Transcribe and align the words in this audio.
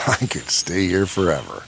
I 0.06 0.16
could 0.16 0.48
stay 0.48 0.86
here 0.86 1.04
forever. 1.04 1.64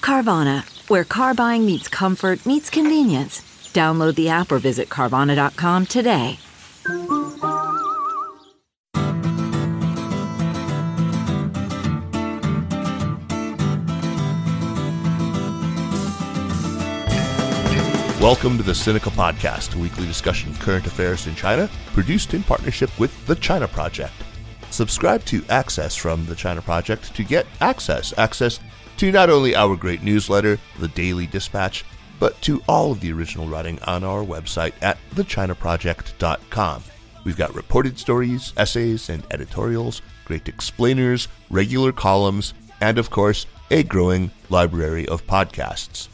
Carvana, 0.00 0.62
where 0.88 1.02
car 1.02 1.34
buying 1.34 1.66
meets 1.66 1.88
comfort, 1.88 2.46
meets 2.46 2.70
convenience. 2.70 3.40
Download 3.72 4.14
the 4.14 4.28
app 4.28 4.52
or 4.52 4.58
visit 4.58 4.88
Carvana.com 4.88 5.86
today. 5.86 6.38
Welcome 18.20 18.56
to 18.58 18.62
the 18.62 18.72
Sinica 18.72 19.10
Podcast, 19.10 19.74
a 19.74 19.78
weekly 19.78 20.06
discussion 20.06 20.50
of 20.50 20.60
current 20.60 20.86
affairs 20.86 21.26
in 21.26 21.34
China, 21.34 21.68
produced 21.86 22.32
in 22.34 22.44
partnership 22.44 22.96
with 23.00 23.26
the 23.26 23.34
China 23.34 23.66
Project. 23.66 24.14
Subscribe 24.72 25.22
to 25.26 25.44
Access 25.50 25.94
from 25.94 26.24
the 26.24 26.34
China 26.34 26.62
Project 26.62 27.14
to 27.14 27.22
get 27.22 27.46
access. 27.60 28.16
Access 28.16 28.58
to 28.96 29.12
not 29.12 29.28
only 29.28 29.54
our 29.54 29.76
great 29.76 30.02
newsletter, 30.02 30.58
the 30.78 30.88
Daily 30.88 31.26
Dispatch, 31.26 31.84
but 32.18 32.40
to 32.40 32.62
all 32.66 32.92
of 32.92 33.00
the 33.00 33.12
original 33.12 33.46
writing 33.46 33.78
on 33.82 34.02
our 34.02 34.22
website 34.22 34.72
at 34.80 34.96
thechinaproject.com. 35.14 36.84
We've 37.24 37.36
got 37.36 37.54
reported 37.54 37.98
stories, 37.98 38.54
essays, 38.56 39.10
and 39.10 39.24
editorials, 39.30 40.00
great 40.24 40.48
explainers, 40.48 41.28
regular 41.50 41.92
columns, 41.92 42.54
and 42.80 42.96
of 42.96 43.10
course, 43.10 43.46
a 43.70 43.82
growing 43.82 44.30
library 44.48 45.06
of 45.06 45.26
podcasts. 45.26 46.08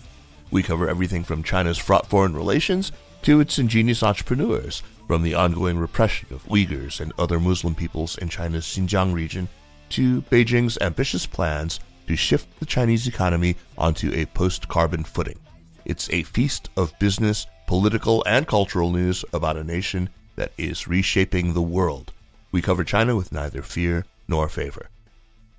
We 0.51 0.63
cover 0.63 0.89
everything 0.89 1.23
from 1.23 1.43
China's 1.45 1.79
fraught 1.79 2.07
foreign 2.07 2.35
relations 2.35 2.91
to 3.23 3.39
its 3.41 3.59
ingenious 3.59 4.03
entrepreneurs, 4.03 4.83
from 5.09 5.23
the 5.23 5.35
ongoing 5.35 5.79
repression 5.79 6.29
of 6.31 6.45
Uyghurs 6.45 7.01
and 7.01 7.13
other 7.19 7.41
Muslim 7.41 7.75
peoples 7.75 8.19
in 8.19 8.29
China's 8.29 8.67
Xinjiang 8.67 9.15
region 9.15 9.49
to 9.89 10.21
Beijing's 10.23 10.77
ambitious 10.83 11.27
plans 11.27 11.81
to 12.07 12.15
shift 12.15 12.47
the 12.61 12.67
Chinese 12.67 13.09
economy 13.09 13.57
onto 13.79 14.13
a 14.13 14.27
post 14.27 14.69
carbon 14.69 15.03
footing. 15.03 15.39
It's 15.87 16.11
a 16.11 16.25
feast 16.25 16.69
of 16.77 16.97
business, 16.99 17.47
political, 17.67 18.23
and 18.27 18.47
cultural 18.47 18.93
news 18.93 19.25
about 19.33 19.57
a 19.57 19.65
nation 19.65 20.11
that 20.37 20.53
is 20.59 20.87
reshaping 20.87 21.55
the 21.55 21.63
world. 21.63 22.13
We 22.53 22.61
cover 22.61 22.85
China 22.85 23.17
with 23.17 23.33
neither 23.33 23.63
fear 23.63 24.05
nor 24.29 24.47
favor. 24.49 24.91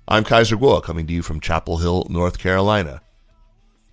I'm 0.06 0.22
Kaiser 0.22 0.56
Kuo, 0.56 0.80
coming 0.80 1.08
to 1.08 1.12
you 1.12 1.22
from 1.22 1.40
Chapel 1.40 1.78
Hill, 1.78 2.06
North 2.08 2.38
Carolina. 2.38 3.00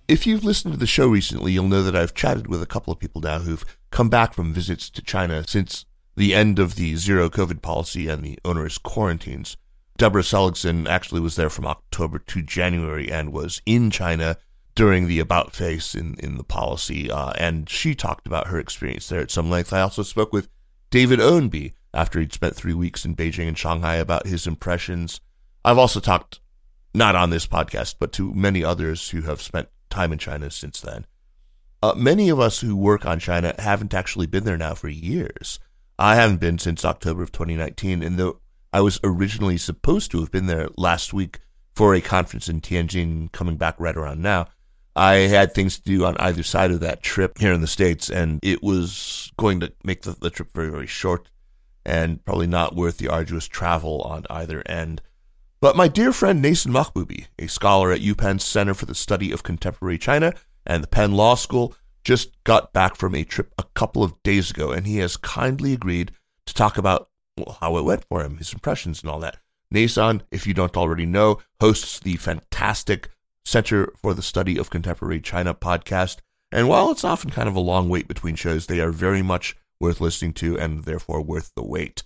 If 0.06 0.26
you've 0.26 0.44
listened 0.44 0.74
to 0.74 0.80
the 0.80 0.86
show 0.86 1.08
recently, 1.08 1.52
you'll 1.52 1.68
know 1.68 1.82
that 1.82 1.96
I've 1.96 2.14
chatted 2.14 2.46
with 2.46 2.62
a 2.62 2.66
couple 2.66 2.92
of 2.92 2.98
people 2.98 3.20
now 3.20 3.40
who've 3.40 3.64
come 3.90 4.08
back 4.08 4.34
from 4.34 4.52
visits 4.52 4.90
to 4.90 5.02
China 5.02 5.44
since 5.46 5.84
the 6.16 6.34
end 6.34 6.58
of 6.58 6.74
the 6.74 6.96
zero 6.96 7.28
COVID 7.28 7.62
policy 7.62 8.08
and 8.08 8.22
the 8.22 8.38
onerous 8.44 8.78
quarantines. 8.78 9.56
Deborah 9.96 10.22
Seligsohn 10.22 10.88
actually 10.88 11.20
was 11.20 11.36
there 11.36 11.50
from 11.50 11.66
October 11.66 12.18
to 12.20 12.42
January 12.42 13.10
and 13.10 13.32
was 13.32 13.60
in 13.66 13.90
China 13.90 14.36
during 14.74 15.08
the 15.08 15.18
about 15.18 15.52
face 15.52 15.96
in, 15.96 16.14
in 16.20 16.36
the 16.36 16.44
policy, 16.44 17.10
uh, 17.10 17.32
and 17.36 17.68
she 17.68 17.96
talked 17.96 18.28
about 18.28 18.46
her 18.46 18.60
experience 18.60 19.08
there 19.08 19.20
at 19.20 19.30
some 19.30 19.50
length. 19.50 19.72
I 19.72 19.80
also 19.80 20.04
spoke 20.04 20.32
with 20.32 20.48
David 20.90 21.18
Ownby 21.18 21.72
after 21.92 22.20
he'd 22.20 22.32
spent 22.32 22.54
three 22.54 22.74
weeks 22.74 23.04
in 23.04 23.16
Beijing 23.16 23.48
and 23.48 23.58
Shanghai 23.58 23.96
about 23.96 24.28
his 24.28 24.46
impressions. 24.46 25.20
I've 25.64 25.78
also 25.78 25.98
talked, 25.98 26.38
not 26.94 27.16
on 27.16 27.30
this 27.30 27.46
podcast, 27.46 27.96
but 27.98 28.12
to 28.12 28.32
many 28.34 28.62
others 28.62 29.10
who 29.10 29.22
have 29.22 29.42
spent 29.42 29.68
time 29.90 30.12
in 30.12 30.18
China 30.18 30.48
since 30.50 30.80
then. 30.80 31.06
Uh, 31.82 31.94
many 31.96 32.28
of 32.28 32.40
us 32.40 32.60
who 32.60 32.74
work 32.76 33.06
on 33.06 33.20
China 33.20 33.54
haven't 33.58 33.94
actually 33.94 34.26
been 34.26 34.44
there 34.44 34.56
now 34.56 34.74
for 34.74 34.88
years. 34.88 35.60
I 35.98 36.16
haven't 36.16 36.40
been 36.40 36.58
since 36.58 36.84
October 36.84 37.22
of 37.22 37.32
2019, 37.32 38.02
and 38.02 38.18
though 38.18 38.40
I 38.72 38.80
was 38.80 39.00
originally 39.04 39.58
supposed 39.58 40.10
to 40.10 40.20
have 40.20 40.30
been 40.30 40.46
there 40.46 40.68
last 40.76 41.12
week 41.12 41.38
for 41.74 41.94
a 41.94 42.00
conference 42.00 42.48
in 42.48 42.60
Tianjin, 42.60 43.30
coming 43.30 43.56
back 43.56 43.76
right 43.78 43.96
around 43.96 44.20
now, 44.20 44.48
I 44.96 45.14
had 45.14 45.54
things 45.54 45.76
to 45.76 45.82
do 45.82 46.04
on 46.04 46.16
either 46.16 46.42
side 46.42 46.72
of 46.72 46.80
that 46.80 47.02
trip 47.04 47.38
here 47.38 47.52
in 47.52 47.60
the 47.60 47.68
States, 47.68 48.10
and 48.10 48.40
it 48.42 48.62
was 48.62 49.30
going 49.36 49.60
to 49.60 49.72
make 49.84 50.02
the, 50.02 50.16
the 50.20 50.30
trip 50.30 50.52
very, 50.52 50.70
very 50.70 50.88
short 50.88 51.30
and 51.86 52.24
probably 52.24 52.48
not 52.48 52.74
worth 52.74 52.98
the 52.98 53.08
arduous 53.08 53.46
travel 53.46 54.02
on 54.02 54.26
either 54.28 54.62
end. 54.66 55.00
But 55.60 55.76
my 55.76 55.86
dear 55.88 56.12
friend 56.12 56.44
Neysun 56.44 56.72
Mahboubi, 56.72 57.26
a 57.38 57.46
scholar 57.46 57.92
at 57.92 58.00
UPenn's 58.00 58.44
Center 58.44 58.74
for 58.74 58.86
the 58.86 58.94
Study 58.94 59.32
of 59.32 59.42
Contemporary 59.44 59.98
China 59.98 60.34
and 60.68 60.82
the 60.82 60.88
Penn 60.88 61.14
Law 61.14 61.34
School, 61.34 61.74
just 62.04 62.42
got 62.44 62.72
back 62.72 62.94
from 62.94 63.14
a 63.14 63.24
trip 63.24 63.52
a 63.58 63.64
couple 63.74 64.04
of 64.04 64.22
days 64.22 64.50
ago, 64.50 64.70
and 64.70 64.86
he 64.86 64.98
has 64.98 65.16
kindly 65.16 65.72
agreed 65.72 66.12
to 66.46 66.54
talk 66.54 66.78
about 66.78 67.08
well, 67.36 67.58
how 67.60 67.76
it 67.76 67.84
went 67.84 68.04
for 68.08 68.22
him, 68.22 68.36
his 68.36 68.52
impressions, 68.52 69.02
and 69.02 69.10
all 69.10 69.20
that. 69.20 69.38
Neysun, 69.74 70.22
if 70.30 70.46
you 70.46 70.54
don't 70.54 70.76
already 70.76 71.06
know, 71.06 71.38
hosts 71.60 71.98
the 72.00 72.16
fantastic 72.16 73.10
Center 73.44 73.92
for 73.96 74.14
the 74.14 74.22
Study 74.22 74.58
of 74.58 74.70
Contemporary 74.70 75.20
China 75.20 75.54
podcast. 75.54 76.18
And 76.52 76.68
while 76.68 76.90
it's 76.90 77.04
often 77.04 77.30
kind 77.30 77.48
of 77.48 77.56
a 77.56 77.60
long 77.60 77.88
wait 77.88 78.08
between 78.08 78.34
shows, 78.34 78.66
they 78.66 78.80
are 78.80 78.90
very 78.90 79.22
much 79.22 79.56
worth 79.80 80.00
listening 80.00 80.32
to 80.34 80.58
and 80.58 80.84
therefore 80.84 81.22
worth 81.22 81.52
the 81.54 81.64
wait. 81.64 82.02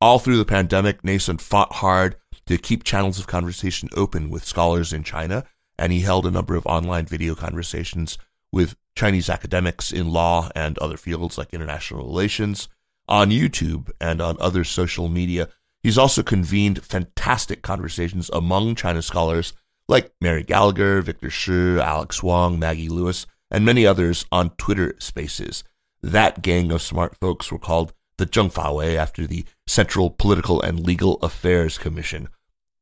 All 0.00 0.18
through 0.18 0.36
the 0.36 0.44
pandemic, 0.44 1.02
Neysun 1.02 1.40
fought 1.40 1.74
hard 1.74 2.16
to 2.46 2.58
keep 2.58 2.84
channels 2.84 3.18
of 3.18 3.26
conversation 3.26 3.88
open 3.96 4.30
with 4.30 4.44
scholars 4.44 4.92
in 4.92 5.02
China, 5.02 5.44
and 5.78 5.92
he 5.92 6.00
held 6.00 6.26
a 6.26 6.30
number 6.30 6.54
of 6.54 6.66
online 6.66 7.06
video 7.06 7.34
conversations 7.34 8.18
with 8.52 8.76
Chinese 8.94 9.28
academics 9.28 9.92
in 9.92 10.10
law 10.10 10.50
and 10.54 10.78
other 10.78 10.96
fields 10.96 11.36
like 11.36 11.52
international 11.52 12.04
relations 12.06 12.68
on 13.08 13.30
YouTube 13.30 13.90
and 14.00 14.20
on 14.20 14.36
other 14.40 14.64
social 14.64 15.08
media. 15.08 15.48
He's 15.82 15.98
also 15.98 16.22
convened 16.22 16.82
fantastic 16.82 17.62
conversations 17.62 18.30
among 18.32 18.74
China 18.74 19.02
scholars 19.02 19.52
like 19.88 20.12
Mary 20.20 20.42
Gallagher, 20.42 21.00
Victor 21.02 21.30
Shih, 21.30 21.78
Alex 21.80 22.22
Wang, 22.22 22.58
Maggie 22.58 22.88
Lewis, 22.88 23.26
and 23.50 23.64
many 23.64 23.86
others 23.86 24.24
on 24.32 24.50
Twitter 24.50 24.94
spaces. 24.98 25.62
That 26.02 26.42
gang 26.42 26.72
of 26.72 26.82
smart 26.82 27.16
folks 27.16 27.52
were 27.52 27.58
called 27.58 27.92
the 28.16 28.26
Zhengfawei 28.26 28.96
after 28.96 29.26
the 29.26 29.44
Central 29.66 30.10
Political 30.10 30.62
and 30.62 30.80
Legal 30.80 31.16
Affairs 31.16 31.78
Commission. 31.78 32.28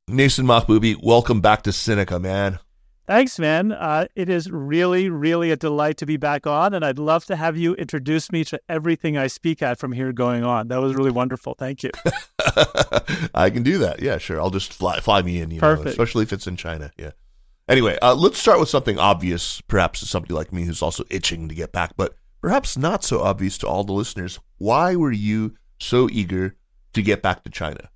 Neysun 0.08 0.46
Mahboubi, 0.46 0.96
welcome 1.02 1.40
back 1.40 1.62
to 1.62 1.70
Sinica, 1.70 2.20
man. 2.20 2.58
Thanks, 3.06 3.38
man. 3.38 3.70
Uh, 3.70 4.06
it 4.16 4.30
is 4.30 4.50
really, 4.50 5.10
really 5.10 5.50
a 5.50 5.56
delight 5.56 5.98
to 5.98 6.06
be 6.06 6.16
back 6.16 6.46
on, 6.46 6.72
and 6.72 6.82
I'd 6.82 6.98
love 6.98 7.26
to 7.26 7.36
have 7.36 7.54
you 7.56 7.74
introduce 7.74 8.32
me 8.32 8.44
to 8.44 8.58
everything 8.66 9.18
I 9.18 9.26
speak 9.26 9.60
at 9.60 9.78
from 9.78 9.92
here 9.92 10.10
going 10.12 10.42
on. 10.42 10.68
That 10.68 10.80
was 10.80 10.94
really 10.94 11.10
wonderful. 11.10 11.54
Thank 11.58 11.82
you. 11.82 11.90
I 13.34 13.50
can 13.50 13.62
do 13.62 13.76
that. 13.78 14.00
Yeah, 14.00 14.16
sure. 14.16 14.40
I'll 14.40 14.50
just 14.50 14.72
fly 14.72 15.00
fly 15.00 15.20
me 15.20 15.40
in. 15.40 15.50
You 15.50 15.60
Perfect. 15.60 15.84
know, 15.84 15.90
especially 15.90 16.22
if 16.22 16.32
it's 16.32 16.46
in 16.46 16.56
China. 16.56 16.92
Yeah. 16.96 17.10
Anyway, 17.68 17.98
uh, 18.00 18.14
let's 18.14 18.38
start 18.38 18.58
with 18.58 18.70
something 18.70 18.98
obvious, 18.98 19.60
perhaps 19.62 20.00
to 20.00 20.06
somebody 20.06 20.32
like 20.32 20.52
me 20.52 20.64
who's 20.64 20.82
also 20.82 21.04
itching 21.10 21.48
to 21.48 21.54
get 21.54 21.72
back, 21.72 21.94
but 21.96 22.14
perhaps 22.40 22.76
not 22.76 23.04
so 23.04 23.20
obvious 23.20 23.58
to 23.58 23.66
all 23.66 23.84
the 23.84 23.92
listeners. 23.92 24.38
Why 24.56 24.96
were 24.96 25.12
you 25.12 25.56
so 25.78 26.08
eager 26.10 26.56
to 26.94 27.02
get 27.02 27.20
back 27.20 27.44
to 27.44 27.50
China? 27.50 27.90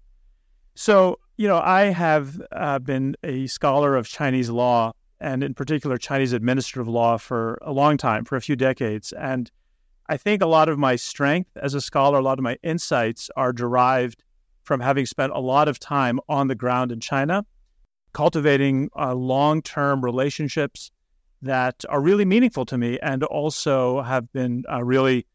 So, 0.75 1.19
you 1.37 1.49
know, 1.49 1.59
I 1.59 1.87
have 1.87 2.41
uh, 2.53 2.79
been 2.79 3.17
a 3.23 3.47
scholar 3.47 3.97
of 3.97 4.07
Chinese 4.07 4.49
law 4.49 4.93
and, 5.21 5.43
in 5.43 5.55
particular, 5.55 5.99
Chinese 5.99 6.33
administrative 6.33 6.89
law 6.89 7.19
for 7.19 7.59
a 7.63 7.73
long 7.73 7.97
time, 7.97 8.25
for 8.25 8.37
a 8.37 8.41
few 8.41 8.57
decades. 8.57 9.13
And 9.13 9.51
I 10.09 10.17
think 10.17 10.43
a 10.43 10.47
lot 10.47 10.69
of 10.69 10.79
my 10.79 10.97
strength 10.97 11.51
as 11.57 11.75
a 11.75 11.81
scholar, 11.81 12.19
a 12.19 12.23
lot 12.23 12.39
of 12.39 12.43
my 12.43 12.57
insights 12.63 13.31
are 13.37 13.53
derived 13.53 14.23
from 14.63 14.81
having 14.81 15.07
spent 15.07 15.33
a 15.33 15.41
lot 15.41 15.69
of 15.69 15.79
time 15.79 16.21
on 16.29 16.49
the 16.49 16.55
ground 16.55 16.93
in 16.93 17.01
China. 17.01 17.45
cultivating 18.13 18.89
uh, 18.99 19.15
long 19.15 19.63
term 19.63 20.05
relationships 20.05 20.91
that 21.43 21.85
are 21.89 22.01
really 22.01 22.25
meaningful 22.25 22.65
to 22.67 22.77
me 22.77 22.99
and 23.01 23.23
also 23.25 24.03
have 24.03 24.33
been 24.33 24.65
uh, 24.73 24.83
really 24.83 25.27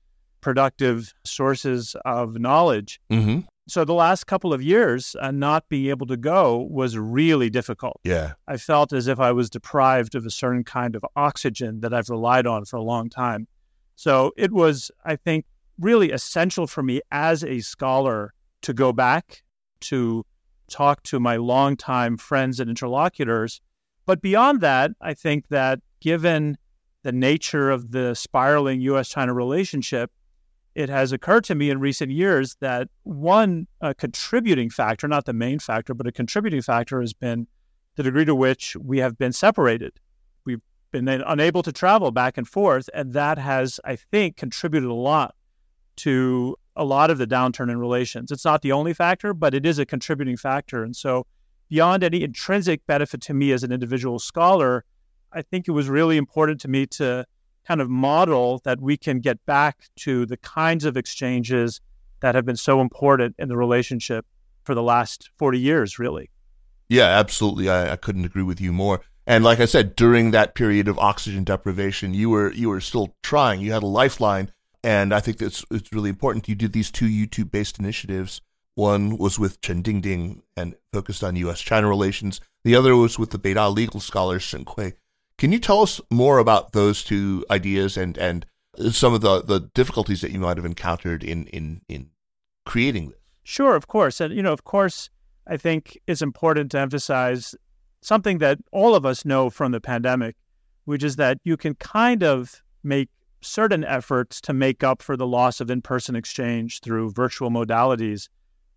productive 0.41 1.13
sources 1.23 1.95
of 2.03 2.37
knowledge. 2.39 2.99
Mm-hmm. 3.09 3.41
So 3.67 3.85
the 3.85 3.93
last 3.93 4.27
couple 4.27 4.53
of 4.53 4.61
years, 4.61 5.15
uh, 5.21 5.31
not 5.31 5.69
being 5.69 5.89
able 5.89 6.05
to 6.07 6.17
go 6.17 6.67
was 6.69 6.97
really 6.97 7.49
difficult. 7.49 7.99
Yeah. 8.03 8.33
I 8.47 8.57
felt 8.57 8.91
as 8.91 9.07
if 9.07 9.19
I 9.19 9.31
was 9.31 9.49
deprived 9.49 10.15
of 10.15 10.25
a 10.25 10.29
certain 10.29 10.63
kind 10.63 10.95
of 10.95 11.05
oxygen 11.15 11.79
that 11.79 11.93
I've 11.93 12.09
relied 12.09 12.45
on 12.45 12.65
for 12.65 12.75
a 12.75 12.81
long 12.83 13.09
time. 13.09 13.47
So 13.95 14.33
it 14.35 14.51
was, 14.51 14.91
I 15.05 15.15
think, 15.15 15.45
really 15.79 16.11
essential 16.11 16.67
for 16.67 16.83
me 16.83 17.01
as 17.11 17.43
a 17.43 17.61
scholar 17.61 18.33
to 18.63 18.73
go 18.73 18.91
back 18.91 19.43
to 19.81 20.25
talk 20.69 21.03
to 21.03 21.19
my 21.19 21.37
longtime 21.37 22.17
friends 22.17 22.59
and 22.59 22.69
interlocutors. 22.69 23.61
But 24.05 24.21
beyond 24.21 24.61
that, 24.61 24.91
I 25.01 25.13
think 25.13 25.47
that 25.49 25.79
given 26.01 26.57
the 27.03 27.11
nature 27.11 27.69
of 27.69 27.91
the 27.91 28.13
spiraling 28.13 28.81
US 28.81 29.09
China 29.09 29.33
relationship, 29.33 30.11
it 30.75 30.89
has 30.89 31.11
occurred 31.11 31.43
to 31.45 31.55
me 31.55 31.69
in 31.69 31.79
recent 31.79 32.11
years 32.11 32.55
that 32.59 32.87
one 33.03 33.67
contributing 33.97 34.69
factor, 34.69 35.07
not 35.07 35.25
the 35.25 35.33
main 35.33 35.59
factor, 35.59 35.93
but 35.93 36.07
a 36.07 36.11
contributing 36.11 36.61
factor 36.61 36.99
has 37.01 37.13
been 37.13 37.47
the 37.95 38.03
degree 38.03 38.25
to 38.25 38.33
which 38.33 38.75
we 38.77 38.97
have 38.97 39.17
been 39.17 39.31
separated. 39.31 39.93
We've 40.45 40.61
been 40.91 41.07
unable 41.07 41.61
to 41.63 41.71
travel 41.71 42.11
back 42.11 42.37
and 42.37 42.47
forth, 42.47 42.89
and 42.93 43.13
that 43.13 43.37
has, 43.37 43.79
I 43.83 43.95
think, 43.95 44.35
contributed 44.37 44.89
a 44.89 44.93
lot 44.93 45.35
to 45.97 46.55
a 46.75 46.83
lot 46.83 47.11
of 47.11 47.19
the 47.19 47.27
downturn 47.27 47.69
in 47.69 47.77
relations. 47.77 48.31
It's 48.31 48.45
not 48.45 48.63
the 48.63 48.71
only 48.71 48.95
factor, 48.95 49.33
but 49.35 49.53
it 49.53 49.63
is 49.63 49.77
a 49.77 49.85
contributing 49.85 50.37
factor. 50.37 50.83
And 50.83 50.95
so, 50.95 51.27
beyond 51.69 52.03
any 52.03 52.23
intrinsic 52.23 52.83
benefit 52.87 53.21
to 53.21 53.33
me 53.33 53.51
as 53.51 53.63
an 53.63 53.71
individual 53.71 54.17
scholar, 54.17 54.85
I 55.31 55.43
think 55.43 55.67
it 55.67 55.71
was 55.71 55.87
really 55.87 56.17
important 56.17 56.61
to 56.61 56.67
me 56.67 56.87
to 56.87 57.25
kind 57.67 57.81
of 57.81 57.89
model 57.89 58.61
that 58.63 58.81
we 58.81 58.97
can 58.97 59.19
get 59.19 59.43
back 59.45 59.89
to 59.97 60.25
the 60.25 60.37
kinds 60.37 60.85
of 60.85 60.97
exchanges 60.97 61.79
that 62.21 62.35
have 62.35 62.45
been 62.45 62.57
so 62.57 62.81
important 62.81 63.35
in 63.37 63.49
the 63.49 63.57
relationship 63.57 64.25
for 64.63 64.75
the 64.75 64.83
last 64.83 65.29
40 65.37 65.59
years, 65.59 65.99
really. 65.99 66.29
Yeah, 66.89 67.07
absolutely. 67.07 67.69
I, 67.69 67.93
I 67.93 67.95
couldn't 67.95 68.25
agree 68.25 68.43
with 68.43 68.61
you 68.61 68.71
more. 68.71 69.01
And 69.25 69.43
like 69.43 69.59
I 69.59 69.65
said, 69.65 69.95
during 69.95 70.31
that 70.31 70.53
period 70.53 70.87
of 70.87 70.99
oxygen 70.99 71.43
deprivation, 71.43 72.13
you 72.13 72.29
were 72.29 72.51
you 72.51 72.69
were 72.69 72.81
still 72.81 73.15
trying. 73.23 73.61
You 73.61 73.71
had 73.71 73.83
a 73.83 73.87
lifeline, 73.87 74.51
and 74.83 75.13
I 75.13 75.21
think 75.21 75.37
that's 75.37 75.63
it's 75.71 75.93
really 75.93 76.09
important. 76.09 76.49
You 76.49 76.55
did 76.55 76.73
these 76.73 76.91
two 76.91 77.07
YouTube 77.07 77.49
based 77.49 77.79
initiatives. 77.79 78.41
One 78.75 79.17
was 79.17 79.39
with 79.39 79.61
Chen 79.61 79.81
Dingding 79.81 80.41
and 80.57 80.75
focused 80.91 81.23
on 81.23 81.35
U.S. 81.37 81.61
China 81.61 81.87
relations. 81.87 82.41
The 82.63 82.75
other 82.75 82.95
was 82.95 83.19
with 83.19 83.29
the 83.29 83.39
Beida 83.39 83.73
legal 83.73 83.99
scholar 83.99 84.39
Shen 84.39 84.65
Kui. 84.65 84.93
Can 85.37 85.51
you 85.51 85.59
tell 85.59 85.81
us 85.81 85.99
more 86.09 86.37
about 86.37 86.73
those 86.73 87.03
two 87.03 87.45
ideas 87.49 87.97
and 87.97 88.17
and 88.17 88.45
some 88.91 89.13
of 89.13 89.21
the, 89.21 89.41
the 89.41 89.59
difficulties 89.59 90.21
that 90.21 90.31
you 90.31 90.39
might 90.39 90.57
have 90.57 90.65
encountered 90.65 91.23
in, 91.23 91.47
in, 91.47 91.81
in 91.87 92.09
creating 92.65 93.09
this? 93.09 93.19
Sure, 93.43 93.75
of 93.75 93.87
course. 93.87 94.19
And, 94.19 94.33
you 94.33 94.41
know, 94.41 94.53
of 94.53 94.63
course, 94.63 95.09
I 95.47 95.57
think 95.57 95.99
it's 96.07 96.21
important 96.21 96.71
to 96.71 96.79
emphasize 96.79 97.55
something 98.01 98.39
that 98.39 98.59
all 98.71 98.95
of 98.95 99.05
us 99.05 99.25
know 99.25 99.49
from 99.49 99.71
the 99.71 99.81
pandemic, 99.81 100.35
which 100.85 101.03
is 101.03 101.17
that 101.17 101.37
you 101.43 101.57
can 101.57 101.75
kind 101.75 102.23
of 102.23 102.63
make 102.83 103.09
certain 103.41 103.83
efforts 103.83 104.39
to 104.41 104.53
make 104.53 104.83
up 104.83 105.01
for 105.01 105.17
the 105.17 105.27
loss 105.27 105.59
of 105.59 105.69
in 105.69 105.81
person 105.81 106.15
exchange 106.15 106.79
through 106.79 107.11
virtual 107.11 107.49
modalities. 107.49 108.29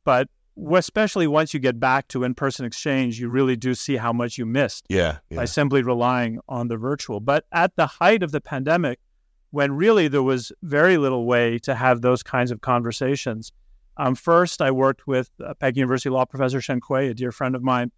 But 0.04 0.28
especially 0.74 1.26
once 1.26 1.52
you 1.52 1.60
get 1.60 1.78
back 1.78 2.08
to 2.08 2.24
in 2.24 2.34
person 2.34 2.64
exchange, 2.64 3.20
you 3.20 3.28
really 3.28 3.56
do 3.56 3.74
see 3.74 3.96
how 3.96 4.12
much 4.12 4.38
you 4.38 4.46
missed 4.46 4.86
yeah, 4.88 5.18
yeah. 5.30 5.36
by 5.36 5.44
simply 5.44 5.82
relying 5.82 6.38
on 6.48 6.68
the 6.68 6.76
virtual. 6.76 7.20
But 7.20 7.44
at 7.52 7.76
the 7.76 7.86
height 7.86 8.22
of 8.22 8.32
the 8.32 8.40
pandemic, 8.40 8.98
when 9.50 9.72
really 9.72 10.08
there 10.08 10.22
was 10.22 10.52
very 10.62 10.96
little 10.96 11.26
way 11.26 11.58
to 11.60 11.74
have 11.74 12.00
those 12.00 12.22
kinds 12.22 12.50
of 12.50 12.60
conversations, 12.60 13.52
um, 13.98 14.14
first 14.14 14.60
I 14.60 14.70
worked 14.70 15.06
with 15.06 15.30
uh, 15.44 15.54
Peking 15.54 15.80
University 15.80 16.10
law 16.10 16.24
professor 16.24 16.60
Shen 16.60 16.80
Kui, 16.80 17.08
a 17.08 17.14
dear 17.14 17.32
friend 17.32 17.54
of 17.54 17.62
mine, 17.62 17.90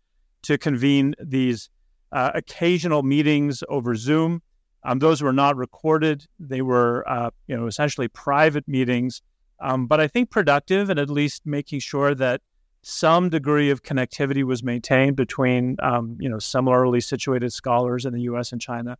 to 0.43 0.59
convene 0.59 1.15
these 1.21 1.71
uh, 2.13 2.31
occasional 2.35 3.03
meetings 3.03 3.63
over 3.69 3.95
Zoom. 3.95 4.43
Um, 4.85 5.01
those 5.01 5.23
were 5.23 5.33
not 5.33 5.57
recorded; 5.57 6.27
they 6.39 6.63
were, 6.63 7.05
uh, 7.09 7.31
you 7.49 7.57
know, 7.57 7.67
essentially 7.67 8.07
private 8.09 8.67
meetings 8.69 9.23
um, 9.61 9.87
but 9.87 10.01
I 10.01 10.09
think 10.09 10.31
productive 10.31 10.91
and 10.91 10.99
at 10.99 11.11
least 11.11 11.47
making 11.47 11.81
sure 11.81 12.15
that 12.15 12.41
some 12.83 13.29
degree 13.29 13.71
of 13.71 13.83
connectivity 13.83 14.45
was 14.45 14.63
maintained 14.63 15.17
between 15.17 15.77
um, 15.83 16.17
you 16.21 16.29
know 16.29 16.39
similarly 16.39 17.01
situated 17.01 17.53
scholars 17.53 18.05
in 18.05 18.13
the 18.13 18.23
U.S. 18.23 18.53
and 18.53 18.61
China. 18.61 18.97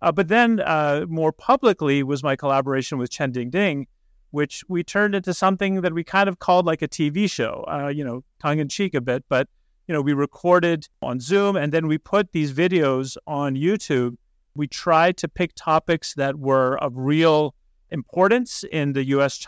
Uh, 0.00 0.12
but 0.12 0.28
then 0.28 0.60
uh, 0.60 1.06
more 1.08 1.32
publicly 1.32 2.02
was 2.02 2.22
my 2.22 2.36
collaboration 2.36 2.98
with 2.98 3.10
Chen 3.10 3.32
Dingding, 3.32 3.86
which 4.32 4.64
we 4.68 4.82
turned 4.82 5.14
into 5.14 5.32
something 5.32 5.80
that 5.82 5.92
we 5.92 6.02
kind 6.02 6.28
of 6.28 6.40
called 6.40 6.66
like 6.66 6.82
a 6.82 6.88
TV 6.88 7.30
show, 7.30 7.64
uh, 7.68 7.88
you 7.88 8.04
know, 8.04 8.24
tongue 8.40 8.58
in 8.58 8.68
cheek 8.68 8.94
a 8.94 9.00
bit. 9.00 9.24
But 9.28 9.48
you 9.86 9.92
know, 9.92 10.00
we 10.00 10.12
recorded 10.12 10.88
on 11.02 11.20
Zoom 11.20 11.56
and 11.56 11.72
then 11.72 11.86
we 11.86 11.98
put 11.98 12.32
these 12.32 12.52
videos 12.52 13.16
on 13.26 13.54
YouTube. 13.54 14.16
We 14.54 14.66
tried 14.66 15.16
to 15.18 15.28
pick 15.28 15.52
topics 15.54 16.14
that 16.14 16.38
were 16.38 16.76
of 16.78 16.92
real 16.96 17.54
importance 17.90 18.64
in 18.70 18.92
the 18.92 19.04
U.S. 19.06 19.38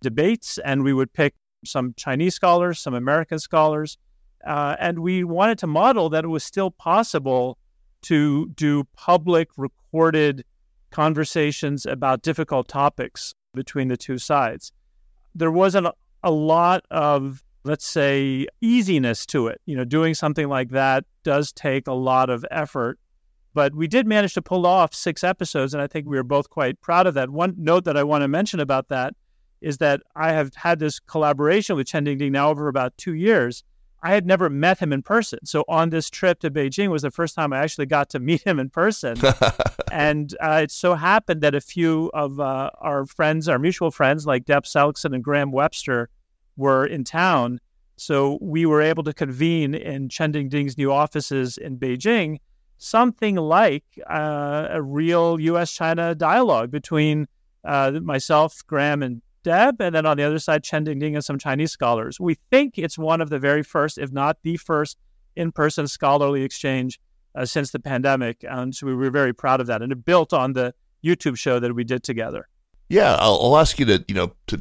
Debates, 0.00 0.58
and 0.58 0.82
we 0.84 0.92
would 0.92 1.12
pick 1.12 1.34
some 1.64 1.94
Chinese 1.96 2.34
scholars, 2.34 2.78
some 2.78 2.94
American 2.94 3.38
scholars, 3.38 3.98
uh, 4.46 4.76
and 4.78 5.00
we 5.00 5.24
wanted 5.24 5.58
to 5.58 5.66
model 5.66 6.08
that 6.10 6.24
it 6.24 6.28
was 6.28 6.44
still 6.44 6.70
possible 6.70 7.58
to 8.02 8.48
do 8.50 8.84
public 8.96 9.48
recorded 9.56 10.44
conversations 10.90 11.84
about 11.84 12.22
difficult 12.22 12.68
topics 12.68 13.34
between 13.54 13.88
the 13.88 13.96
two 13.96 14.18
sides. 14.18 14.72
There 15.34 15.50
wasn't 15.50 15.88
a 16.22 16.30
lot 16.30 16.84
of, 16.90 17.44
let's 17.64 17.86
say, 17.86 18.46
easiness 18.60 19.26
to 19.26 19.48
it. 19.48 19.60
You 19.66 19.76
know, 19.76 19.84
doing 19.84 20.14
something 20.14 20.48
like 20.48 20.70
that 20.70 21.04
does 21.24 21.52
take 21.52 21.86
a 21.86 21.92
lot 21.92 22.30
of 22.30 22.44
effort. 22.50 22.98
But 23.54 23.74
we 23.74 23.88
did 23.88 24.06
manage 24.06 24.34
to 24.34 24.42
pull 24.42 24.66
off 24.66 24.94
six 24.94 25.24
episodes, 25.24 25.74
and 25.74 25.82
I 25.82 25.88
think 25.88 26.06
we 26.06 26.16
were 26.16 26.22
both 26.22 26.48
quite 26.48 26.80
proud 26.80 27.06
of 27.06 27.14
that. 27.14 27.30
One 27.30 27.54
note 27.58 27.84
that 27.84 27.96
I 27.96 28.04
want 28.04 28.22
to 28.22 28.28
mention 28.28 28.60
about 28.60 28.88
that 28.88 29.14
is 29.60 29.78
that 29.78 30.02
I 30.14 30.32
have 30.32 30.54
had 30.54 30.78
this 30.78 31.00
collaboration 31.00 31.76
with 31.76 31.86
Chen 31.86 32.04
Dingding 32.04 32.32
now 32.32 32.50
over 32.50 32.68
about 32.68 32.96
two 32.96 33.14
years. 33.14 33.64
I 34.02 34.10
had 34.10 34.26
never 34.26 34.48
met 34.48 34.78
him 34.78 34.92
in 34.92 35.02
person. 35.02 35.40
So 35.44 35.64
on 35.68 35.90
this 35.90 36.08
trip 36.08 36.38
to 36.40 36.50
Beijing 36.50 36.88
was 36.88 37.02
the 37.02 37.10
first 37.10 37.34
time 37.34 37.52
I 37.52 37.58
actually 37.58 37.86
got 37.86 38.08
to 38.10 38.18
meet 38.20 38.42
him 38.42 38.60
in 38.60 38.70
person. 38.70 39.16
and 39.92 40.34
uh, 40.40 40.60
it 40.64 40.70
so 40.70 40.94
happened 40.94 41.40
that 41.42 41.54
a 41.54 41.60
few 41.60 42.10
of 42.14 42.38
uh, 42.38 42.70
our 42.80 43.06
friends, 43.06 43.48
our 43.48 43.58
mutual 43.58 43.90
friends 43.90 44.26
like 44.26 44.44
Deb 44.44 44.64
Seligsohn 44.64 45.14
and 45.14 45.24
Graham 45.24 45.50
Webster, 45.50 46.08
were 46.56 46.86
in 46.86 47.04
town. 47.04 47.60
So 47.96 48.38
we 48.40 48.66
were 48.66 48.82
able 48.82 49.02
to 49.04 49.12
convene 49.12 49.74
in 49.74 50.08
Chen 50.08 50.32
Dingding's 50.32 50.78
new 50.78 50.92
offices 50.92 51.58
in 51.58 51.78
Beijing 51.78 52.38
something 52.78 53.36
like 53.36 53.84
uh, 54.08 54.68
a 54.70 54.80
real 54.80 55.38
U.S. 55.40 55.72
China 55.72 56.14
dialogue 56.14 56.70
between 56.70 57.26
uh, 57.64 57.90
myself, 58.02 58.62
Graham, 58.66 59.02
and 59.02 59.20
Deb, 59.48 59.80
and 59.80 59.94
then 59.94 60.04
on 60.04 60.18
the 60.18 60.24
other 60.24 60.38
side, 60.38 60.62
Chen 60.62 60.84
Dingding 60.84 61.14
and 61.14 61.24
some 61.24 61.38
Chinese 61.38 61.72
scholars. 61.72 62.20
We 62.20 62.36
think 62.50 62.76
it's 62.76 62.98
one 62.98 63.22
of 63.22 63.30
the 63.30 63.38
very 63.38 63.62
first, 63.62 63.96
if 63.96 64.12
not 64.12 64.36
the 64.42 64.58
first, 64.58 64.98
in 65.36 65.52
person 65.52 65.88
scholarly 65.88 66.42
exchange 66.42 67.00
uh, 67.34 67.46
since 67.46 67.70
the 67.70 67.78
pandemic. 67.78 68.44
And 68.46 68.74
so 68.74 68.86
we 68.86 68.94
were 68.94 69.10
very 69.10 69.32
proud 69.32 69.62
of 69.62 69.66
that. 69.68 69.80
And 69.80 69.90
it 69.90 70.04
built 70.04 70.34
on 70.34 70.52
the 70.52 70.74
YouTube 71.02 71.38
show 71.38 71.58
that 71.60 71.74
we 71.74 71.82
did 71.82 72.02
together. 72.02 72.46
Yeah, 72.90 73.14
I'll, 73.14 73.38
I'll 73.42 73.56
ask 73.56 73.78
you 73.78 73.86
to, 73.86 74.04
you 74.06 74.14
know, 74.14 74.32
to 74.48 74.60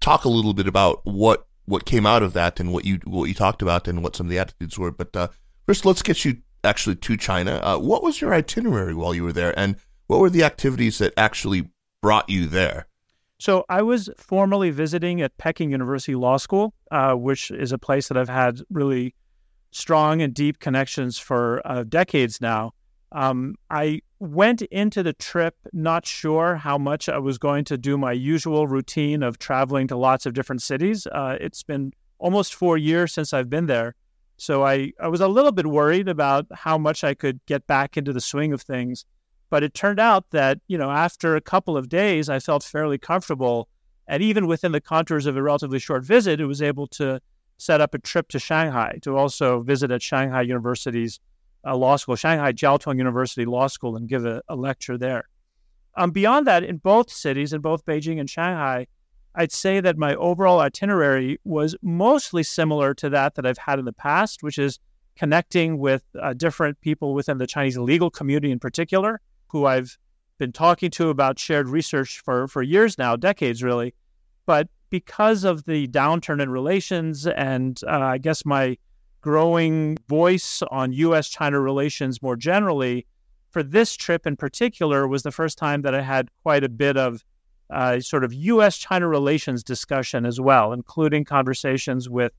talk 0.00 0.24
a 0.24 0.28
little 0.28 0.54
bit 0.54 0.68
about 0.68 1.00
what 1.04 1.44
what 1.64 1.84
came 1.84 2.06
out 2.06 2.22
of 2.22 2.32
that 2.32 2.60
and 2.60 2.72
what 2.72 2.84
you 2.84 3.00
what 3.04 3.24
you 3.24 3.34
talked 3.34 3.60
about 3.60 3.88
and 3.88 4.04
what 4.04 4.14
some 4.14 4.26
of 4.26 4.30
the 4.30 4.38
attitudes 4.38 4.78
were. 4.78 4.92
But 4.92 5.16
uh, 5.16 5.28
first, 5.66 5.84
let's 5.84 6.02
get 6.02 6.24
you 6.24 6.38
actually 6.62 6.96
to 6.96 7.16
China. 7.16 7.60
Uh, 7.62 7.78
what 7.78 8.04
was 8.04 8.20
your 8.20 8.32
itinerary 8.32 8.94
while 8.94 9.14
you 9.14 9.24
were 9.24 9.32
there, 9.32 9.58
and 9.58 9.74
what 10.06 10.20
were 10.20 10.30
the 10.30 10.44
activities 10.44 10.98
that 10.98 11.12
actually 11.16 11.70
brought 12.00 12.28
you 12.28 12.46
there? 12.46 12.86
So 13.40 13.64
I 13.68 13.82
was 13.82 14.10
formally 14.16 14.70
visiting 14.70 15.22
at 15.22 15.36
Peking 15.38 15.70
University 15.70 16.16
Law 16.16 16.38
School, 16.38 16.74
uh, 16.90 17.14
which 17.14 17.50
is 17.52 17.70
a 17.70 17.78
place 17.78 18.08
that 18.08 18.16
I've 18.16 18.28
had 18.28 18.60
really 18.68 19.14
strong 19.70 20.22
and 20.22 20.34
deep 20.34 20.58
connections 20.58 21.18
for 21.18 21.62
uh, 21.64 21.84
decades 21.84 22.40
now. 22.40 22.72
Um, 23.12 23.54
I 23.70 24.02
went 24.18 24.62
into 24.62 25.02
the 25.02 25.12
trip 25.12 25.54
not 25.72 26.04
sure 26.04 26.56
how 26.56 26.76
much 26.78 27.08
I 27.08 27.18
was 27.18 27.38
going 27.38 27.64
to 27.66 27.78
do 27.78 27.96
my 27.96 28.12
usual 28.12 28.66
routine 28.66 29.22
of 29.22 29.38
traveling 29.38 29.86
to 29.88 29.96
lots 29.96 30.26
of 30.26 30.34
different 30.34 30.62
cities. 30.62 31.06
Uh, 31.06 31.36
it's 31.40 31.62
been 31.62 31.92
almost 32.18 32.54
four 32.54 32.76
years 32.76 33.12
since 33.12 33.32
I've 33.32 33.48
been 33.48 33.66
there. 33.66 33.94
So 34.36 34.64
I, 34.64 34.92
I 35.00 35.08
was 35.08 35.20
a 35.20 35.28
little 35.28 35.52
bit 35.52 35.66
worried 35.66 36.08
about 36.08 36.46
how 36.52 36.76
much 36.76 37.04
I 37.04 37.14
could 37.14 37.44
get 37.46 37.66
back 37.66 37.96
into 37.96 38.12
the 38.12 38.20
swing 38.20 38.52
of 38.52 38.62
things. 38.62 39.04
But 39.50 39.62
it 39.62 39.74
turned 39.74 39.98
out 39.98 40.30
that, 40.30 40.58
you 40.68 40.76
know, 40.76 40.90
after 40.90 41.36
a 41.36 41.40
couple 41.40 41.76
of 41.76 41.88
days, 41.88 42.28
I 42.28 42.38
felt 42.38 42.62
fairly 42.62 42.98
comfortable. 42.98 43.68
And 44.06 44.22
even 44.22 44.46
within 44.46 44.72
the 44.72 44.80
contours 44.80 45.26
of 45.26 45.36
a 45.36 45.42
relatively 45.42 45.78
short 45.78 46.04
visit, 46.04 46.40
it 46.40 46.46
was 46.46 46.62
able 46.62 46.86
to 46.88 47.20
set 47.58 47.80
up 47.80 47.94
a 47.94 47.98
trip 47.98 48.28
to 48.28 48.38
Shanghai 48.38 48.98
to 49.02 49.16
also 49.16 49.60
visit 49.62 49.90
at 49.90 50.02
Shanghai 50.02 50.42
University's 50.42 51.20
uh, 51.66 51.76
law 51.76 51.96
school, 51.96 52.16
Shanghai 52.16 52.52
Jiao 52.52 52.78
Tong 52.78 52.98
University 52.98 53.44
Law 53.44 53.66
School, 53.66 53.96
and 53.96 54.08
give 54.08 54.24
a, 54.24 54.42
a 54.48 54.56
lecture 54.56 54.96
there. 54.96 55.28
Um, 55.96 56.12
beyond 56.12 56.46
that, 56.46 56.62
in 56.62 56.76
both 56.76 57.10
cities, 57.10 57.52
in 57.52 57.60
both 57.60 57.84
Beijing 57.84 58.20
and 58.20 58.30
Shanghai, 58.30 58.86
I'd 59.34 59.52
say 59.52 59.80
that 59.80 59.96
my 59.96 60.14
overall 60.14 60.60
itinerary 60.60 61.40
was 61.44 61.76
mostly 61.82 62.42
similar 62.42 62.94
to 62.94 63.10
that 63.10 63.34
that 63.34 63.46
I've 63.46 63.58
had 63.58 63.78
in 63.78 63.84
the 63.84 63.92
past, 63.92 64.42
which 64.42 64.58
is 64.58 64.78
connecting 65.16 65.78
with 65.78 66.04
uh, 66.20 66.32
different 66.32 66.80
people 66.80 67.14
within 67.14 67.38
the 67.38 67.46
Chinese 67.46 67.76
legal 67.76 68.10
community 68.10 68.52
in 68.52 68.60
particular, 68.60 69.20
who 69.48 69.66
I've 69.66 69.98
been 70.38 70.52
talking 70.52 70.90
to 70.92 71.08
about 71.08 71.38
shared 71.38 71.68
research 71.68 72.20
for, 72.20 72.48
for 72.48 72.62
years 72.62 72.96
now, 72.98 73.16
decades 73.16 73.62
really. 73.62 73.94
But 74.46 74.68
because 74.90 75.44
of 75.44 75.64
the 75.64 75.88
downturn 75.88 76.40
in 76.40 76.50
relations 76.50 77.26
and 77.26 77.78
uh, 77.86 77.98
I 77.98 78.18
guess 78.18 78.44
my 78.44 78.78
growing 79.20 79.98
voice 80.08 80.62
on 80.70 80.92
US 80.92 81.28
China 81.28 81.60
relations 81.60 82.22
more 82.22 82.36
generally, 82.36 83.06
for 83.50 83.62
this 83.62 83.96
trip 83.96 84.26
in 84.26 84.36
particular 84.36 85.08
was 85.08 85.22
the 85.22 85.32
first 85.32 85.58
time 85.58 85.82
that 85.82 85.94
I 85.94 86.02
had 86.02 86.28
quite 86.42 86.64
a 86.64 86.68
bit 86.68 86.96
of 86.96 87.24
uh, 87.70 88.00
sort 88.00 88.24
of 88.24 88.32
US 88.32 88.78
China 88.78 89.08
relations 89.08 89.62
discussion 89.62 90.24
as 90.24 90.40
well, 90.40 90.72
including 90.72 91.24
conversations 91.24 92.08
with 92.08 92.32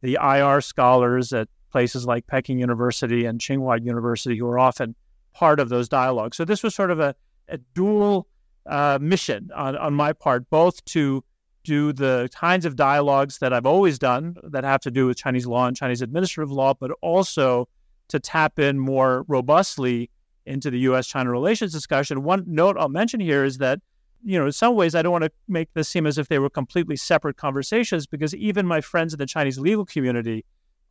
the 0.00 0.18
IR 0.20 0.60
scholars 0.60 1.32
at 1.32 1.48
places 1.70 2.06
like 2.06 2.26
Peking 2.26 2.58
University 2.58 3.24
and 3.24 3.40
Tsinghua 3.40 3.84
University, 3.84 4.36
who 4.36 4.46
are 4.46 4.58
often 4.58 4.94
part 5.32 5.60
of 5.60 5.68
those 5.68 5.88
dialogues. 5.88 6.36
So 6.36 6.44
this 6.44 6.62
was 6.62 6.74
sort 6.74 6.90
of 6.90 7.00
a, 7.00 7.14
a 7.48 7.58
dual 7.58 8.26
uh, 8.66 8.98
mission 9.00 9.50
on, 9.54 9.76
on 9.76 9.94
my 9.94 10.12
part, 10.12 10.48
both 10.50 10.84
to 10.86 11.24
do 11.64 11.92
the 11.92 12.28
kinds 12.34 12.64
of 12.64 12.76
dialogues 12.76 13.38
that 13.38 13.52
I've 13.52 13.66
always 13.66 13.98
done 13.98 14.36
that 14.42 14.64
have 14.64 14.80
to 14.80 14.90
do 14.90 15.06
with 15.06 15.16
Chinese 15.16 15.46
law 15.46 15.66
and 15.66 15.76
Chinese 15.76 16.02
administrative 16.02 16.50
law, 16.50 16.74
but 16.74 16.90
also 17.00 17.68
to 18.08 18.18
tap 18.18 18.58
in 18.58 18.78
more 18.78 19.24
robustly 19.28 20.10
into 20.44 20.70
the 20.70 20.78
U.S. 20.80 21.06
China 21.06 21.30
relations 21.30 21.72
discussion. 21.72 22.24
One 22.24 22.44
note 22.46 22.76
I'll 22.76 22.88
mention 22.88 23.20
here 23.20 23.44
is 23.44 23.58
that, 23.58 23.80
you 24.24 24.38
know, 24.38 24.46
in 24.46 24.52
some 24.52 24.74
ways, 24.74 24.94
I 24.94 25.02
don't 25.02 25.12
want 25.12 25.24
to 25.24 25.32
make 25.48 25.72
this 25.74 25.88
seem 25.88 26.06
as 26.06 26.18
if 26.18 26.28
they 26.28 26.38
were 26.38 26.50
completely 26.50 26.96
separate 26.96 27.36
conversations 27.36 28.06
because 28.06 28.34
even 28.34 28.66
my 28.66 28.80
friends 28.80 29.12
in 29.12 29.18
the 29.18 29.26
Chinese 29.26 29.58
legal 29.58 29.84
community 29.84 30.44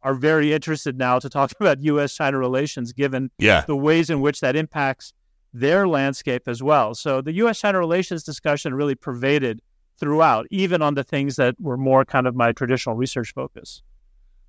are 0.03 0.13
very 0.13 0.53
interested 0.53 0.97
now 0.97 1.19
to 1.19 1.29
talk 1.29 1.51
about 1.59 1.81
U.S. 1.81 2.15
China 2.15 2.37
relations, 2.37 2.93
given 2.93 3.31
yeah. 3.37 3.61
the 3.61 3.75
ways 3.75 4.09
in 4.09 4.21
which 4.21 4.39
that 4.41 4.55
impacts 4.55 5.13
their 5.53 5.87
landscape 5.87 6.47
as 6.47 6.63
well. 6.63 6.95
So 6.95 7.21
the 7.21 7.33
U.S. 7.33 7.59
China 7.59 7.79
relations 7.79 8.23
discussion 8.23 8.73
really 8.73 8.95
pervaded 8.95 9.61
throughout, 9.97 10.47
even 10.49 10.81
on 10.81 10.95
the 10.95 11.03
things 11.03 11.35
that 11.35 11.55
were 11.59 11.77
more 11.77 12.05
kind 12.05 12.25
of 12.25 12.35
my 12.35 12.51
traditional 12.51 12.95
research 12.95 13.33
focus. 13.33 13.83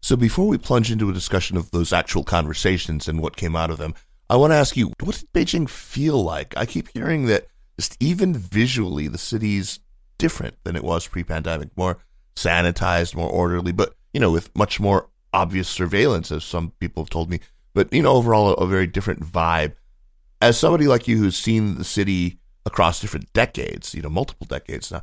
So 0.01 0.17
before 0.17 0.49
we 0.49 0.59
plunge 0.59 0.91
into 0.91 1.11
a 1.11 1.13
discussion 1.13 1.57
of 1.57 1.71
those 1.71 1.93
actual 1.93 2.25
conversations 2.25 3.07
and 3.07 3.21
what 3.21 3.37
came 3.37 3.55
out 3.55 3.71
of 3.71 3.79
them, 3.79 3.95
I 4.29 4.37
want 4.37 4.53
to 4.53 4.57
ask 4.57 4.77
you, 4.77 4.93
what 5.01 5.17
did 5.17 5.33
Beijing 5.33 5.69
feel 5.69 6.23
like? 6.23 6.57
I 6.57 6.67
keep 6.67 6.89
hearing 6.89 7.27
that 7.27 7.47
just 7.79 7.97
even 8.01 8.35
visually, 8.35 9.09
the 9.09 9.19
city's 9.19 9.79
different 10.19 10.57
than 10.65 10.75
it 10.75 10.83
was 10.83 11.07
pre-pandemic, 11.07 11.69
more 11.77 11.99
sanitized, 12.35 13.15
more 13.15 13.29
orderly, 13.29 13.73
but 13.73 13.95
you 14.13 14.21
know, 14.21 14.31
with 14.31 14.55
much 14.57 14.81
more 14.81 15.09
obvious 15.33 15.69
surveillance, 15.69 16.31
as 16.31 16.45
some 16.45 16.73
people 16.81 17.03
have 17.03 17.11
told 17.11 17.31
me. 17.31 17.41
But 17.75 17.93
you 17.93 18.03
know, 18.03 18.13
overall, 18.13 18.51
a, 18.51 18.55
a 18.55 18.67
very 18.67 18.87
different 18.87 19.21
vibe. 19.21 19.75
As 20.41 20.59
somebody 20.59 20.87
like 20.87 21.07
you 21.07 21.19
who's 21.19 21.37
seen 21.37 21.79
the 21.79 21.85
city 21.85 22.41
across 22.67 23.01
different 23.01 23.33
decades, 23.33 23.95
you 23.95 24.03
know, 24.03 24.09
multiple 24.09 24.47
decades 24.49 24.91
now, 24.91 25.03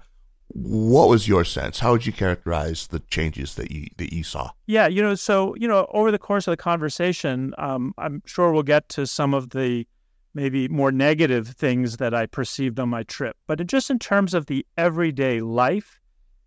what 0.50 1.10
was 1.10 1.28
your 1.28 1.46
sense? 1.46 1.80
How 1.80 1.92
would 1.92 2.06
you 2.06 2.12
characterize 2.12 2.88
the 2.88 3.00
changes 3.00 3.56
that 3.56 3.72
you 3.72 3.88
that 3.98 4.14
you 4.14 4.24
saw? 4.24 4.52
Yeah, 4.66 4.88
you 4.88 5.02
know, 5.02 5.16
so 5.16 5.56
you 5.56 5.68
know, 5.68 5.88
over 5.92 6.12
the 6.12 6.20
course 6.20 6.48
of 6.48 6.52
the 6.52 6.58
conversation, 6.58 7.54
um, 7.58 7.94
I'm 7.98 8.22
sure 8.26 8.52
we'll 8.52 8.64
get 8.64 8.90
to 8.90 9.06
some 9.06 9.34
of 9.34 9.52
the 9.52 9.86
maybe 10.34 10.68
more 10.68 10.92
negative 10.92 11.48
things 11.48 11.98
that 11.98 12.14
I 12.14 12.26
perceived 12.26 12.80
on 12.80 12.90
my 12.90 13.04
trip, 13.04 13.36
but 13.48 13.66
just 13.68 13.90
in 13.90 14.00
terms 14.00 14.34
of 14.34 14.46
the 14.46 14.66
everyday 14.78 15.42
life, 15.42 16.00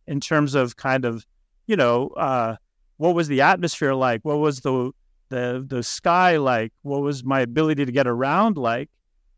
in 0.07 0.21
terms 0.21 0.55
of 0.55 0.77
kind 0.77 1.05
of, 1.05 1.27
you 1.67 1.77
know, 1.77 2.09
uh, 2.17 2.57
what 3.03 3.17
was 3.17 3.27
the 3.27 3.41
atmosphere 3.41 3.95
like? 3.95 4.21
What 4.23 4.39
was 4.39 4.61
the 4.61 4.93
the 5.29 5.65
the 5.67 5.83
sky 5.83 6.37
like? 6.37 6.73
What 6.83 7.03
was 7.03 7.25
my 7.25 7.41
ability 7.41 7.85
to 7.85 7.91
get 7.91 8.07
around 8.07 8.57
like? 8.57 8.91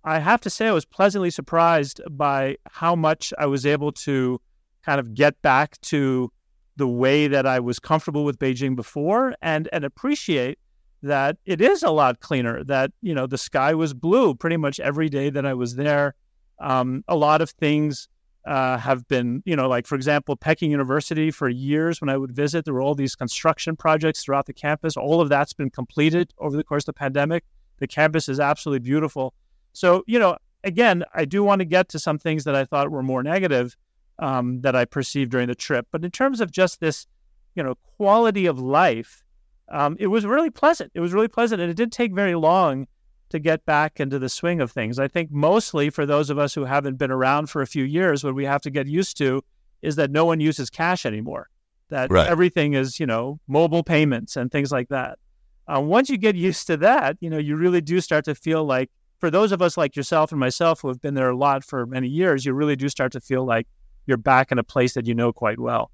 I 0.04 0.18
have 0.18 0.42
to 0.42 0.50
say, 0.50 0.68
I 0.68 0.72
was 0.72 0.84
pleasantly 0.84 1.30
surprised 1.30 1.98
by 2.10 2.58
how 2.66 2.94
much 2.94 3.32
I 3.38 3.46
was 3.46 3.64
able 3.64 3.90
to 3.92 4.38
kind 4.84 5.00
of 5.00 5.14
get 5.14 5.40
back 5.40 5.80
to 5.92 6.30
the 6.76 6.86
way 6.86 7.26
that 7.26 7.46
I 7.46 7.58
was 7.58 7.78
comfortable 7.78 8.22
with 8.26 8.38
Beijing 8.38 8.76
before 8.76 9.34
and 9.40 9.66
and 9.72 9.82
appreciate 9.82 10.58
that 11.02 11.38
it 11.46 11.62
is 11.62 11.82
a 11.82 11.90
lot 11.90 12.20
cleaner 12.20 12.62
that 12.64 12.92
you 13.00 13.14
know 13.14 13.26
the 13.26 13.38
sky 13.38 13.72
was 13.72 13.94
blue 13.94 14.34
pretty 14.34 14.58
much 14.58 14.78
every 14.78 15.08
day 15.08 15.30
that 15.30 15.46
I 15.46 15.54
was 15.54 15.76
there 15.76 16.14
um, 16.60 17.02
a 17.08 17.16
lot 17.16 17.40
of 17.40 17.48
things 17.48 18.08
uh, 18.46 18.76
have 18.78 19.06
been 19.08 19.42
you 19.46 19.56
know 19.56 19.68
like 19.68 19.86
for 19.86 19.94
example 19.94 20.36
Peking 20.36 20.70
University 20.70 21.30
for 21.30 21.48
years 21.48 22.00
when 22.00 22.08
I 22.08 22.16
would 22.16 22.32
visit 22.32 22.64
there 22.64 22.74
were 22.74 22.82
all 22.82 22.94
these 22.94 23.14
construction 23.14 23.76
projects 23.76 24.22
throughout 24.22 24.46
the 24.46 24.52
campus 24.52 24.96
all 24.96 25.20
of 25.20 25.28
that's 25.28 25.52
been 25.52 25.70
completed 25.70 26.32
over 26.38 26.56
the 26.56 26.64
course 26.64 26.82
of 26.82 26.86
the 26.86 26.92
pandemic 26.94 27.44
the 27.78 27.86
campus 27.86 28.28
is 28.28 28.40
absolutely 28.40 28.80
beautiful 28.80 29.32
so 29.72 30.04
you 30.06 30.18
know 30.18 30.36
again 30.62 31.04
I 31.14 31.24
do 31.24 31.42
want 31.42 31.60
to 31.60 31.64
get 31.64 31.88
to 31.90 31.98
some 31.98 32.18
things 32.18 32.44
that 32.44 32.54
I 32.54 32.64
thought 32.64 32.90
were 32.90 33.02
more 33.02 33.22
negative 33.22 33.76
um, 34.18 34.60
that 34.60 34.76
I 34.76 34.84
perceived 34.84 35.30
during 35.30 35.48
the 35.48 35.54
trip. 35.54 35.86
But 35.90 36.04
in 36.04 36.10
terms 36.10 36.40
of 36.40 36.50
just 36.50 36.80
this, 36.80 37.06
you 37.54 37.62
know, 37.62 37.74
quality 37.96 38.46
of 38.46 38.58
life, 38.58 39.22
um, 39.70 39.96
it 39.98 40.08
was 40.08 40.26
really 40.26 40.50
pleasant. 40.50 40.92
It 40.94 41.00
was 41.00 41.12
really 41.12 41.28
pleasant, 41.28 41.60
and 41.60 41.70
it 41.70 41.76
didn't 41.76 41.92
take 41.92 42.12
very 42.12 42.34
long 42.34 42.86
to 43.34 43.40
get 43.40 43.66
back 43.66 43.98
into 43.98 44.20
the 44.20 44.28
swing 44.28 44.60
of 44.60 44.70
things. 44.70 45.00
I 45.00 45.08
think 45.08 45.32
mostly 45.32 45.90
for 45.90 46.06
those 46.06 46.30
of 46.30 46.38
us 46.38 46.54
who 46.54 46.64
haven't 46.64 46.98
been 46.98 47.10
around 47.10 47.50
for 47.50 47.62
a 47.62 47.66
few 47.66 47.82
years, 47.82 48.22
what 48.22 48.36
we 48.36 48.44
have 48.44 48.60
to 48.60 48.70
get 48.70 48.86
used 48.86 49.16
to 49.18 49.42
is 49.82 49.96
that 49.96 50.12
no 50.12 50.24
one 50.24 50.38
uses 50.38 50.70
cash 50.70 51.04
anymore. 51.04 51.48
That 51.88 52.12
right. 52.12 52.28
everything 52.28 52.74
is, 52.74 53.00
you 53.00 53.06
know, 53.06 53.40
mobile 53.48 53.82
payments 53.82 54.36
and 54.36 54.52
things 54.52 54.70
like 54.70 54.88
that. 54.90 55.18
Uh, 55.66 55.80
once 55.80 56.08
you 56.08 56.16
get 56.16 56.36
used 56.36 56.68
to 56.68 56.76
that, 56.76 57.16
you 57.18 57.28
know, 57.28 57.38
you 57.38 57.56
really 57.56 57.80
do 57.80 58.00
start 58.00 58.24
to 58.26 58.36
feel 58.36 58.64
like, 58.64 58.88
for 59.18 59.30
those 59.32 59.50
of 59.50 59.60
us 59.60 59.76
like 59.76 59.96
yourself 59.96 60.30
and 60.30 60.38
myself 60.38 60.80
who 60.80 60.88
have 60.88 61.00
been 61.00 61.14
there 61.14 61.30
a 61.30 61.36
lot 61.36 61.64
for 61.64 61.86
many 61.86 62.06
years, 62.06 62.44
you 62.44 62.52
really 62.52 62.76
do 62.76 62.88
start 62.88 63.10
to 63.12 63.20
feel 63.20 63.44
like 63.44 63.66
you're 64.06 64.16
back 64.16 64.52
in 64.52 64.58
a 64.60 64.64
place 64.64 64.94
that 64.94 65.06
you 65.06 65.14
know 65.14 65.32
quite 65.32 65.58
well. 65.58 65.90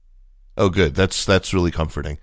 Oh, 0.58 0.68
good. 0.68 0.94
That's 0.94 1.24
that's 1.24 1.54
really 1.54 1.70
comforting. 1.70 2.18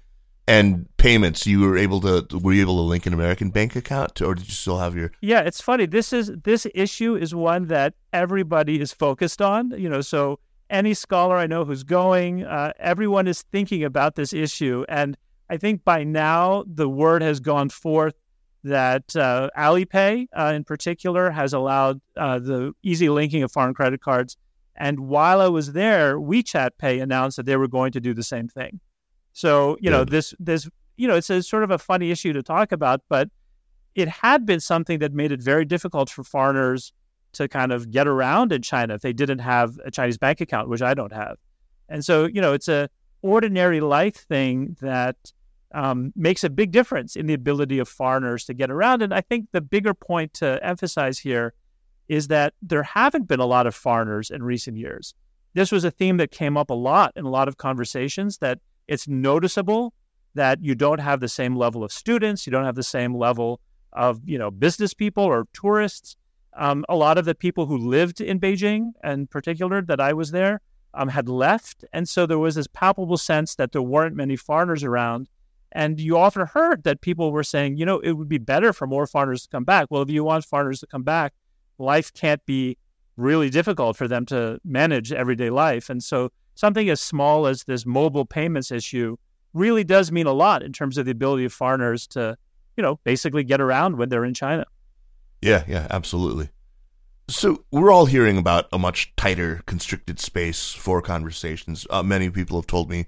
And 0.47 0.87
payments, 0.95 1.45
you 1.45 1.59
were 1.59 1.77
able 1.77 1.99
to 2.01 2.39
were 2.39 2.53
you 2.53 2.61
able 2.61 2.77
to 2.77 2.81
link 2.81 3.05
an 3.05 3.13
American 3.13 3.49
bank 3.49 3.75
account, 3.75 4.15
to, 4.15 4.25
or 4.25 4.35
did 4.35 4.47
you 4.47 4.53
still 4.53 4.79
have 4.79 4.95
your? 4.95 5.11
Yeah, 5.19 5.41
it's 5.41 5.59
funny. 5.59 5.85
This 5.85 6.13
is 6.13 6.31
this 6.43 6.65
issue 6.73 7.15
is 7.15 7.35
one 7.35 7.67
that 7.67 7.95
everybody 8.13 8.79
is 8.79 8.93
focused 8.93 9.41
on. 9.41 9.71
You 9.71 9.89
know, 9.89 9.99
so 9.99 10.39
any 10.69 10.93
scholar 10.93 11.35
I 11.35 11.47
know 11.47 11.65
who's 11.65 11.83
going, 11.83 12.45
uh, 12.45 12.71
everyone 12.79 13.27
is 13.27 13.41
thinking 13.41 13.83
about 13.83 14.15
this 14.15 14.31
issue, 14.31 14.85
and 14.87 15.17
I 15.49 15.57
think 15.57 15.83
by 15.83 16.05
now 16.05 16.63
the 16.65 16.87
word 16.87 17.21
has 17.21 17.41
gone 17.41 17.67
forth 17.69 18.15
that 18.63 19.15
uh, 19.15 19.49
Alipay, 19.57 20.27
uh, 20.37 20.53
in 20.55 20.63
particular, 20.63 21.29
has 21.29 21.53
allowed 21.53 21.99
uh, 22.15 22.39
the 22.39 22.73
easy 22.83 23.09
linking 23.09 23.43
of 23.43 23.51
foreign 23.51 23.73
credit 23.73 24.01
cards 24.01 24.37
and 24.77 24.99
while 24.99 25.41
I 25.41 25.47
was 25.47 25.73
there, 25.73 26.17
WeChat 26.17 26.71
Pay 26.77 26.99
announced 26.99 27.37
that 27.37 27.47
they 27.47 27.57
were 27.57 27.67
going 27.67 27.91
to 27.93 27.99
do 27.99 28.13
the 28.13 28.23
same 28.23 28.47
thing. 28.47 28.79
So, 29.37 29.77
you 29.79 29.91
Good. 29.91 29.97
know, 29.97 30.03
this 30.03 30.33
this 30.39 30.67
you 30.95 31.07
know, 31.07 31.13
it's 31.13 31.29
a 31.29 31.43
sort 31.43 31.63
of 31.63 31.69
a 31.69 31.77
funny 31.77 32.09
issue 32.09 32.33
to 32.33 32.41
talk 32.41 32.71
about, 32.71 33.03
but 33.07 33.29
it 33.93 34.07
had 34.07 34.47
been 34.47 34.59
something 34.59 34.97
that 34.97 35.13
made 35.13 35.31
it 35.31 35.43
very 35.43 35.63
difficult 35.63 36.09
for 36.09 36.23
foreigners 36.23 36.91
to 37.33 37.47
kind 37.47 37.71
of 37.71 37.91
get 37.91 38.07
around 38.07 38.51
in 38.51 38.63
China 38.63 38.95
if 38.95 39.01
they 39.03 39.13
didn't 39.13 39.37
have 39.37 39.77
a 39.85 39.91
Chinese 39.91 40.17
bank 40.17 40.41
account, 40.41 40.69
which 40.69 40.81
I 40.81 40.95
don't 40.95 41.13
have. 41.13 41.37
And 41.87 42.03
so, 42.03 42.25
you 42.25 42.41
know, 42.41 42.53
it's 42.53 42.67
a 42.67 42.89
ordinary 43.21 43.79
life 43.79 44.15
thing 44.15 44.75
that 44.81 45.17
um, 45.71 46.11
makes 46.15 46.43
a 46.43 46.49
big 46.49 46.71
difference 46.71 47.15
in 47.15 47.27
the 47.27 47.35
ability 47.35 47.77
of 47.77 47.87
foreigners 47.87 48.43
to 48.45 48.55
get 48.55 48.71
around. 48.71 49.03
And 49.03 49.13
I 49.13 49.21
think 49.21 49.49
the 49.51 49.61
bigger 49.61 49.93
point 49.93 50.33
to 50.35 50.59
emphasize 50.65 51.19
here 51.19 51.53
is 52.07 52.29
that 52.29 52.55
there 52.63 52.81
haven't 52.81 53.27
been 53.27 53.39
a 53.39 53.45
lot 53.45 53.67
of 53.67 53.75
foreigners 53.75 54.31
in 54.31 54.41
recent 54.41 54.77
years. 54.77 55.13
This 55.53 55.71
was 55.71 55.83
a 55.83 55.91
theme 55.91 56.17
that 56.17 56.31
came 56.31 56.57
up 56.57 56.71
a 56.71 56.79
lot 56.89 57.13
in 57.15 57.25
a 57.25 57.29
lot 57.29 57.47
of 57.47 57.57
conversations 57.57 58.39
that 58.39 58.57
it's 58.87 59.07
noticeable 59.07 59.93
that 60.35 60.63
you 60.63 60.75
don't 60.75 60.99
have 60.99 61.19
the 61.19 61.27
same 61.27 61.55
level 61.55 61.83
of 61.83 61.91
students, 61.91 62.45
you 62.45 62.51
don't 62.51 62.65
have 62.65 62.75
the 62.75 62.83
same 62.83 63.15
level 63.15 63.59
of, 63.93 64.19
you 64.25 64.37
know, 64.37 64.51
business 64.51 64.93
people 64.93 65.23
or 65.23 65.47
tourists. 65.53 66.15
Um, 66.55 66.85
a 66.89 66.95
lot 66.95 67.17
of 67.17 67.25
the 67.25 67.35
people 67.35 67.65
who 67.65 67.77
lived 67.77 68.21
in 68.21 68.39
Beijing, 68.39 68.91
in 69.03 69.27
particular, 69.27 69.81
that 69.83 69.99
I 69.99 70.13
was 70.13 70.31
there, 70.31 70.61
um, 70.93 71.09
had 71.09 71.29
left, 71.29 71.85
and 71.93 72.07
so 72.09 72.25
there 72.25 72.39
was 72.39 72.55
this 72.55 72.67
palpable 72.67 73.17
sense 73.17 73.55
that 73.55 73.71
there 73.71 73.81
weren't 73.81 74.15
many 74.15 74.35
foreigners 74.35 74.83
around. 74.83 75.29
And 75.73 75.99
you 75.99 76.17
often 76.17 76.47
heard 76.47 76.83
that 76.83 77.01
people 77.01 77.31
were 77.31 77.43
saying, 77.43 77.77
you 77.77 77.85
know, 77.85 77.99
it 77.99 78.13
would 78.13 78.29
be 78.29 78.37
better 78.37 78.73
for 78.73 78.87
more 78.87 79.05
foreigners 79.05 79.43
to 79.43 79.49
come 79.49 79.65
back. 79.65 79.87
Well, 79.89 80.01
if 80.01 80.09
you 80.09 80.23
want 80.23 80.45
foreigners 80.45 80.79
to 80.79 80.87
come 80.87 81.03
back, 81.03 81.33
life 81.77 82.11
can't 82.13 82.43
be 82.45 82.77
really 83.17 83.49
difficult 83.49 83.97
for 83.97 84.07
them 84.07 84.25
to 84.27 84.59
manage 84.63 85.11
everyday 85.11 85.49
life. 85.49 85.89
And 85.89 86.01
so 86.03 86.31
something 86.57 86.89
as 86.89 86.99
small 86.99 87.47
as 87.47 87.63
this 87.63 87.85
mobile 87.85 88.25
payments 88.25 88.71
issue 88.71 89.17
really 89.53 89.83
does 89.83 90.11
mean 90.11 90.27
a 90.27 90.33
lot 90.33 90.63
in 90.63 90.73
terms 90.73 90.97
of 90.97 91.05
the 91.05 91.11
ability 91.11 91.45
of 91.45 91.53
foreigners 91.53 92.07
to, 92.07 92.37
you 92.75 92.81
know, 92.81 92.99
basically 93.03 93.43
get 93.43 93.61
around 93.61 93.97
when 93.97 94.09
they're 94.09 94.25
in 94.25 94.33
China. 94.33 94.65
Yeah, 95.41 95.63
yeah, 95.67 95.87
absolutely. 95.89 96.49
So 97.29 97.65
we're 97.71 97.91
all 97.91 98.05
hearing 98.05 98.37
about 98.37 98.67
a 98.71 98.79
much 98.79 99.13
tighter, 99.15 99.61
constricted 99.65 100.19
space 100.19 100.71
for 100.71 101.01
conversations. 101.01 101.85
Uh, 101.89 102.03
many 102.03 102.29
people 102.29 102.57
have 102.57 102.67
told 102.67 102.89
me 102.89 103.05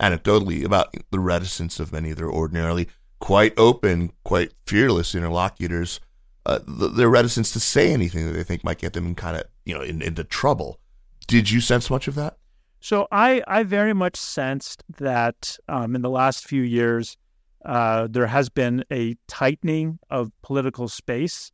anecdotally 0.00 0.64
about 0.64 0.94
the 1.10 1.20
reticence 1.20 1.78
of 1.78 1.92
many 1.92 2.10
of 2.10 2.16
their 2.16 2.30
ordinarily 2.30 2.88
quite 3.20 3.52
open, 3.58 4.12
quite 4.24 4.52
fearless 4.66 5.14
interlocutors. 5.14 6.00
Uh, 6.44 6.58
their 6.66 7.10
reticence 7.10 7.52
to 7.52 7.60
say 7.60 7.92
anything 7.92 8.26
that 8.26 8.32
they 8.32 8.42
think 8.42 8.64
might 8.64 8.78
get 8.78 8.94
them 8.94 9.14
kind 9.14 9.36
of 9.36 9.44
you 9.64 9.74
know 9.74 9.82
in, 9.82 10.02
into 10.02 10.24
trouble. 10.24 10.80
Did 11.28 11.50
you 11.50 11.60
sense 11.60 11.90
much 11.90 12.08
of 12.08 12.14
that? 12.16 12.38
So 12.80 13.06
I 13.12 13.42
I 13.46 13.62
very 13.62 13.92
much 13.92 14.16
sensed 14.16 14.82
that 14.98 15.58
um, 15.68 15.94
in 15.94 16.02
the 16.02 16.10
last 16.10 16.46
few 16.46 16.62
years 16.62 17.16
uh, 17.64 18.08
there 18.10 18.26
has 18.26 18.48
been 18.48 18.84
a 18.90 19.16
tightening 19.28 19.98
of 20.08 20.32
political 20.42 20.88
space. 20.88 21.52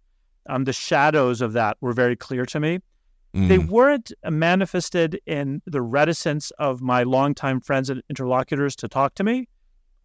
Um, 0.49 0.65
the 0.65 0.73
shadows 0.73 1.41
of 1.41 1.53
that 1.55 1.77
were 1.81 1.93
very 1.93 2.15
clear 2.15 2.47
to 2.47 2.61
me. 2.61 2.79
Mm. 3.35 3.49
They 3.49 3.59
weren't 3.59 4.13
manifested 4.25 5.21
in 5.27 5.61
the 5.67 5.83
reticence 5.83 6.53
of 6.53 6.81
my 6.81 7.03
longtime 7.03 7.61
friends 7.61 7.91
and 7.91 8.03
interlocutors 8.09 8.77
to 8.77 8.89
talk 8.89 9.15
to 9.17 9.25
me. 9.25 9.49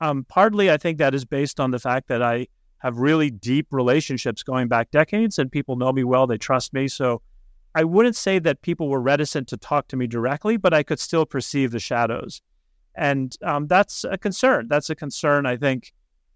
Um, 0.02 0.26
partly, 0.28 0.72
I 0.72 0.78
think 0.78 0.98
that 0.98 1.14
is 1.14 1.24
based 1.24 1.60
on 1.60 1.70
the 1.70 1.78
fact 1.78 2.08
that 2.08 2.24
I 2.24 2.48
have 2.80 2.98
really 2.98 3.30
deep 3.30 3.68
relationships 3.70 4.42
going 4.42 4.68
back 4.68 4.90
decades, 4.90 5.38
and 5.38 5.52
people 5.52 5.76
know 5.76 5.94
me 5.94 6.04
well. 6.04 6.26
They 6.26 6.40
trust 6.40 6.74
me. 6.74 6.88
So 6.88 7.22
I 7.74 7.84
wouldn't 7.84 8.16
say 8.16 8.40
that 8.40 8.62
people 8.62 8.90
were 8.90 9.02
reticent 9.02 9.48
to 9.50 9.58
talk 9.58 9.88
to 9.90 9.98
me 9.98 10.08
directly, 10.08 10.58
but 10.58 10.74
I 10.74 10.84
could 10.84 11.00
still 11.00 11.26
perceive 11.26 11.72
the 11.72 11.80
shadows. 11.80 12.42
And 12.96 13.36
um, 13.44 13.68
that's 13.68 14.04
a 14.04 14.18
concern. 14.18 14.68
That's 14.68 14.90
a 14.90 14.96
concern, 14.96 15.46
I 15.46 15.56
think, 15.56 15.94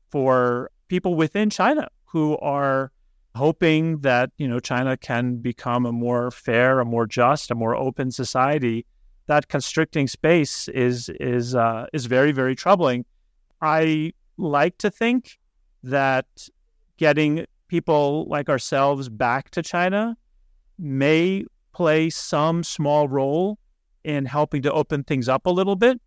for 0.10 0.72
people 0.88 1.15
within 1.15 1.50
China 1.50 1.89
who 2.06 2.38
are 2.38 2.92
hoping 3.36 4.00
that 4.00 4.32
you 4.38 4.48
know 4.48 4.60
China 4.60 4.96
can 4.96 5.36
become 5.38 5.86
a 5.86 5.92
more 5.92 6.32
fair, 6.32 6.80
a 6.80 6.86
more 6.86 7.06
just, 7.06 7.51
a 7.51 7.56
more 7.56 7.75
open 7.75 8.12
society. 8.12 8.86
That 9.27 9.50
constricting 9.50 10.08
space 10.08 10.70
is 10.70 11.10
is 11.20 11.56
uh, 11.56 11.88
is 11.92 12.06
very 12.06 12.32
very 12.32 12.56
troubling. 12.56 13.04
I 13.62 14.13
like 14.38 14.77
to 14.77 14.89
think 14.89 15.38
that 15.84 16.25
getting 16.98 17.46
people 17.68 18.25
like 18.30 18.48
ourselves 18.48 19.10
back 19.10 19.50
to 19.51 19.62
China 19.62 20.15
may 20.77 21.46
play 21.74 22.10
some 22.10 22.63
small 22.63 23.08
role 23.08 23.58
in 24.03 24.25
helping 24.25 24.62
to 24.62 24.72
open 24.72 25.03
things 25.03 25.27
up 25.27 25.46
a 25.46 25.50
little 25.50 25.75
bit. 25.75 26.00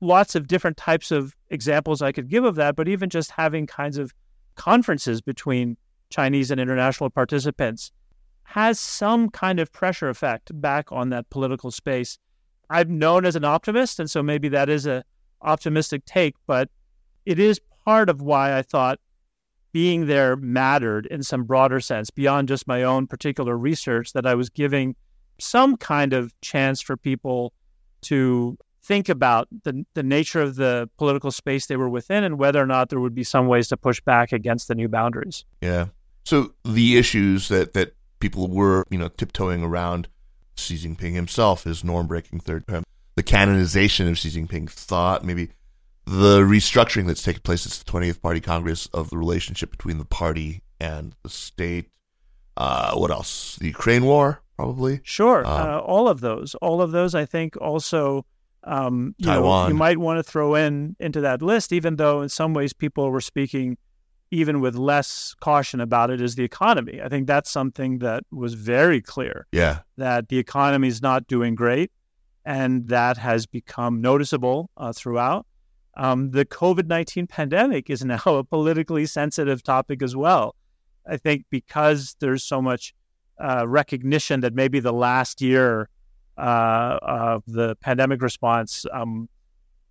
Lots 0.00 0.34
of 0.34 0.46
different 0.46 0.76
types 0.76 1.10
of 1.10 1.34
examples 1.50 2.02
I 2.02 2.12
could 2.12 2.28
give 2.28 2.44
of 2.44 2.54
that, 2.56 2.76
but 2.76 2.88
even 2.88 3.08
just 3.08 3.32
having 3.32 3.66
kinds 3.66 3.98
of 3.98 4.12
conferences 4.54 5.20
between 5.20 5.76
Chinese 6.10 6.50
and 6.50 6.60
international 6.60 7.10
participants 7.10 7.90
has 8.44 8.78
some 8.80 9.28
kind 9.28 9.60
of 9.60 9.72
pressure 9.72 10.08
effect 10.08 10.50
back 10.60 10.90
on 10.92 11.10
that 11.10 11.28
political 11.30 11.70
space. 11.70 12.18
I'm 12.70 12.98
known 12.98 13.24
as 13.24 13.36
an 13.36 13.44
optimist, 13.44 13.98
and 13.98 14.10
so 14.10 14.22
maybe 14.22 14.48
that 14.50 14.68
is 14.68 14.86
a 14.86 15.04
optimistic 15.42 16.04
take, 16.04 16.34
but 16.46 16.68
it 17.26 17.38
is 17.38 17.60
part 17.84 18.08
of 18.08 18.22
why 18.22 18.56
I 18.56 18.62
thought 18.62 19.00
being 19.72 20.06
there 20.06 20.36
mattered 20.36 21.06
in 21.06 21.22
some 21.22 21.44
broader 21.44 21.80
sense 21.80 22.10
beyond 22.10 22.48
just 22.48 22.66
my 22.66 22.82
own 22.82 23.06
particular 23.06 23.56
research 23.56 24.12
that 24.12 24.26
I 24.26 24.34
was 24.34 24.48
giving 24.48 24.96
some 25.38 25.76
kind 25.76 26.12
of 26.12 26.32
chance 26.40 26.80
for 26.80 26.96
people 26.96 27.52
to 28.02 28.56
think 28.82 29.08
about 29.08 29.48
the, 29.64 29.84
the 29.94 30.02
nature 30.02 30.40
of 30.40 30.56
the 30.56 30.88
political 30.96 31.30
space 31.30 31.66
they 31.66 31.76
were 31.76 31.88
within 31.88 32.24
and 32.24 32.38
whether 32.38 32.60
or 32.60 32.66
not 32.66 32.88
there 32.88 33.00
would 33.00 33.14
be 33.14 33.24
some 33.24 33.46
ways 33.46 33.68
to 33.68 33.76
push 33.76 34.00
back 34.00 34.32
against 34.32 34.68
the 34.68 34.74
new 34.74 34.88
boundaries. 34.88 35.44
Yeah. 35.60 35.88
So 36.24 36.54
the 36.64 36.96
issues 36.96 37.48
that, 37.48 37.74
that 37.74 37.94
people 38.20 38.48
were, 38.48 38.84
you 38.90 38.98
know, 38.98 39.08
tiptoeing 39.08 39.62
around 39.62 40.08
Xi 40.56 40.76
Jinping 40.76 41.14
himself, 41.14 41.64
his 41.64 41.84
norm 41.84 42.06
breaking 42.06 42.40
third 42.40 42.66
term, 42.66 42.84
the 43.14 43.22
canonization 43.22 44.08
of 44.08 44.18
Xi 44.18 44.30
Jinping's 44.30 44.72
thought, 44.72 45.24
maybe 45.24 45.50
the 46.08 46.40
restructuring 46.40 47.06
that's 47.06 47.22
taken 47.22 47.42
place 47.42 47.66
at 47.66 47.72
the 47.72 47.90
20th 47.90 48.22
Party 48.22 48.40
Congress 48.40 48.86
of 48.94 49.10
the 49.10 49.18
relationship 49.18 49.70
between 49.70 49.98
the 49.98 50.06
party 50.06 50.62
and 50.80 51.14
the 51.22 51.28
state. 51.28 51.90
Uh, 52.56 52.94
what 52.94 53.10
else? 53.10 53.56
The 53.56 53.66
Ukraine 53.66 54.06
war, 54.06 54.42
probably. 54.56 55.00
Sure, 55.02 55.44
um, 55.46 55.68
uh, 55.68 55.78
all 55.80 56.08
of 56.08 56.20
those. 56.20 56.54
All 56.56 56.80
of 56.80 56.92
those, 56.92 57.14
I 57.14 57.26
think, 57.26 57.56
also. 57.60 58.24
Um, 58.64 59.14
you 59.18 59.26
Taiwan. 59.26 59.64
Know, 59.64 59.68
you 59.68 59.74
might 59.74 59.98
want 59.98 60.18
to 60.18 60.22
throw 60.22 60.54
in 60.54 60.96
into 60.98 61.20
that 61.20 61.42
list, 61.42 61.72
even 61.72 61.96
though 61.96 62.22
in 62.22 62.28
some 62.28 62.54
ways 62.54 62.72
people 62.72 63.10
were 63.10 63.20
speaking 63.20 63.76
even 64.30 64.60
with 64.60 64.74
less 64.74 65.34
caution 65.40 65.80
about 65.80 66.10
it, 66.10 66.20
is 66.20 66.34
the 66.34 66.44
economy. 66.44 67.00
I 67.02 67.08
think 67.08 67.26
that's 67.26 67.50
something 67.50 67.98
that 68.00 68.24
was 68.30 68.54
very 68.54 69.00
clear. 69.00 69.46
Yeah, 69.52 69.80
that 69.96 70.28
the 70.28 70.38
economy 70.38 70.88
is 70.88 71.02
not 71.02 71.26
doing 71.26 71.54
great, 71.54 71.92
and 72.44 72.88
that 72.88 73.18
has 73.18 73.46
become 73.46 74.00
noticeable 74.00 74.70
uh, 74.76 74.92
throughout. 74.92 75.46
Um, 75.98 76.30
the 76.30 76.44
COVID 76.44 76.86
19 76.86 77.26
pandemic 77.26 77.90
is 77.90 78.04
now 78.04 78.20
a 78.26 78.44
politically 78.44 79.04
sensitive 79.06 79.62
topic 79.62 80.02
as 80.02 80.16
well. 80.16 80.54
I 81.06 81.16
think 81.16 81.44
because 81.50 82.16
there's 82.20 82.44
so 82.44 82.62
much 82.62 82.94
uh, 83.38 83.66
recognition 83.66 84.40
that 84.40 84.54
maybe 84.54 84.80
the 84.80 84.92
last 84.92 85.40
year 85.40 85.88
uh, 86.36 86.98
of 87.02 87.42
the 87.46 87.76
pandemic 87.76 88.22
response 88.22 88.86
um, 88.92 89.28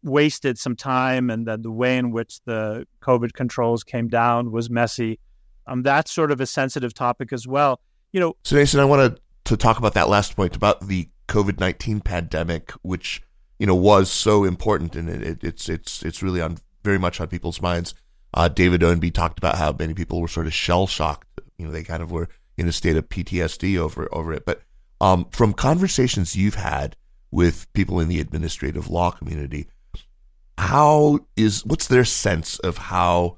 wasted 0.03 0.57
some 0.57 0.75
time 0.75 1.29
and 1.29 1.47
that 1.47 1.63
the 1.63 1.71
way 1.71 1.97
in 1.97 2.11
which 2.11 2.39
the 2.45 2.85
COVID 3.01 3.33
controls 3.33 3.83
came 3.83 4.07
down 4.07 4.51
was 4.51 4.69
messy. 4.69 5.19
Um, 5.65 5.83
that's 5.83 6.11
sort 6.11 6.31
of 6.31 6.39
a 6.39 6.45
sensitive 6.45 6.93
topic 6.93 7.33
as 7.33 7.47
well. 7.47 7.81
You 8.13 8.21
know, 8.21 8.37
so 8.43 8.55
Neysun, 8.55 8.79
I 8.79 8.85
wanted 8.85 9.19
to 9.45 9.57
talk 9.57 9.77
about 9.77 9.93
that 9.95 10.07
last 10.07 10.35
point 10.35 10.55
about 10.55 10.87
the 10.87 11.09
COVID 11.27 11.59
19 11.59 11.99
pandemic, 12.01 12.71
which 12.81 13.21
you 13.59 13.65
know 13.65 13.75
was 13.75 14.11
so 14.11 14.43
important, 14.43 14.95
and 14.95 15.09
it, 15.09 15.23
it, 15.23 15.43
it's 15.43 15.69
it's 15.69 16.03
it's 16.03 16.21
really 16.21 16.41
on 16.41 16.57
very 16.83 16.99
much 16.99 17.19
on 17.19 17.27
people's 17.27 17.61
minds. 17.61 17.93
Uh, 18.33 18.47
David 18.47 18.81
Ownby 18.81 19.13
talked 19.13 19.39
about 19.39 19.57
how 19.57 19.75
many 19.77 19.93
people 19.93 20.21
were 20.21 20.27
sort 20.27 20.47
of 20.47 20.53
shell 20.53 20.87
shocked. 20.87 21.27
You 21.57 21.65
know, 21.65 21.71
they 21.71 21.83
kind 21.83 22.03
of 22.03 22.11
were 22.11 22.29
in 22.57 22.67
a 22.67 22.71
state 22.71 22.97
of 22.97 23.09
PTSD 23.09 23.77
over 23.77 24.07
over 24.11 24.33
it. 24.33 24.45
But 24.45 24.61
um, 24.99 25.25
from 25.31 25.53
conversations 25.53 26.35
you've 26.35 26.55
had 26.55 26.95
with 27.31 27.71
people 27.73 27.99
in 27.99 28.07
the 28.07 28.19
administrative 28.19 28.89
law 28.89 29.11
community, 29.11 29.67
how 30.57 31.19
is 31.35 31.65
what's 31.65 31.87
their 31.87 32.05
sense 32.05 32.59
of 32.59 32.77
how 32.77 33.37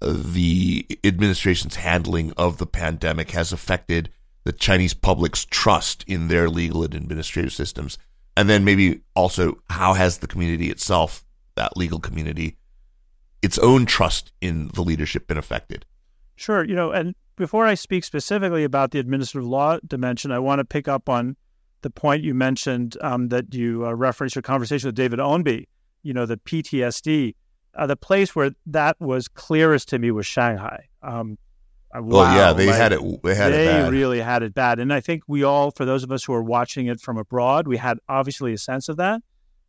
the 0.00 0.86
administration's 1.02 1.76
handling 1.76 2.32
of 2.36 2.58
the 2.58 2.66
pandemic 2.66 3.32
has 3.32 3.52
affected 3.52 4.10
the 4.44 4.52
Chinese 4.52 4.94
public's 4.94 5.44
trust 5.44 6.04
in 6.06 6.28
their 6.28 6.48
legal 6.48 6.84
and 6.84 6.94
administrative 6.94 7.52
systems? 7.52 7.98
And 8.38 8.48
then 8.48 8.64
maybe 8.64 9.00
also 9.16 9.58
how 9.68 9.94
has 9.94 10.18
the 10.18 10.28
community 10.28 10.70
itself, 10.70 11.24
that 11.56 11.76
legal 11.76 11.98
community, 11.98 12.56
its 13.42 13.58
own 13.58 13.84
trust 13.84 14.32
in 14.40 14.68
the 14.74 14.82
leadership 14.82 15.26
been 15.26 15.36
affected? 15.36 15.84
Sure. 16.36 16.64
You 16.64 16.76
know, 16.76 16.92
and 16.92 17.16
before 17.34 17.66
I 17.66 17.74
speak 17.74 18.04
specifically 18.04 18.62
about 18.62 18.92
the 18.92 19.00
administrative 19.00 19.48
law 19.48 19.78
dimension, 19.84 20.30
I 20.30 20.38
want 20.38 20.60
to 20.60 20.64
pick 20.64 20.86
up 20.86 21.08
on 21.08 21.34
the 21.82 21.90
point 21.90 22.22
you 22.22 22.32
mentioned 22.32 22.96
um, 23.00 23.26
that 23.30 23.52
you 23.52 23.84
uh, 23.84 23.92
referenced 23.92 24.36
your 24.36 24.42
conversation 24.42 24.86
with 24.86 24.94
David 24.94 25.18
Ownby, 25.18 25.64
you 26.04 26.14
know, 26.14 26.24
the 26.24 26.36
PTSD. 26.36 27.34
Uh, 27.74 27.86
the 27.88 27.96
place 27.96 28.36
where 28.36 28.52
that 28.66 29.00
was 29.00 29.26
clearest 29.26 29.88
to 29.88 29.98
me 29.98 30.12
was 30.12 30.26
Shanghai. 30.26 30.86
Um, 31.02 31.38
Wow, 31.94 32.02
well, 32.02 32.36
yeah, 32.36 32.52
they 32.52 32.66
like, 32.66 32.76
had 32.76 32.92
it. 32.92 33.22
They 33.22 33.34
had 33.34 33.52
they 33.52 33.80
it 33.80 33.90
really 33.90 34.20
had 34.20 34.42
it 34.42 34.52
bad, 34.52 34.78
and 34.78 34.92
I 34.92 35.00
think 35.00 35.22
we 35.26 35.42
all, 35.42 35.70
for 35.70 35.86
those 35.86 36.02
of 36.02 36.12
us 36.12 36.24
who 36.24 36.34
are 36.34 36.42
watching 36.42 36.86
it 36.86 37.00
from 37.00 37.16
abroad, 37.16 37.66
we 37.66 37.78
had 37.78 37.98
obviously 38.08 38.52
a 38.52 38.58
sense 38.58 38.88
of 38.90 38.98
that. 38.98 39.22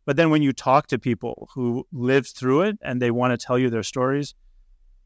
But 0.04 0.16
then 0.16 0.30
when 0.30 0.42
you 0.42 0.52
talk 0.52 0.86
to 0.88 0.98
people 0.98 1.48
who 1.54 1.86
lived 1.92 2.28
through 2.28 2.62
it 2.62 2.78
and 2.82 3.00
they 3.00 3.10
want 3.10 3.38
to 3.38 3.46
tell 3.46 3.58
you 3.58 3.70
their 3.70 3.82
stories, 3.82 4.34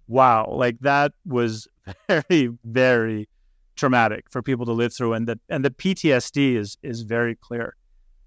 wow, 0.09 0.49
like 0.51 0.81
that 0.81 1.13
was 1.25 1.69
very, 2.09 2.51
very 2.65 3.29
traumatic 3.77 4.27
for 4.31 4.43
people 4.43 4.67
to 4.67 4.73
live 4.73 4.93
through, 4.93 5.13
and 5.13 5.29
the 5.29 5.39
and 5.49 5.65
the 5.65 5.71
PTSD 5.71 6.57
is 6.57 6.79
is 6.83 7.03
very 7.03 7.37
clear. 7.37 7.77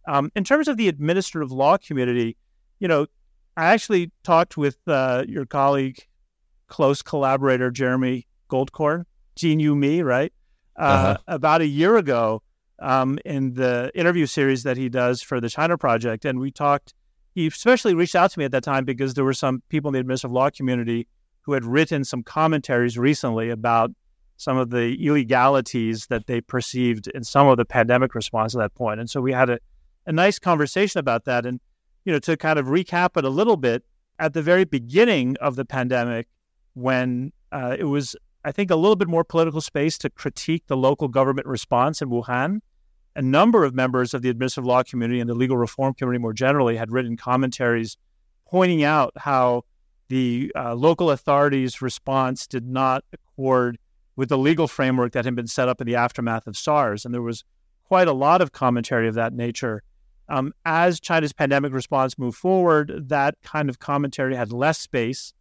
Um, 0.08 0.32
in 0.36 0.46
terms 0.46 0.70
of 0.70 0.78
the 0.78 0.88
administrative 0.88 1.52
law 1.52 1.78
community, 1.78 2.38
you 2.80 2.88
know, 2.88 3.08
I 3.58 3.66
actually 3.66 4.12
talked 4.24 4.56
with 4.56 4.78
uh, 4.88 5.26
your 5.28 5.46
colleague, 5.46 6.06
close 6.68 7.02
collaborator 7.02 7.70
Jeremy 7.70 8.27
Goldkorn, 8.48 9.06
Gene 9.36 9.60
You 9.60 9.76
Me, 9.76 10.02
right? 10.02 10.34
Uh, 10.78 10.82
uh-huh. 10.82 11.18
About 11.28 11.62
a 11.62 11.68
year 11.68 11.98
ago, 11.98 12.42
um, 12.80 13.18
in 13.26 13.54
the 13.54 13.92
interview 13.96 14.26
series 14.26 14.64
that 14.64 14.78
he 14.78 14.90
does 14.90 15.22
for 15.22 15.42
the 15.42 15.50
China 15.50 15.78
Project, 15.78 16.26
and 16.26 16.40
we 16.40 16.52
talked. 16.52 16.94
He 17.34 17.46
especially 17.48 17.94
reached 17.94 18.16
out 18.16 18.32
to 18.32 18.40
me 18.40 18.46
at 18.46 18.52
that 18.52 18.64
time 18.64 18.84
because 18.84 19.14
there 19.14 19.24
were 19.24 19.34
some 19.34 19.62
people 19.70 19.90
in 19.90 19.94
the 19.94 20.00
administrative 20.00 20.34
law 20.34 20.50
community 20.50 21.08
who 21.42 21.54
had 21.54 21.64
written 21.64 22.04
some 22.04 22.24
commentaries 22.24 22.98
recently 22.98 23.52
about 23.52 23.92
some 24.38 24.58
of 24.58 24.72
the 24.72 24.96
illegalities 24.96 26.08
that 26.08 26.26
they 26.26 26.42
perceived 26.42 27.08
in 27.08 27.24
some 27.24 27.48
of 27.48 27.58
the 27.58 27.66
pandemic 27.66 28.16
response 28.16 28.56
at 28.56 28.60
that 28.60 28.74
point. 28.74 29.00
And 29.00 29.08
so 29.08 29.22
we 29.22 29.34
had 29.34 29.52
a, 29.52 29.60
a 30.08 30.12
nice 30.12 30.40
conversation 30.40 31.00
about 31.00 31.26
that. 31.26 31.46
And, 31.46 31.60
you 32.06 32.12
know, 32.12 32.20
to 32.20 32.38
kind 32.38 32.58
of 32.58 32.66
recap 32.68 33.18
it 33.18 33.24
a 33.24 33.30
little 33.30 33.58
bit, 33.58 33.84
at 34.20 34.34
the 34.34 34.42
very 34.42 34.66
beginning 34.66 35.38
of 35.38 35.56
the 35.56 35.66
pandemic, 35.66 36.28
when 36.74 37.32
uh, 37.52 37.76
it 37.78 37.84
was, 37.84 38.16
I 38.48 38.54
think, 38.54 38.72
a 38.72 38.78
little 38.78 38.96
bit 38.96 39.10
more 39.10 39.26
political 39.26 39.60
space 39.60 39.98
to 39.98 40.10
critique 40.10 40.68
the 40.68 40.78
local 40.78 41.10
government 41.10 41.48
response 41.48 42.02
in 42.02 42.10
Wuhan, 42.10 42.62
a 43.14 43.22
number 43.22 43.66
of 43.66 43.76
members 43.76 44.14
of 44.14 44.22
the 44.22 44.30
administrative 44.30 44.66
law 44.66 44.84
community 44.84 45.20
and 45.20 45.30
the 45.30 45.34
legal 45.34 45.58
reform 45.58 45.94
community 45.94 46.22
more 46.22 46.32
generally 46.32 46.78
had 46.78 46.90
written 46.90 47.18
commentaries 47.18 47.98
pointing 48.46 48.86
out 48.86 49.12
how 49.18 49.64
the 50.08 50.50
uh, 50.56 50.74
local 50.74 51.12
authorities' 51.12 51.82
response 51.82 52.48
did 52.48 52.66
not 52.66 53.04
accord 53.12 53.78
with 54.16 54.30
the 54.30 54.38
legal 54.38 54.70
framework 54.70 55.12
that 55.12 55.26
had 55.26 55.36
been 55.36 55.46
set 55.46 55.68
up 55.68 55.82
in 55.82 55.88
the 55.88 55.96
aftermath 55.96 56.48
of 56.48 56.56
SARS. 56.56 57.04
And 57.04 57.14
there 57.14 57.22
was 57.22 57.44
quite 57.84 58.08
a 58.08 58.14
lot 58.14 58.42
of 58.42 58.54
commentary 58.54 59.10
of 59.10 59.16
that 59.16 59.34
nature. 59.34 59.84
Um, 60.30 60.54
as 60.64 61.02
China's 61.02 61.34
pandemic 61.34 61.74
response 61.74 62.18
moved 62.18 62.38
forward, 62.38 63.10
that 63.10 63.36
kind 63.44 63.68
of 63.68 63.80
commentary 63.80 64.38
had 64.38 64.54
less 64.54 64.80
space. 64.80 65.34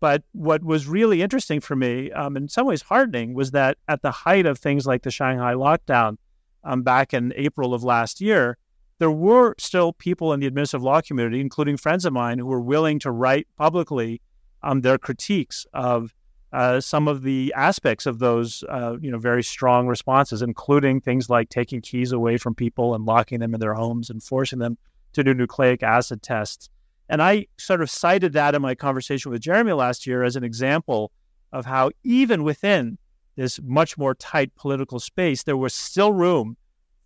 But 0.00 0.22
what 0.32 0.62
was 0.62 0.86
really 0.86 1.22
interesting 1.22 1.60
for 1.60 1.76
me, 1.76 2.10
um, 2.12 2.36
in 2.36 2.48
some 2.48 2.66
ways 2.66 2.82
heartening, 2.82 3.34
was 3.34 3.52
that 3.52 3.78
at 3.88 4.02
the 4.02 4.10
height 4.10 4.46
of 4.46 4.58
things 4.58 4.86
like 4.86 5.02
the 5.02 5.10
Shanghai 5.10 5.54
lockdown 5.54 6.18
um, 6.62 6.82
back 6.82 7.14
in 7.14 7.32
April 7.36 7.72
of 7.72 7.84
last 7.84 8.20
year, 8.20 8.58
there 8.98 9.10
were 9.10 9.54
still 9.58 9.92
people 9.92 10.32
in 10.32 10.40
the 10.40 10.46
administrative 10.46 10.84
law 10.84 11.00
community, 11.00 11.40
including 11.40 11.76
friends 11.76 12.04
of 12.04 12.12
mine, 12.12 12.38
who 12.38 12.46
were 12.46 12.60
willing 12.60 12.98
to 13.00 13.10
write 13.10 13.46
publicly 13.56 14.20
um, 14.62 14.82
their 14.82 14.98
critiques 14.98 15.66
of 15.74 16.14
uh, 16.52 16.80
some 16.80 17.08
of 17.08 17.22
the 17.22 17.52
aspects 17.56 18.06
of 18.06 18.20
those, 18.20 18.62
uh, 18.68 18.96
you 19.00 19.10
know, 19.10 19.18
very 19.18 19.42
strong 19.42 19.88
responses, 19.88 20.40
including 20.40 21.00
things 21.00 21.28
like 21.28 21.48
taking 21.48 21.80
keys 21.80 22.12
away 22.12 22.36
from 22.36 22.54
people 22.54 22.94
and 22.94 23.04
locking 23.04 23.40
them 23.40 23.54
in 23.54 23.60
their 23.60 23.74
homes 23.74 24.08
and 24.08 24.22
forcing 24.22 24.60
them 24.60 24.78
to 25.12 25.24
do 25.24 25.34
nucleic 25.34 25.82
acid 25.82 26.22
tests. 26.22 26.68
And 27.14 27.22
I 27.22 27.46
sort 27.58 27.80
of 27.80 27.88
cited 27.88 28.32
that 28.32 28.56
in 28.56 28.62
my 28.62 28.74
conversation 28.74 29.30
with 29.30 29.40
Jeremy 29.40 29.70
last 29.70 30.04
year 30.04 30.24
as 30.24 30.34
an 30.34 30.42
example 30.42 31.12
of 31.52 31.64
how 31.64 31.92
even 32.02 32.42
within 32.42 32.98
this 33.36 33.60
much 33.62 33.96
more 33.96 34.16
tight 34.16 34.52
political 34.56 34.98
space, 34.98 35.44
there 35.44 35.56
was 35.56 35.72
still 35.72 36.12
room 36.12 36.56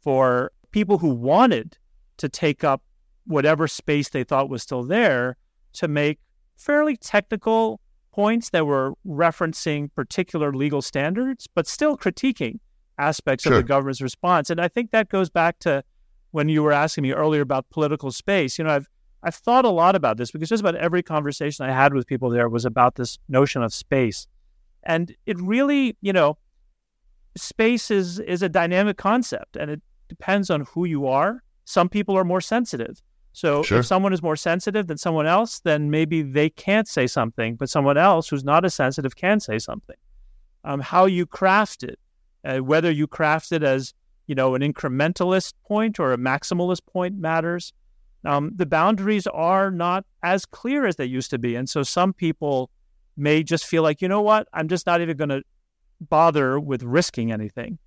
for 0.00 0.50
people 0.70 0.96
who 0.96 1.10
wanted 1.10 1.76
to 2.16 2.26
take 2.26 2.64
up 2.64 2.80
whatever 3.26 3.68
space 3.68 4.08
they 4.08 4.24
thought 4.24 4.48
was 4.48 4.62
still 4.62 4.82
there 4.82 5.36
to 5.74 5.88
make 5.88 6.18
fairly 6.56 6.96
technical 6.96 7.78
points 8.10 8.48
that 8.48 8.66
were 8.66 8.94
referencing 9.06 9.94
particular 9.94 10.54
legal 10.54 10.80
standards, 10.80 11.46
but 11.54 11.66
still 11.66 11.98
critiquing 11.98 12.58
aspects 12.96 13.42
sure. 13.42 13.52
of 13.52 13.58
the 13.58 13.62
government's 13.62 14.00
response. 14.00 14.48
And 14.48 14.58
I 14.58 14.68
think 14.68 14.90
that 14.92 15.10
goes 15.10 15.28
back 15.28 15.58
to 15.58 15.84
when 16.30 16.48
you 16.48 16.62
were 16.62 16.72
asking 16.72 17.02
me 17.02 17.12
earlier 17.12 17.42
about 17.42 17.68
political 17.68 18.10
space. 18.10 18.56
You 18.56 18.64
know, 18.64 18.70
I've 18.70 18.88
I've 19.22 19.34
thought 19.34 19.64
a 19.64 19.70
lot 19.70 19.96
about 19.96 20.16
this 20.16 20.30
because 20.30 20.48
just 20.48 20.60
about 20.60 20.76
every 20.76 21.02
conversation 21.02 21.64
I 21.64 21.72
had 21.72 21.92
with 21.92 22.06
people 22.06 22.30
there 22.30 22.48
was 22.48 22.64
about 22.64 22.94
this 22.94 23.18
notion 23.28 23.62
of 23.62 23.74
space. 23.74 24.26
And 24.84 25.14
it 25.26 25.38
really, 25.40 25.96
you 26.00 26.12
know, 26.12 26.38
space 27.36 27.90
is 27.90 28.18
is 28.20 28.42
a 28.42 28.48
dynamic 28.48 28.96
concept 28.96 29.56
and 29.56 29.70
it 29.70 29.80
depends 30.08 30.50
on 30.50 30.62
who 30.72 30.84
you 30.84 31.06
are. 31.06 31.42
Some 31.64 31.88
people 31.88 32.16
are 32.16 32.24
more 32.24 32.40
sensitive. 32.40 33.02
So 33.32 33.62
sure. 33.62 33.80
if 33.80 33.86
someone 33.86 34.12
is 34.12 34.22
more 34.22 34.36
sensitive 34.36 34.86
than 34.86 34.98
someone 34.98 35.26
else, 35.26 35.60
then 35.60 35.90
maybe 35.90 36.22
they 36.22 36.50
can't 36.50 36.88
say 36.88 37.06
something, 37.06 37.56
but 37.56 37.70
someone 37.70 37.96
else 37.96 38.28
who's 38.28 38.42
not 38.42 38.64
as 38.64 38.74
sensitive 38.74 39.14
can 39.14 39.38
say 39.38 39.58
something. 39.58 39.96
Um, 40.64 40.80
how 40.80 41.06
you 41.06 41.24
craft 41.26 41.82
it, 41.82 41.98
uh, 42.44 42.58
whether 42.58 42.90
you 42.90 43.06
craft 43.06 43.52
it 43.52 43.62
as 43.62 43.94
you 44.26 44.34
know 44.34 44.54
an 44.54 44.62
incrementalist 44.62 45.54
point 45.66 46.00
or 46.00 46.12
a 46.12 46.16
maximalist 46.16 46.80
point 46.86 47.16
matters. 47.16 47.72
Um, 48.24 48.52
the 48.56 48.66
boundaries 48.66 49.26
are 49.28 49.70
not 49.70 50.04
as 50.22 50.44
clear 50.44 50.86
as 50.86 50.96
they 50.96 51.04
used 51.04 51.30
to 51.30 51.38
be, 51.38 51.54
and 51.54 51.68
so 51.68 51.82
some 51.82 52.12
people 52.12 52.70
may 53.16 53.42
just 53.42 53.66
feel 53.66 53.82
like, 53.82 54.02
you 54.02 54.08
know 54.08 54.22
what, 54.22 54.48
I'm 54.52 54.68
just 54.68 54.86
not 54.86 55.00
even 55.00 55.16
going 55.16 55.30
to 55.30 55.42
bother 56.00 56.60
with 56.60 56.82
risking 56.82 57.32
anything. 57.32 57.78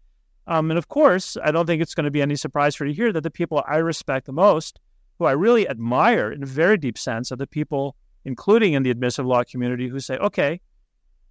Um, 0.47 0.71
and 0.71 0.77
of 0.77 0.87
course, 0.87 1.37
I 1.43 1.51
don't 1.51 1.65
think 1.65 1.81
it's 1.81 1.95
going 1.95 2.05
to 2.05 2.11
be 2.11 2.21
any 2.21 2.35
surprise 2.35 2.75
for 2.75 2.85
you 2.85 2.93
here 2.93 3.13
that 3.13 3.21
the 3.21 3.31
people 3.31 3.63
I 3.67 3.77
respect 3.77 4.25
the 4.25 4.33
most, 4.33 4.79
who 5.19 5.25
I 5.25 5.31
really 5.33 5.67
admire 5.69 6.31
in 6.31 6.43
a 6.43 6.47
very 6.47 6.77
deep 6.77 6.97
sense, 6.97 7.31
are 7.31 7.37
the 7.37 7.47
people, 7.47 7.95
including 8.25 8.73
in 8.73 8.83
the 8.83 8.89
admissive 8.89 9.25
law 9.25 9.43
community, 9.43 9.87
who 9.87 9.99
say, 9.99 10.17
okay, 10.17 10.59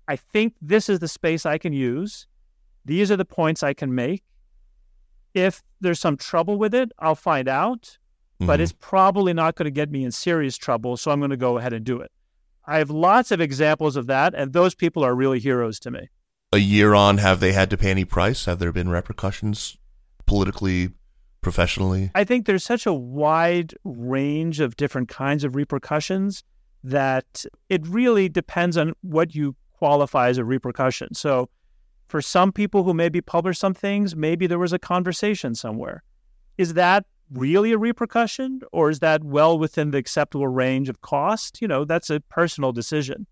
I 0.08 0.16
think 0.16 0.54
this 0.62 0.88
is 0.88 1.00
the 1.00 1.08
space 1.08 1.44
I 1.44 1.58
can 1.58 1.72
use. 1.72 2.26
These 2.84 3.10
are 3.10 3.16
the 3.16 3.24
points 3.24 3.62
I 3.62 3.74
can 3.74 3.94
make. 3.94 4.22
If 5.34 5.62
there's 5.80 6.00
some 6.00 6.16
trouble 6.16 6.56
with 6.56 6.74
it, 6.74 6.90
I'll 6.98 7.14
find 7.14 7.48
out, 7.48 7.98
mm-hmm. 8.40 8.46
but 8.46 8.60
it's 8.60 8.72
probably 8.72 9.32
not 9.32 9.54
going 9.54 9.66
to 9.66 9.70
get 9.70 9.90
me 9.90 10.04
in 10.04 10.10
serious 10.10 10.56
trouble. 10.56 10.96
So 10.96 11.10
I'm 11.10 11.20
going 11.20 11.30
to 11.30 11.36
go 11.36 11.58
ahead 11.58 11.72
and 11.72 11.84
do 11.84 12.00
it. 12.00 12.10
I 12.66 12.78
have 12.78 12.90
lots 12.90 13.30
of 13.30 13.40
examples 13.40 13.96
of 13.96 14.06
that, 14.08 14.34
and 14.34 14.52
those 14.52 14.74
people 14.74 15.04
are 15.04 15.14
really 15.14 15.38
heroes 15.38 15.78
to 15.80 15.90
me 15.90 16.08
a 16.52 16.58
year 16.58 16.94
on, 16.94 17.18
have 17.18 17.40
they 17.40 17.52
had 17.52 17.70
to 17.70 17.76
pay 17.76 17.90
any 17.90 18.04
price? 18.04 18.44
Have 18.46 18.58
there 18.58 18.72
been 18.72 18.88
repercussions 18.88 19.76
politically, 20.26 20.90
professionally? 21.40 22.10
I 22.14 22.24
think 22.24 22.46
there's 22.46 22.64
such 22.64 22.86
a 22.86 22.92
wide 22.92 23.74
range 23.84 24.60
of 24.60 24.76
different 24.76 25.08
kinds 25.08 25.44
of 25.44 25.54
repercussions 25.54 26.42
that 26.82 27.44
it 27.68 27.86
really 27.86 28.28
depends 28.28 28.76
on 28.76 28.94
what 29.02 29.34
you 29.34 29.54
qualify 29.72 30.28
as 30.28 30.38
a 30.38 30.44
repercussion. 30.44 31.14
So, 31.14 31.48
for 32.08 32.20
some 32.20 32.50
people 32.50 32.82
who 32.82 32.92
maybe 32.92 33.20
published 33.20 33.60
some 33.60 33.74
things, 33.74 34.16
maybe 34.16 34.48
there 34.48 34.58
was 34.58 34.72
a 34.72 34.80
conversation 34.80 35.54
somewhere. 35.54 36.02
Is 36.58 36.74
that 36.74 37.06
really 37.32 37.72
a 37.72 37.78
repercussion 37.78 38.60
or 38.72 38.90
is 38.90 38.98
that 39.00 39.22
well 39.24 39.58
within 39.58 39.90
the 39.90 39.98
acceptable 39.98 40.48
range 40.48 40.88
of 40.88 41.00
cost? 41.00 41.60
You 41.60 41.68
know, 41.68 41.84
that's 41.84 42.10
a 42.10 42.20
personal 42.20 42.72
decision. 42.72 43.26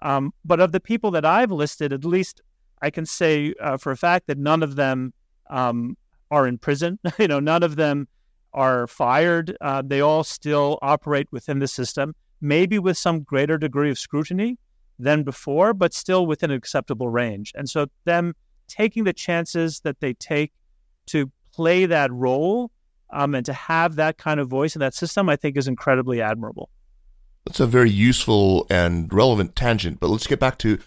Um, 0.00 0.32
but 0.44 0.60
of 0.60 0.72
the 0.72 0.80
people 0.80 1.10
that 1.12 1.24
I've 1.24 1.52
listed, 1.52 1.92
at 1.92 2.04
least 2.04 2.40
I 2.82 2.90
can 2.90 3.06
say 3.06 3.54
uh, 3.60 3.76
for 3.76 3.92
a 3.92 3.96
fact 3.96 4.26
that 4.26 4.38
none 4.38 4.62
of 4.62 4.76
them 4.76 5.12
um, 5.50 5.96
are 6.30 6.46
in 6.46 6.58
prison. 6.58 6.98
you 7.18 7.28
know, 7.28 7.40
none 7.40 7.62
of 7.62 7.76
them 7.76 8.08
are 8.52 8.86
fired. 8.86 9.56
Uh, 9.60 9.82
they 9.84 10.00
all 10.00 10.24
still 10.24 10.78
operate 10.82 11.28
within 11.30 11.58
the 11.58 11.68
system, 11.68 12.14
maybe 12.40 12.78
with 12.78 12.98
some 12.98 13.22
greater 13.22 13.56
degree 13.56 13.90
of 13.90 13.98
scrutiny 13.98 14.58
than 14.98 15.22
before, 15.22 15.72
but 15.72 15.94
still 15.94 16.26
within 16.26 16.50
an 16.50 16.56
acceptable 16.56 17.08
range. 17.08 17.52
And 17.54 17.68
so, 17.68 17.86
them 18.04 18.34
taking 18.68 19.04
the 19.04 19.12
chances 19.12 19.80
that 19.80 20.00
they 20.00 20.14
take 20.14 20.52
to 21.06 21.30
play 21.52 21.86
that 21.86 22.12
role 22.12 22.70
um, 23.12 23.34
and 23.34 23.44
to 23.46 23.52
have 23.52 23.96
that 23.96 24.18
kind 24.18 24.40
of 24.40 24.48
voice 24.48 24.74
in 24.74 24.80
that 24.80 24.94
system, 24.94 25.28
I 25.28 25.36
think 25.36 25.56
is 25.56 25.68
incredibly 25.68 26.20
admirable. 26.20 26.70
That's 27.44 27.60
a 27.60 27.66
very 27.66 27.90
useful 27.90 28.66
and 28.70 29.12
relevant 29.12 29.54
tangent. 29.56 30.00
But 30.00 30.10
let's 30.10 30.26
get 30.26 30.40
back 30.40 30.58
to 30.58 30.78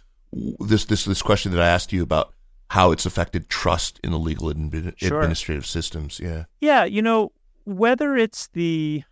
this 0.59 0.85
this 0.85 1.05
this 1.05 1.21
question 1.21 1.51
that 1.51 1.61
I 1.61 1.67
asked 1.67 1.93
you 1.93 2.01
about 2.01 2.33
how 2.71 2.91
it's 2.91 3.05
affected 3.05 3.49
trust 3.49 3.99
in 4.03 4.11
the 4.11 4.17
legal 4.17 4.51
admi- 4.51 4.93
sure. 4.97 5.19
administrative 5.19 5.65
systems. 5.65 6.19
Yeah. 6.19 6.45
Yeah, 6.59 6.83
you 6.85 7.01
know, 7.01 7.31
whether 7.65 8.15
it's 8.15 8.47
the 8.47 9.03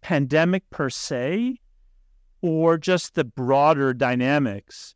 pandemic 0.00 0.68
per 0.70 0.88
se 0.88 1.58
or 2.40 2.78
just 2.78 3.14
the 3.14 3.24
broader 3.24 3.92
dynamics, 3.92 4.94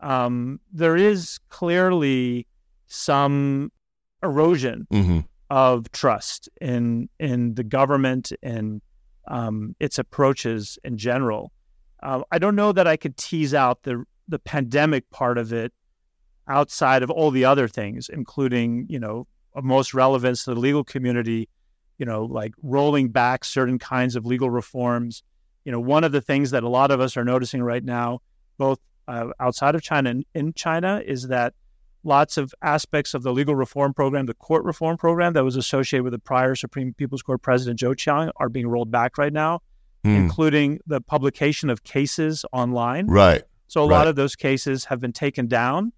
um, 0.00 0.58
there 0.72 0.96
is 0.96 1.38
clearly 1.48 2.46
some 2.88 3.70
erosion 4.22 4.86
mm-hmm. 4.92 5.20
Of 5.50 5.90
trust 5.90 6.48
in 6.60 7.08
in 7.18 7.54
the 7.54 7.64
government 7.64 8.32
and 8.42 8.80
um, 9.28 9.74
its 9.80 9.98
approaches 9.98 10.78
in 10.84 10.96
general. 10.96 11.52
Uh, 12.02 12.22
I 12.30 12.38
don't 12.38 12.56
know 12.56 12.72
that 12.72 12.86
I 12.86 12.96
could 12.96 13.16
tease 13.16 13.52
out 13.52 13.82
the 13.82 14.04
the 14.28 14.38
pandemic 14.38 15.10
part 15.10 15.38
of 15.38 15.52
it 15.52 15.72
outside 16.48 17.02
of 17.02 17.10
all 17.10 17.30
the 17.30 17.44
other 17.44 17.68
things, 17.68 18.08
including, 18.08 18.86
you 18.88 18.98
know, 18.98 19.26
of 19.54 19.64
most 19.64 19.92
relevance 19.92 20.44
to 20.44 20.54
the 20.54 20.60
legal 20.60 20.84
community, 20.84 21.48
you 21.98 22.06
know, 22.06 22.24
like 22.24 22.52
rolling 22.62 23.08
back 23.08 23.44
certain 23.44 23.78
kinds 23.78 24.16
of 24.16 24.24
legal 24.24 24.50
reforms. 24.50 25.22
You 25.64 25.72
know, 25.72 25.80
one 25.80 26.04
of 26.04 26.12
the 26.12 26.20
things 26.20 26.52
that 26.52 26.62
a 26.62 26.68
lot 26.68 26.90
of 26.90 27.00
us 27.00 27.16
are 27.16 27.24
noticing 27.24 27.62
right 27.62 27.84
now, 27.84 28.20
both 28.56 28.78
uh, 29.08 29.28
outside 29.38 29.74
of 29.74 29.82
China 29.82 30.10
and 30.10 30.24
in 30.34 30.52
China, 30.52 31.02
is 31.04 31.28
that 31.28 31.54
lots 32.04 32.36
of 32.36 32.54
aspects 32.62 33.14
of 33.14 33.22
the 33.22 33.32
legal 33.32 33.54
reform 33.54 33.92
program, 33.92 34.26
the 34.26 34.34
court 34.34 34.64
reform 34.64 34.96
program 34.96 35.32
that 35.34 35.44
was 35.44 35.56
associated 35.56 36.04
with 36.04 36.12
the 36.12 36.18
prior 36.18 36.54
Supreme 36.54 36.94
People's 36.94 37.22
Court 37.22 37.42
President 37.42 37.78
Zhou 37.78 37.94
Qiang, 37.94 38.30
are 38.36 38.48
being 38.48 38.68
rolled 38.68 38.90
back 38.90 39.18
right 39.18 39.32
now, 39.32 39.60
mm. 40.04 40.16
including 40.16 40.80
the 40.86 41.00
publication 41.00 41.70
of 41.70 41.84
cases 41.84 42.44
online. 42.52 43.06
Right. 43.06 43.42
So 43.68 43.84
a 43.84 43.88
right. 43.88 43.98
lot 43.98 44.08
of 44.08 44.16
those 44.16 44.34
cases 44.34 44.86
have 44.86 45.00
been 45.00 45.12
taken 45.12 45.46
down. 45.46 45.92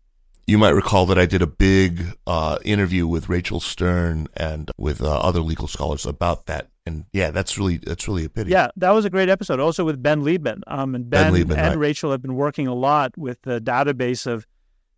You 0.47 0.59
might 0.59 0.71
recall 0.71 1.07
that 1.07 1.19
I 1.19 1.25
did 1.25 1.41
a 1.41 1.47
big 1.47 2.03
uh, 2.27 2.59
interview 2.65 3.07
with 3.07 3.29
Rachel 3.29 3.61
Stern 3.61 4.27
and 4.37 4.71
with 4.77 5.01
uh, 5.01 5.19
other 5.21 5.41
legal 5.41 5.69
scholars 5.69 6.05
about 6.05 6.47
that. 6.47 6.69
And 6.85 7.05
yeah, 7.12 7.31
that's 7.31 7.57
really 7.57 7.77
that's 7.77 8.09
really 8.09 8.25
a 8.25 8.29
pity. 8.29 8.51
Yeah, 8.51 8.69
that 8.77 8.91
was 8.91 9.05
a 9.05 9.11
great 9.11 9.29
episode. 9.29 9.61
Also 9.61 9.85
with 9.85 10.03
Ben 10.03 10.23
Liebman. 10.23 10.62
Um, 10.67 10.97
and 10.97 11.09
Ben, 11.09 11.33
ben 11.33 11.43
Liebman, 11.43 11.57
and 11.57 11.69
right. 11.69 11.79
Rachel 11.79 12.11
have 12.11 12.21
been 12.21 12.35
working 12.35 12.67
a 12.67 12.75
lot 12.75 13.17
with 13.17 13.41
the 13.43 13.61
database 13.61 14.27
of 14.27 14.45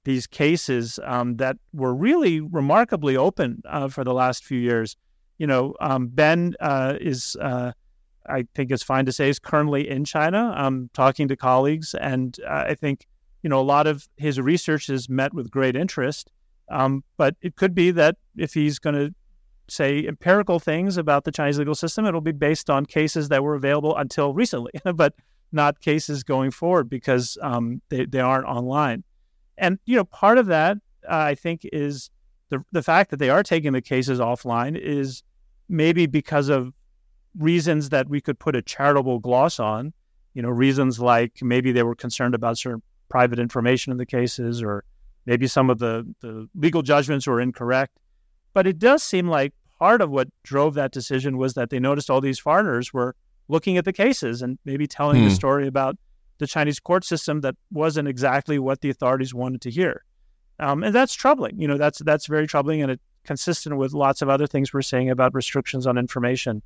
these 0.04 0.26
cases 0.26 0.98
um, 1.04 1.36
that 1.36 1.56
were 1.72 1.94
really 1.94 2.40
remarkably 2.40 3.16
open 3.16 3.62
uh, 3.66 3.88
for 3.88 4.04
the 4.04 4.14
last 4.14 4.44
few 4.44 4.58
years. 4.58 4.96
You 5.38 5.46
know, 5.46 5.74
um, 5.80 6.08
Ben 6.08 6.54
uh, 6.60 6.96
is 7.00 7.36
uh, 7.40 7.72
I 8.26 8.46
think 8.54 8.70
it's 8.70 8.82
fine 8.82 9.06
to 9.06 9.12
say, 9.12 9.28
is 9.28 9.38
currently 9.38 9.88
in 9.88 10.04
China, 10.04 10.54
um, 10.56 10.90
talking 10.94 11.28
to 11.28 11.36
colleagues, 11.36 11.94
and 11.94 12.36
uh, 12.48 12.64
I 12.68 12.74
think 12.74 13.06
you 13.42 13.50
know 13.50 13.60
a 13.60 13.62
lot 13.62 13.86
of 13.86 14.08
his 14.16 14.40
research 14.40 14.88
is 14.88 15.08
met 15.08 15.34
with 15.34 15.50
great 15.50 15.76
interest. 15.76 16.30
Um, 16.70 17.04
but 17.18 17.36
it 17.42 17.56
could 17.56 17.74
be 17.74 17.90
that 17.90 18.16
if 18.38 18.54
he's 18.54 18.78
going 18.78 18.94
to 18.94 19.14
say 19.68 20.06
empirical 20.06 20.58
things 20.58 20.96
about 20.96 21.24
the 21.24 21.32
Chinese 21.32 21.58
legal 21.58 21.74
system, 21.74 22.06
it'll 22.06 22.22
be 22.22 22.32
based 22.32 22.70
on 22.70 22.86
cases 22.86 23.28
that 23.28 23.42
were 23.42 23.54
available 23.54 23.94
until 23.96 24.32
recently, 24.32 24.72
but 24.94 25.14
not 25.52 25.80
cases 25.80 26.22
going 26.22 26.50
forward 26.50 26.88
because 26.88 27.36
um, 27.42 27.80
they 27.88 28.06
they 28.06 28.20
aren't 28.20 28.46
online. 28.46 29.04
And 29.56 29.78
you 29.84 29.96
know, 29.96 30.04
part 30.04 30.38
of 30.38 30.46
that 30.46 30.78
uh, 31.08 31.16
I 31.16 31.34
think 31.34 31.62
is 31.72 32.10
the 32.50 32.64
the 32.72 32.82
fact 32.82 33.10
that 33.10 33.18
they 33.18 33.30
are 33.30 33.42
taking 33.42 33.72
the 33.72 33.80
cases 33.80 34.18
offline 34.18 34.78
is 34.78 35.22
maybe 35.68 36.06
because 36.06 36.48
of 36.48 36.72
reasons 37.38 37.88
that 37.88 38.08
we 38.08 38.20
could 38.20 38.38
put 38.38 38.56
a 38.56 38.62
charitable 38.62 39.18
gloss 39.18 39.58
on. 39.58 39.92
You 40.34 40.42
know, 40.42 40.50
reasons 40.50 40.98
like 40.98 41.38
maybe 41.42 41.72
they 41.72 41.82
were 41.82 41.94
concerned 41.94 42.34
about 42.34 42.58
certain 42.58 42.82
private 43.08 43.38
information 43.38 43.92
in 43.92 43.98
the 43.98 44.06
cases, 44.06 44.62
or 44.62 44.84
maybe 45.26 45.46
some 45.46 45.70
of 45.70 45.78
the, 45.78 46.04
the 46.20 46.48
legal 46.56 46.82
judgments 46.82 47.26
were 47.26 47.40
incorrect. 47.40 47.96
But 48.52 48.66
it 48.66 48.78
does 48.78 49.02
seem 49.02 49.28
like 49.28 49.52
part 49.78 50.00
of 50.00 50.10
what 50.10 50.28
drove 50.42 50.74
that 50.74 50.92
decision 50.92 51.36
was 51.36 51.54
that 51.54 51.70
they 51.70 51.78
noticed 51.78 52.10
all 52.10 52.20
these 52.20 52.38
foreigners 52.38 52.92
were 52.92 53.14
looking 53.48 53.76
at 53.76 53.84
the 53.84 53.92
cases 53.92 54.42
and 54.42 54.58
maybe 54.64 54.86
telling 54.86 55.18
hmm. 55.22 55.28
the 55.28 55.34
story 55.34 55.66
about 55.66 55.96
the 56.38 56.46
Chinese 56.46 56.80
court 56.80 57.04
system 57.04 57.40
that 57.42 57.56
wasn't 57.70 58.08
exactly 58.08 58.58
what 58.58 58.80
the 58.80 58.90
authorities 58.90 59.34
wanted 59.34 59.60
to 59.62 59.70
hear. 59.70 60.04
Um, 60.58 60.84
and 60.84 60.94
that's 60.94 61.14
troubling. 61.14 61.60
You 61.60 61.68
know, 61.68 61.78
that's 61.78 61.98
that's 62.00 62.26
very 62.26 62.46
troubling, 62.46 62.82
and 62.82 62.98
consistent 63.24 63.76
with 63.76 63.92
lots 63.92 64.22
of 64.22 64.28
other 64.28 64.46
things 64.46 64.72
we're 64.72 64.82
saying 64.82 65.10
about 65.10 65.34
restrictions 65.34 65.86
on 65.86 65.98
information. 65.98 66.62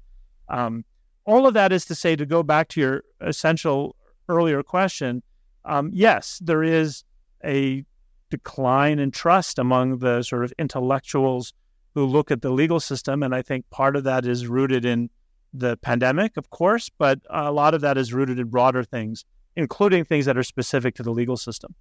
Um, 0.49 0.85
all 1.25 1.47
of 1.47 1.55
that 1.55 1.73
is 1.73 1.85
to 1.87 1.95
say, 1.95 2.17
to 2.17 2.27
go 2.27 2.43
back 2.43 2.69
to 2.69 2.81
your 2.81 3.05
essential 3.21 3.97
earlier 4.29 4.63
question, 4.63 5.23
um, 5.65 5.91
yes, 5.93 6.41
there 6.43 6.63
is 6.63 7.05
a 7.45 7.85
decline 8.31 8.99
in 8.99 9.11
trust 9.11 9.59
among 9.59 9.99
the 9.99 10.23
sort 10.23 10.45
of 10.45 10.53
intellectuals 10.59 11.53
who 11.95 12.05
look 12.05 12.31
at 12.31 12.43
the 12.43 12.51
legal 12.51 12.81
system, 12.81 13.23
and 13.23 13.35
I 13.35 13.43
think 13.43 13.69
part 13.71 13.97
of 13.97 14.05
that 14.05 14.27
is 14.27 14.47
rooted 14.47 14.85
in 14.85 15.11
the 15.55 15.77
pandemic, 15.79 16.37
of 16.37 16.51
course, 16.51 16.91
but 16.99 17.21
a 17.31 17.51
lot 17.51 17.75
of 17.75 17.81
that 17.81 17.97
is 17.97 18.13
rooted 18.13 18.39
in 18.39 18.49
broader 18.49 18.85
things, 18.85 19.25
including 19.59 20.05
things 20.05 20.25
that 20.25 20.39
are 20.39 20.45
specific 20.45 20.95
to 20.95 21.03
the 21.03 21.11
legal 21.11 21.37
system. 21.37 21.75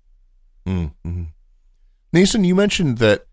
Mm-hmm. 0.65 1.23
Neysun, 2.13 2.43
you 2.43 2.55
mentioned 2.55 2.97
that 2.97 3.27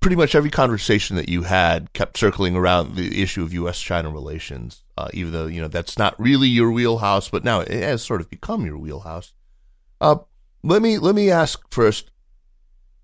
pretty 0.00 0.16
much 0.16 0.34
every 0.34 0.50
conversation 0.50 1.14
that 1.16 1.28
you 1.28 1.42
had 1.42 1.92
kept 1.92 2.18
circling 2.18 2.56
around 2.56 2.96
the 2.96 3.22
issue 3.22 3.44
of 3.44 3.52
U.S. 3.54 3.80
China 3.80 4.10
relations, 4.10 4.82
uh, 4.98 5.08
even 5.14 5.32
though 5.32 5.46
you 5.46 5.60
know 5.60 5.68
that's 5.68 5.96
not 5.96 6.18
really 6.20 6.48
your 6.48 6.72
wheelhouse, 6.72 7.28
but 7.28 7.44
now 7.44 7.60
it 7.60 7.70
has 7.70 8.02
sort 8.02 8.20
of 8.20 8.28
become 8.28 8.66
your 8.66 8.76
wheelhouse. 8.76 9.32
Uh, 10.00 10.16
let 10.64 10.82
me 10.82 10.98
let 10.98 11.14
me 11.14 11.30
ask 11.30 11.62
first, 11.72 12.10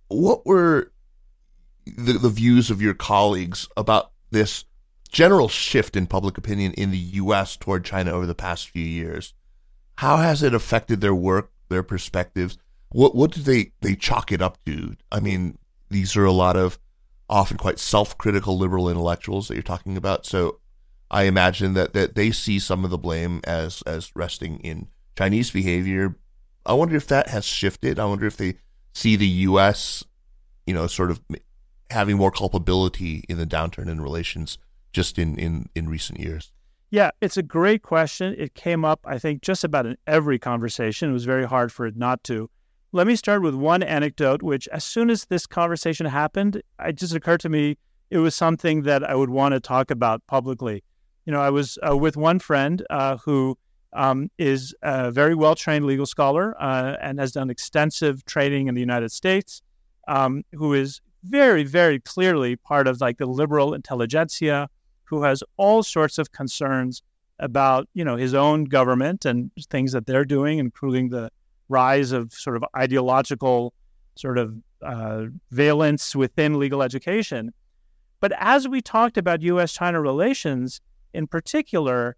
what 0.09 0.45
were 0.45 0.93
the, 1.87 2.15
the 2.15 2.29
views 2.29 2.71
of 2.71 2.83
your 2.83 2.95
colleagues 2.95 3.69
about 3.77 4.11
this 4.33 4.65
general 5.13 5.49
shift 5.49 5.97
in 5.97 6.09
public 6.09 6.37
opinion 6.37 6.73
in 6.73 6.91
the 6.91 6.99
U.S. 6.99 7.57
toward 7.57 7.85
China 7.85 8.11
over 8.11 8.27
the 8.27 8.35
past 8.35 8.69
few 8.69 8.85
years? 8.85 9.33
How 9.97 10.17
has 10.19 10.43
it 10.43 10.55
affected 10.55 11.01
their 11.01 11.15
work, 11.15 11.53
their 11.69 11.83
perspectives? 11.83 12.59
What 12.91 13.15
what 13.15 13.33
do 13.33 13.41
they 13.43 13.73
they 13.81 13.97
chalk 13.97 14.33
it 14.33 14.43
up 14.43 14.59
to? 14.67 14.97
I 15.11 15.21
mean, 15.21 15.59
these 15.91 16.17
are 16.17 16.25
a 16.25 16.33
lot 16.33 16.57
of 16.57 16.79
often 17.29 17.57
quite 17.57 17.79
self-critical 17.79 18.59
liberal 18.59 18.89
intellectuals 18.89 19.49
that 19.49 19.55
you're 19.55 19.63
talking 19.63 19.97
about. 19.97 20.27
So 20.27 20.61
I 21.11 21.25
imagine 21.25 21.75
that 21.75 21.93
that 21.93 22.15
they 22.15 22.31
see 22.31 22.59
some 22.59 22.85
of 22.85 22.91
the 22.91 22.99
blame 22.99 23.41
as 23.45 23.83
as 23.83 24.15
resting 24.15 24.59
in 24.61 24.89
Chinese 25.17 25.51
behavior. 25.51 26.17
I 26.67 26.73
wonder 26.75 26.97
if 26.97 27.07
that 27.09 27.29
has 27.29 27.45
shifted. 27.45 27.99
I 27.99 28.07
wonder 28.07 28.27
if 28.27 28.37
they 28.37 28.57
see 28.95 29.17
the 29.17 29.27
U.S. 29.27 30.05
you 30.67 30.75
know 30.75 30.87
sort 30.87 31.11
of 31.11 31.21
having 31.91 32.17
more 32.17 32.31
culpability 32.31 33.25
in 33.29 33.39
the 33.39 33.47
downturn 33.47 33.89
in 33.89 34.01
relations 34.01 34.59
just 34.93 35.19
in 35.19 35.39
in 35.39 35.69
in 35.75 35.89
recent 35.89 36.21
years. 36.21 36.53
Yeah, 36.95 37.11
it's 37.21 37.37
a 37.37 37.43
great 37.43 37.83
question. 37.83 38.37
It 38.39 38.55
came 38.55 38.85
up, 38.85 39.01
I 39.05 39.19
think, 39.19 39.43
just 39.43 39.65
about 39.65 39.85
in 39.85 39.97
every 40.07 40.39
conversation. 40.39 41.11
It 41.11 41.13
was 41.13 41.25
very 41.25 41.45
hard 41.45 41.73
for 41.73 41.87
it 41.87 41.97
not 41.97 42.23
to. 42.31 42.49
Let 42.93 43.09
me 43.09 43.17
start 43.17 43.43
with 43.43 43.57
one 43.57 43.83
anecdote, 43.83 44.45
which 44.45 44.69
as 44.69 44.85
soon 44.85 45.11
as 45.11 45.25
this 45.25 45.45
conversation 45.45 46.07
happened, 46.07 46.63
it 46.79 46.93
just 46.93 47.13
occurred 47.13 47.41
to 47.41 47.49
me 47.49 47.79
it 48.11 48.19
was 48.19 48.37
something 48.37 48.83
that 48.83 49.03
I 49.03 49.17
would 49.17 49.31
want 49.31 49.55
to 49.55 49.59
talk 49.59 49.91
about 49.91 50.25
publicly. 50.29 50.85
You 51.27 51.33
know, 51.33 51.41
I 51.41 51.51
was 51.51 51.79
uh, 51.85 51.97
with 51.97 52.17
one 52.17 52.39
friend 52.39 52.81
uh, 52.91 53.17
who 53.17 53.59
um, 53.93 54.31
is 54.39 54.73
a 54.83 55.11
very 55.11 55.35
well 55.35 55.57
trained 55.57 55.87
legal 55.87 56.07
scholar 56.07 56.55
uh, 56.63 56.95
and 57.01 57.19
has 57.19 57.33
done 57.33 57.51
extensive 57.51 58.25
training 58.25 58.69
in 58.69 58.77
the 58.77 58.81
United 58.81 59.11
States, 59.11 59.63
um, 60.07 60.45
who 60.53 60.73
is 60.73 61.01
very, 61.25 61.65
very 61.65 61.99
clearly 61.99 62.55
part 62.55 62.87
of 62.87 63.01
like 63.01 63.19
the 63.19 63.27
liberal 63.27 63.75
intelligentsia, 63.75 64.69
who 65.05 65.23
has 65.23 65.43
all 65.57 65.83
sorts 65.83 66.19
of 66.19 66.33
concerns 66.33 67.03
about 67.41 67.89
you 67.95 68.05
know 68.05 68.17
his 68.17 68.35
own 68.35 68.65
government 68.65 69.25
and 69.25 69.51
things 69.71 69.93
that 69.93 70.07
they're 70.07 70.25
doing, 70.25 70.59
including 70.59 71.09
the 71.09 71.31
rise 71.69 72.13
of 72.13 72.33
sort 72.33 72.57
of 72.57 72.65
ideological 72.77 73.73
sort 74.17 74.39
of 74.39 74.55
uh, 74.83 75.25
valence 75.51 76.15
within 76.15 76.59
legal 76.59 76.83
education. 76.83 77.53
But 78.21 78.33
as 78.39 78.69
we 78.69 78.81
talked 78.81 79.19
about 79.19 79.43
U.S. 79.43 79.73
China 79.73 80.01
relations 80.01 80.81
in 81.13 81.27
particular, 81.27 82.17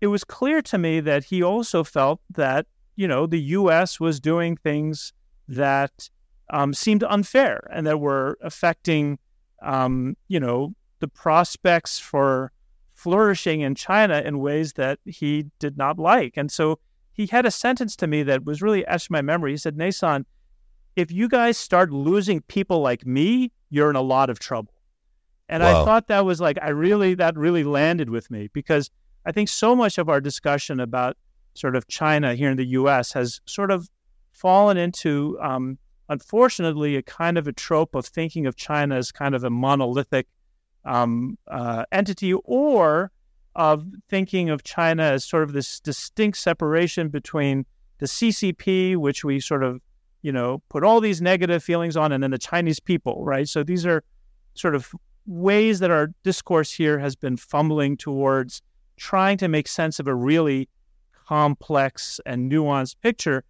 it 0.00 0.08
was 0.08 0.24
clear 0.24 0.62
to 0.62 0.78
me 0.78 1.00
that 1.00 1.24
he 1.24 1.42
also 1.42 1.84
felt 1.84 2.20
that, 2.30 2.66
you 2.96 3.06
know, 3.06 3.26
the 3.26 3.40
U.S. 3.40 4.00
was 4.00 4.20
doing 4.20 4.56
things 4.56 5.12
that 5.48 6.08
um, 6.50 6.74
seemed 6.74 7.04
unfair 7.04 7.68
and 7.72 7.86
that 7.86 8.00
were 8.00 8.38
affecting, 8.42 9.18
um, 9.62 10.16
you 10.28 10.40
know, 10.40 10.74
the 11.04 11.08
prospects 11.08 11.98
for 11.98 12.50
flourishing 12.94 13.60
in 13.60 13.74
China 13.74 14.22
in 14.24 14.38
ways 14.38 14.72
that 14.72 14.98
he 15.04 15.44
did 15.58 15.76
not 15.76 15.98
like. 15.98 16.32
And 16.38 16.50
so 16.50 16.78
he 17.12 17.26
had 17.26 17.44
a 17.44 17.50
sentence 17.50 17.94
to 17.96 18.06
me 18.06 18.22
that 18.22 18.46
was 18.46 18.62
really 18.62 18.86
etched 18.86 19.10
in 19.10 19.14
my 19.14 19.20
memory. 19.20 19.50
He 19.50 19.58
said, 19.58 19.76
Neysun, 19.76 20.24
if 20.96 21.12
you 21.12 21.28
guys 21.28 21.58
start 21.58 21.92
losing 21.92 22.40
people 22.40 22.80
like 22.80 23.04
me, 23.04 23.52
you're 23.68 23.90
in 23.90 23.96
a 23.96 24.00
lot 24.00 24.30
of 24.30 24.38
trouble. 24.38 24.72
And 25.50 25.62
wow. 25.62 25.82
I 25.82 25.84
thought 25.84 26.08
that 26.08 26.24
was 26.24 26.40
like, 26.40 26.56
I 26.62 26.70
really, 26.70 27.12
that 27.16 27.36
really 27.36 27.64
landed 27.64 28.08
with 28.08 28.30
me 28.30 28.48
because 28.54 28.90
I 29.26 29.32
think 29.32 29.50
so 29.50 29.76
much 29.76 29.98
of 29.98 30.08
our 30.08 30.22
discussion 30.22 30.80
about 30.80 31.18
sort 31.52 31.76
of 31.76 31.86
China 31.86 32.34
here 32.34 32.50
in 32.50 32.56
the 32.56 32.68
US 32.68 33.12
has 33.12 33.42
sort 33.44 33.70
of 33.70 33.90
fallen 34.32 34.78
into, 34.78 35.38
um, 35.42 35.76
unfortunately, 36.08 36.96
a 36.96 37.02
kind 37.02 37.36
of 37.36 37.46
a 37.46 37.52
trope 37.52 37.94
of 37.94 38.06
thinking 38.06 38.46
of 38.46 38.56
China 38.56 38.96
as 38.96 39.12
kind 39.12 39.34
of 39.34 39.44
a 39.44 39.50
monolithic 39.50 40.26
um, 40.84 41.38
uh, 41.48 41.84
entity 41.92 42.32
or 42.44 43.10
of 43.56 43.86
thinking 44.08 44.50
of 44.50 44.64
China 44.64 45.02
as 45.02 45.24
sort 45.24 45.42
of 45.42 45.52
this 45.52 45.80
distinct 45.80 46.38
separation 46.38 47.08
between 47.08 47.64
the 47.98 48.06
CCP, 48.06 48.96
which 48.96 49.24
we 49.24 49.40
sort 49.40 49.62
of, 49.62 49.80
you 50.22 50.32
know, 50.32 50.62
put 50.68 50.82
all 50.82 51.00
these 51.00 51.22
negative 51.22 51.62
feelings 51.62 51.96
on, 51.96 52.12
and 52.12 52.22
then 52.22 52.32
the 52.32 52.38
Chinese 52.38 52.80
people, 52.80 53.24
right? 53.24 53.48
So 53.48 53.62
these 53.62 53.86
are 53.86 54.02
sort 54.54 54.74
of 54.74 54.92
ways 55.26 55.78
that 55.78 55.90
our 55.90 56.08
discourse 56.22 56.72
here 56.72 56.98
has 56.98 57.16
been 57.16 57.36
fumbling 57.36 57.96
towards 57.96 58.60
trying 58.96 59.38
to 59.38 59.48
make 59.48 59.68
sense 59.68 59.98
of 59.98 60.06
a 60.06 60.14
really 60.14 60.68
complex 61.26 62.20
and 62.26 62.50
nuanced 62.50 62.96
picture. 63.02 63.44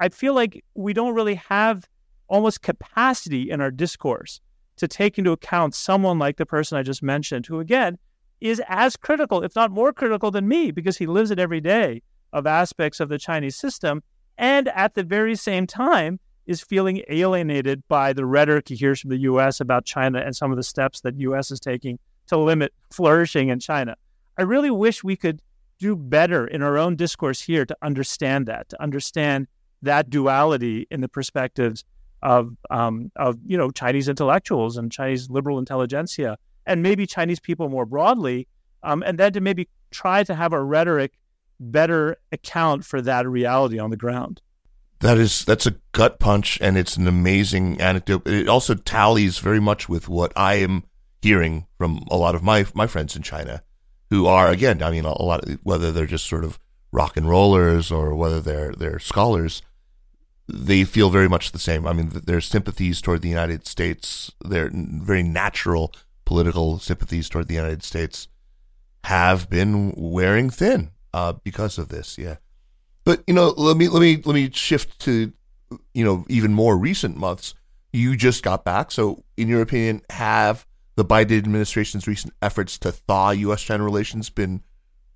I 0.00 0.08
feel 0.08 0.34
like 0.34 0.64
we 0.74 0.92
don't 0.92 1.14
really 1.14 1.34
have 1.34 1.88
almost 2.28 2.62
capacity 2.62 3.50
in 3.50 3.60
our 3.60 3.70
discourse 3.70 4.40
to 4.78 4.88
take 4.88 5.18
into 5.18 5.32
account 5.32 5.74
someone 5.74 6.18
like 6.18 6.36
the 6.36 6.46
person 6.46 6.78
I 6.78 6.82
just 6.82 7.02
mentioned, 7.02 7.46
who 7.46 7.60
again 7.60 7.98
is 8.40 8.62
as 8.68 8.96
critical, 8.96 9.42
if 9.42 9.54
not 9.54 9.70
more 9.70 9.92
critical 9.92 10.30
than 10.30 10.48
me, 10.48 10.70
because 10.70 10.98
he 10.98 11.06
lives 11.06 11.30
it 11.30 11.38
every 11.38 11.60
day 11.60 12.02
of 12.32 12.46
aspects 12.46 13.00
of 13.00 13.08
the 13.08 13.18
Chinese 13.18 13.56
system. 13.56 14.02
And 14.36 14.68
at 14.68 14.94
the 14.94 15.02
very 15.02 15.34
same 15.34 15.66
time, 15.66 16.20
is 16.48 16.62
feeling 16.62 17.02
alienated 17.08 17.86
by 17.88 18.12
the 18.14 18.24
rhetoric 18.24 18.68
he 18.68 18.74
hears 18.74 19.00
from 19.00 19.10
the 19.10 19.18
U.S. 19.18 19.60
about 19.60 19.84
China 19.84 20.18
and 20.18 20.34
some 20.34 20.50
of 20.50 20.56
the 20.56 20.62
steps 20.62 21.02
that 21.02 21.14
U.S. 21.20 21.50
is 21.50 21.60
taking 21.60 21.98
to 22.26 22.38
limit 22.38 22.72
flourishing 22.90 23.50
in 23.50 23.60
China. 23.60 23.94
I 24.38 24.42
really 24.42 24.70
wish 24.70 25.04
we 25.04 25.14
could 25.14 25.42
do 25.78 25.94
better 25.94 26.46
in 26.46 26.62
our 26.62 26.78
own 26.78 26.96
discourse 26.96 27.40
here 27.40 27.66
to 27.66 27.76
understand 27.82 28.46
that, 28.46 28.70
to 28.70 28.82
understand 28.82 29.46
that 29.82 30.08
duality 30.08 30.86
in 30.90 31.02
the 31.02 31.08
perspectives 31.08 31.84
of 32.22 32.56
um, 32.70 33.10
of 33.16 33.38
you 33.46 33.56
know 33.56 33.70
Chinese 33.70 34.08
intellectuals 34.08 34.76
and 34.76 34.90
Chinese 34.90 35.30
liberal 35.30 35.58
intelligentsia 35.58 36.36
and 36.66 36.82
maybe 36.82 37.06
Chinese 37.06 37.40
people 37.40 37.68
more 37.68 37.86
broadly, 37.86 38.46
um, 38.82 39.02
and 39.06 39.18
then 39.18 39.32
to 39.32 39.40
maybe 39.40 39.68
try 39.90 40.22
to 40.22 40.34
have 40.34 40.52
a 40.52 40.62
rhetoric 40.62 41.18
better 41.58 42.16
account 42.30 42.84
for 42.84 43.00
that 43.00 43.26
reality 43.26 43.78
on 43.78 43.90
the 43.90 43.96
ground. 43.96 44.40
That 45.00 45.16
is 45.16 45.44
that's 45.44 45.66
a 45.66 45.76
gut 45.92 46.18
punch, 46.18 46.58
and 46.60 46.76
it's 46.76 46.96
an 46.96 47.06
amazing 47.06 47.80
anecdote. 47.80 48.26
It 48.26 48.48
also 48.48 48.74
tallies 48.74 49.38
very 49.38 49.60
much 49.60 49.88
with 49.88 50.08
what 50.08 50.32
I 50.36 50.54
am 50.54 50.84
hearing 51.22 51.66
from 51.78 52.04
a 52.10 52.16
lot 52.16 52.34
of 52.34 52.42
my 52.42 52.66
my 52.74 52.86
friends 52.86 53.16
in 53.16 53.22
China. 53.22 53.62
who 54.10 54.26
are 54.26 54.48
again, 54.48 54.82
I 54.82 54.90
mean, 54.90 55.04
a 55.04 55.22
lot 55.22 55.46
of, 55.46 55.58
whether 55.62 55.92
they're 55.92 56.06
just 56.06 56.26
sort 56.26 56.44
of 56.44 56.58
rock 56.92 57.16
and 57.16 57.28
rollers 57.28 57.90
or 57.90 58.14
whether 58.14 58.40
they're 58.40 58.72
they're 58.72 58.98
scholars, 58.98 59.62
they 60.48 60.84
feel 60.84 61.10
very 61.10 61.28
much 61.28 61.52
the 61.52 61.58
same. 61.58 61.86
I 61.86 61.92
mean, 61.92 62.10
their 62.24 62.40
sympathies 62.40 63.00
toward 63.00 63.22
the 63.22 63.28
United 63.28 63.66
States, 63.66 64.32
their 64.44 64.70
very 64.72 65.22
natural 65.22 65.92
political 66.24 66.78
sympathies 66.78 67.28
toward 67.28 67.48
the 67.48 67.54
United 67.54 67.82
States, 67.82 68.28
have 69.04 69.48
been 69.50 69.92
wearing 69.96 70.50
thin 70.50 70.90
uh, 71.12 71.34
because 71.44 71.78
of 71.78 71.88
this. 71.88 72.16
Yeah, 72.16 72.36
but 73.04 73.22
you 73.26 73.34
know, 73.34 73.54
let 73.56 73.76
me 73.76 73.88
let 73.88 74.00
me 74.00 74.16
let 74.24 74.34
me 74.34 74.50
shift 74.50 74.98
to 75.00 75.32
you 75.92 76.04
know 76.04 76.24
even 76.28 76.54
more 76.54 76.76
recent 76.76 77.16
months. 77.16 77.54
You 77.92 78.16
just 78.16 78.42
got 78.42 78.64
back, 78.64 78.90
so 78.90 79.24
in 79.36 79.48
your 79.48 79.62
opinion, 79.62 80.02
have 80.10 80.66
the 80.96 81.04
Biden 81.04 81.38
administration's 81.38 82.06
recent 82.06 82.34
efforts 82.42 82.76
to 82.78 82.92
thaw 82.92 83.30
U.S.-China 83.30 83.84
relations 83.84 84.30
been 84.30 84.62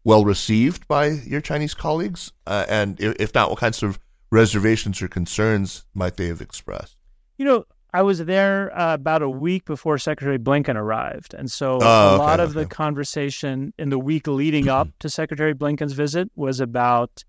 well 0.04 0.24
received 0.24 0.86
by 0.88 1.06
your 1.06 1.40
Chinese 1.40 1.74
colleagues? 1.74 2.32
Uh, 2.46 2.64
and 2.68 3.00
if 3.00 3.34
not, 3.34 3.50
what 3.50 3.58
kinds 3.58 3.82
of 3.82 3.98
reservations 4.32 5.02
or 5.02 5.08
concerns 5.08 5.84
might 5.94 6.16
they 6.16 6.26
have 6.26 6.40
expressed? 6.40 6.96
You 7.36 7.44
know, 7.44 7.64
I 7.92 8.02
was 8.02 8.24
there 8.24 8.76
uh, 8.76 8.94
about 8.94 9.20
a 9.20 9.28
week 9.28 9.66
before 9.66 9.98
Secretary 9.98 10.38
Blinken 10.38 10.74
arrived. 10.74 11.34
And 11.34 11.50
so 11.50 11.78
oh, 11.82 12.16
a 12.16 12.16
lot 12.16 12.40
okay, 12.40 12.44
of 12.44 12.54
the 12.54 12.64
conversation 12.64 13.74
in 13.78 13.90
the 13.90 13.98
week 13.98 14.26
leading 14.26 14.68
up 14.68 14.88
to 15.00 15.10
Secretary 15.10 15.54
Blinken's 15.54 15.92
visit 15.92 16.30
was 16.34 16.58
about, 16.58 17.22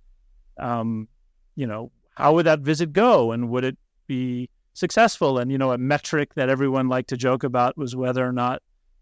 um, 0.57 1.09
you 1.55 1.67
know, 1.67 1.91
how 2.15 2.33
would 2.35 2.45
that 2.45 2.61
visit 2.61 2.93
go 2.93 3.33
and 3.33 3.49
would 3.49 3.65
it 3.65 3.77
be 4.07 4.49
successful? 4.73 5.37
And, 5.37 5.51
you 5.51 5.57
know, 5.57 5.73
a 5.73 5.77
metric 5.77 6.35
that 6.35 6.49
everyone 6.49 6.87
liked 6.87 7.09
to 7.09 7.17
joke 7.17 7.43
about 7.43 7.77
was 7.77 7.95
whether 7.95 8.25
or 8.25 8.31
not 8.31 8.61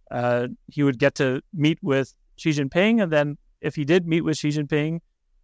uh, 0.09 0.47
he 0.67 0.81
would 0.81 0.97
get 0.97 1.13
to 1.15 1.41
meet 1.53 1.77
with 1.83 2.15
Xi 2.37 2.49
Jinping. 2.49 3.03
And 3.03 3.11
then 3.11 3.37
if 3.61 3.75
he 3.75 3.85
did 3.85 4.07
meet 4.07 4.21
with 4.21 4.37
Xi 4.37 4.49
Jinping, 4.49 5.01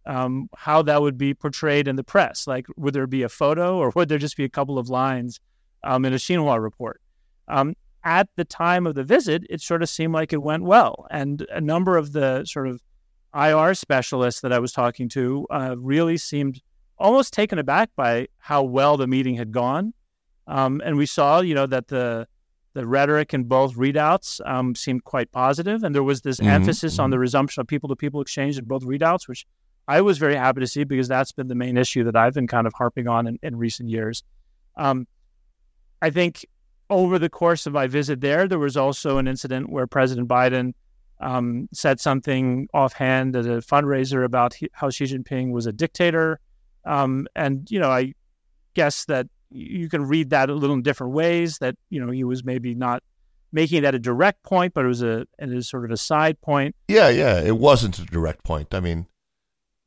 um, 0.08 0.48
how 0.56 0.82
that 0.82 1.00
would 1.02 1.18
be 1.18 1.34
portrayed 1.34 1.86
in 1.86 1.96
the 1.96 2.02
press. 2.02 2.46
Like, 2.46 2.66
would 2.76 2.94
there 2.94 3.06
be 3.06 3.22
a 3.22 3.28
photo 3.28 3.76
or 3.76 3.92
would 3.94 4.08
there 4.08 4.18
just 4.18 4.36
be 4.36 4.44
a 4.44 4.48
couple 4.48 4.78
of 4.78 4.88
lines 4.88 5.38
um, 5.84 6.04
in 6.04 6.12
a 6.12 6.16
Xinhua 6.16 6.60
report? 6.60 7.00
Um, 7.46 7.74
at 8.04 8.28
the 8.36 8.44
time 8.44 8.86
of 8.86 8.94
the 8.94 9.04
visit, 9.04 9.44
it 9.50 9.60
sort 9.60 9.82
of 9.82 9.88
seemed 9.88 10.14
like 10.14 10.32
it 10.32 10.42
went 10.42 10.62
well. 10.62 11.06
And 11.10 11.46
a 11.50 11.60
number 11.60 11.96
of 11.96 12.12
the 12.12 12.44
sort 12.46 12.68
of 12.68 12.80
IR 13.34 13.74
specialists 13.74 14.40
that 14.40 14.52
I 14.52 14.58
was 14.58 14.72
talking 14.72 15.08
to 15.10 15.46
uh, 15.50 15.76
really 15.78 16.16
seemed 16.16 16.60
almost 16.96 17.34
taken 17.34 17.58
aback 17.58 17.90
by 17.94 18.28
how 18.38 18.62
well 18.62 18.96
the 18.96 19.06
meeting 19.06 19.34
had 19.36 19.52
gone. 19.52 19.92
Um, 20.46 20.80
and 20.84 20.96
we 20.96 21.04
saw, 21.04 21.40
you 21.40 21.54
know, 21.54 21.66
that 21.66 21.88
the 21.88 22.26
the 22.74 22.86
rhetoric 22.86 23.34
in 23.34 23.44
both 23.44 23.74
readouts 23.74 24.40
um, 24.46 24.74
seemed 24.74 25.02
quite 25.02 25.32
positive, 25.32 25.82
and 25.82 25.94
there 25.94 26.02
was 26.02 26.20
this 26.20 26.38
mm-hmm. 26.38 26.48
emphasis 26.48 26.98
on 26.98 27.10
the 27.10 27.18
resumption 27.18 27.60
of 27.60 27.66
people-to-people 27.66 28.20
exchange 28.20 28.56
in 28.56 28.64
both 28.66 28.84
readouts, 28.84 29.26
which 29.26 29.46
I 29.88 30.02
was 30.02 30.18
very 30.18 30.36
happy 30.36 30.60
to 30.60 30.66
see 30.66 30.84
because 30.84 31.08
that's 31.08 31.32
been 31.32 31.48
the 31.48 31.54
main 31.54 31.78
issue 31.78 32.04
that 32.04 32.14
I've 32.14 32.34
been 32.34 32.46
kind 32.46 32.66
of 32.66 32.74
harping 32.74 33.08
on 33.08 33.26
in, 33.26 33.38
in 33.42 33.56
recent 33.56 33.88
years. 33.88 34.22
Um, 34.76 35.06
I 36.02 36.10
think 36.10 36.46
over 36.90 37.18
the 37.18 37.30
course 37.30 37.66
of 37.66 37.72
my 37.72 37.86
visit 37.86 38.20
there, 38.20 38.46
there 38.46 38.58
was 38.58 38.76
also 38.76 39.16
an 39.16 39.26
incident 39.26 39.70
where 39.70 39.86
President 39.86 40.28
Biden 40.28 40.74
um, 41.20 41.68
said 41.72 42.00
something 42.00 42.68
offhand 42.74 43.34
at 43.34 43.46
a 43.46 43.58
fundraiser 43.58 44.24
about 44.24 44.54
he, 44.54 44.68
how 44.72 44.90
Xi 44.90 45.04
Jinping 45.04 45.52
was 45.52 45.66
a 45.66 45.72
dictator. 45.72 46.38
Um, 46.84 47.26
and, 47.34 47.68
you 47.70 47.80
know, 47.80 47.90
I 47.90 48.12
guess 48.74 49.06
that 49.06 49.26
you 49.50 49.88
can 49.88 50.04
read 50.04 50.30
that 50.30 50.50
a 50.50 50.54
little 50.54 50.76
in 50.76 50.82
different 50.82 51.14
ways 51.14 51.58
that, 51.58 51.76
you 51.88 52.04
know, 52.04 52.12
he 52.12 52.24
was 52.24 52.44
maybe 52.44 52.74
not 52.74 53.02
making 53.52 53.82
that 53.82 53.94
a 53.94 53.98
direct 53.98 54.42
point, 54.42 54.74
but 54.74 54.84
it 54.84 54.88
was 54.88 55.02
a, 55.02 55.26
it 55.38 55.48
was 55.48 55.68
sort 55.68 55.86
of 55.86 55.90
a 55.90 55.96
side 55.96 56.38
point. 56.42 56.76
Yeah, 56.88 57.08
yeah. 57.08 57.40
It 57.40 57.56
wasn't 57.56 57.98
a 57.98 58.04
direct 58.04 58.44
point. 58.44 58.74
I 58.74 58.80
mean, 58.80 59.06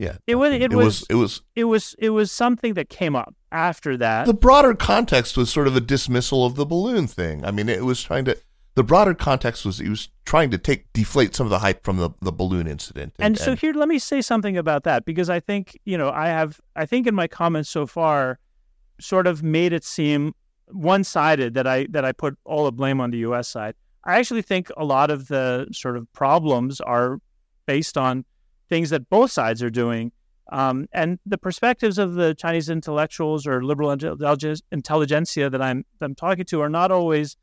yeah. 0.02 0.18
It 0.26 0.36
was 0.36 0.54
it, 0.54 0.62
it 0.64 0.74
was, 0.74 0.86
was 0.86 1.06
it 1.10 1.16
was 1.16 1.42
it 1.56 1.64
was 1.66 1.96
it 2.00 2.10
was 2.10 2.32
something 2.32 2.74
that 2.74 2.90
came 2.90 3.16
up 3.16 3.36
after 3.52 3.96
that. 3.98 4.26
the 4.26 4.34
broader 4.34 4.74
context 4.74 5.38
was 5.38 5.52
sort 5.52 5.68
of 5.68 5.76
a 5.76 5.82
dismissal 5.82 6.44
of 6.44 6.56
the 6.56 6.66
balloon 6.66 7.06
thing. 7.06 7.46
I 7.46 7.52
mean, 7.52 7.70
it 7.70 7.86
was 7.86 8.02
trying 8.02 8.26
to 8.26 8.36
the 8.74 8.84
broader 8.84 9.14
context 9.14 9.64
was 9.64 9.78
he 9.78 9.90
was 9.90 10.10
trying 10.26 10.50
to 10.50 10.58
take 10.58 10.92
deflate 10.94 11.36
some 11.36 11.46
of 11.46 11.52
the 11.52 11.60
hype 11.60 11.84
from 11.84 11.98
the, 11.98 12.10
the 12.22 12.32
balloon 12.32 12.68
incident. 12.68 13.14
and 13.20 13.38
so 13.38 13.56
here 13.56 13.74
let 13.74 13.88
me 13.88 14.00
say 14.00 14.22
something 14.22 14.58
about 14.58 14.84
that 14.86 15.06
because 15.06 15.30
I 15.30 15.40
think, 15.40 15.78
you 15.86 15.98
know, 15.98 16.10
I 16.10 16.28
have 16.28 16.60
I 16.76 16.88
think 16.88 17.06
in 17.06 17.14
my 17.14 17.28
comments 17.28 17.70
so 17.70 17.86
far 17.86 18.40
sort 19.00 19.28
of 19.28 19.44
made 19.44 19.72
it 19.72 19.84
seem 19.84 20.34
one-sided 20.72 21.54
that 21.54 21.68
I 21.68 21.86
that 21.92 22.06
I 22.06 22.12
put 22.12 22.38
all 22.44 22.66
the 22.66 22.72
blame 22.72 23.00
on 23.00 23.12
the 23.12 23.20
US 23.20 23.50
side. 23.50 23.76
I 24.04 24.18
actually 24.18 24.42
think 24.42 24.72
a 24.76 24.84
lot 24.84 25.12
of 25.12 25.28
the 25.28 25.68
sort 25.72 25.96
of 25.96 26.12
problems 26.14 26.82
are 26.82 27.20
based 27.68 28.00
on 28.00 28.26
things 28.72 28.90
that 28.90 29.10
both 29.10 29.30
sides 29.30 29.62
are 29.62 29.70
doing. 29.70 30.14
Um, 30.50 30.88
and 30.94 31.20
the 31.26 31.38
perspectives 31.38 31.98
of 31.98 32.14
the 32.14 32.34
Chinese 32.34 32.70
intellectuals 32.70 33.46
or 33.46 33.64
liberal 33.64 33.92
intelligentsia 33.92 35.50
that 35.50 35.62
I'm 35.62 35.86
that 36.00 36.06
I'm 36.06 36.16
talking 36.16 36.46
to 36.46 36.62
are 36.62 36.70
not 36.70 36.90
always 36.90 37.36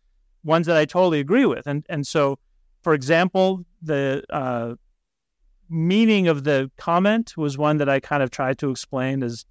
ones 0.43 0.67
that 0.67 0.77
I 0.77 0.87
totally 0.87 1.21
agree 1.21 1.45
with. 1.45 1.67
And 1.67 1.85
and 1.89 2.07
so, 2.07 2.39
for 2.83 2.95
example, 2.95 3.65
the 3.83 4.25
uh, 4.31 4.75
meaning 5.69 6.29
of 6.29 6.45
the 6.45 6.71
comment 6.79 7.37
was 7.37 7.59
one 7.59 7.77
that 7.77 7.91
I 7.91 8.01
kind 8.01 8.23
of 8.23 8.31
tried 8.31 8.59
to 8.59 8.71
explain 8.71 9.23
as 9.23 9.45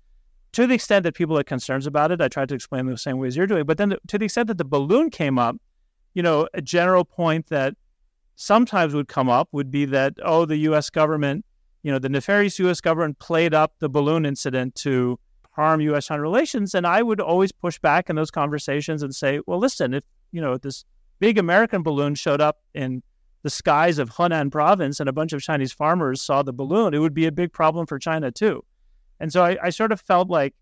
to 0.54 0.66
the 0.66 0.74
extent 0.74 1.04
that 1.04 1.14
people 1.14 1.38
had 1.38 1.46
concerns 1.46 1.86
about 1.86 2.12
it. 2.12 2.22
I 2.22 2.28
tried 2.28 2.50
to 2.50 2.56
explain 2.56 2.88
the 2.88 2.98
same 2.98 3.20
way 3.20 3.28
as 3.28 3.36
you're 3.36 3.48
doing. 3.48 3.66
But 3.66 3.78
then, 3.78 3.90
the, 3.90 4.00
to 4.08 4.18
the 4.18 4.26
extent 4.26 4.48
that 4.48 4.58
the 4.58 4.66
balloon 4.66 5.12
came 5.12 5.38
up, 5.38 5.56
you 6.16 6.24
know, 6.24 6.48
a 6.56 6.62
general 6.62 7.06
point 7.06 7.48
that 7.50 7.76
sometimes 8.36 8.96
would 8.96 9.08
come 9.08 9.30
up 9.30 9.48
would 9.52 9.70
be 9.70 9.86
that 9.86 10.14
oh, 10.24 10.46
the 10.46 10.58
U.S. 10.70 10.90
government 10.90 11.44
you 11.88 11.94
know, 11.94 12.00
the 12.00 12.10
nefarious 12.10 12.60
U.S. 12.60 12.82
government 12.82 13.18
played 13.18 13.54
up 13.54 13.76
the 13.80 13.88
balloon 13.88 14.26
incident 14.26 14.76
to 14.76 15.18
harm 15.52 15.80
U.S.-China 15.80 16.20
relations. 16.20 16.76
And 16.76 16.86
I 16.86 17.02
would 17.02 17.22
always 17.22 17.54
push 17.54 17.80
back 17.80 18.10
in 18.10 18.18
those 18.18 18.30
conversations 18.30 19.04
and 19.04 19.16
say, 19.16 19.40
well, 19.48 19.58
listen, 19.58 19.94
if, 19.94 20.04
you 20.34 20.42
know, 20.42 20.58
this 20.58 20.84
big 21.20 21.38
American 21.38 21.84
balloon 21.84 22.14
showed 22.14 22.42
up 22.42 22.58
in 22.74 23.04
the 23.44 23.50
skies 23.50 24.00
of 24.00 24.10
Hunan 24.10 24.52
province 24.52 25.00
and 25.00 25.08
a 25.08 25.14
bunch 25.14 25.32
of 25.32 25.42
Chinese 25.42 25.72
farmers 25.72 26.22
saw 26.22 26.44
the 26.44 26.52
balloon, 26.52 26.94
it 26.94 26.98
would 27.00 27.14
be 27.14 27.26
a 27.26 27.32
big 27.32 27.54
problem 27.54 27.86
for 27.86 27.98
China 27.98 28.32
too. 28.32 28.66
And 29.22 29.32
so 29.32 29.46
I, 29.46 29.58
I 29.64 29.70
sort 29.70 29.94
of 29.94 30.02
felt 30.02 30.30
like, 30.30 30.56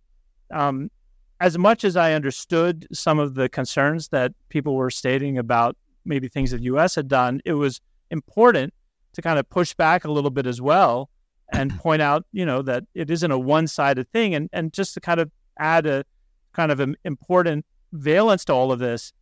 um, 0.54 0.92
as 1.40 1.58
much 1.58 1.84
as 1.84 1.96
I 1.96 2.14
understood 2.14 2.88
some 2.94 3.18
of 3.18 3.34
the 3.34 3.50
concerns 3.50 4.10
that 4.10 4.32
people 4.50 4.76
were 4.76 4.92
stating 4.92 5.40
about 5.40 5.76
maybe 6.06 6.28
things 6.28 6.52
that 6.52 6.58
the 6.58 6.66
U.S. 6.66 6.94
had 6.94 7.08
done, 7.08 7.42
it 7.46 7.54
was 7.54 7.82
important 8.12 8.76
to 9.14 9.24
kind 9.24 9.40
of 9.40 9.50
push 9.50 9.74
back 9.74 10.06
a 10.06 10.12
little 10.12 10.30
bit 10.30 10.46
as 10.46 10.62
well 10.62 11.10
and 11.52 11.78
point 11.78 12.02
out, 12.02 12.26
you 12.32 12.46
know, 12.46 12.62
that 12.62 12.84
it 12.94 13.10
isn't 13.10 13.32
a 13.32 13.40
one-sided 13.40 14.12
thing, 14.12 14.36
and 14.36 14.50
and 14.54 14.74
just 14.74 14.94
to 14.96 15.00
kind 15.00 15.20
of 15.20 15.32
add 15.60 15.86
a 15.86 16.04
kind 16.54 16.72
of 16.72 16.80
an 16.80 16.96
important 17.04 17.66
valence 17.94 18.46
to 18.46 18.54
all 18.54 18.72
of 18.72 18.80
this. 18.80 19.14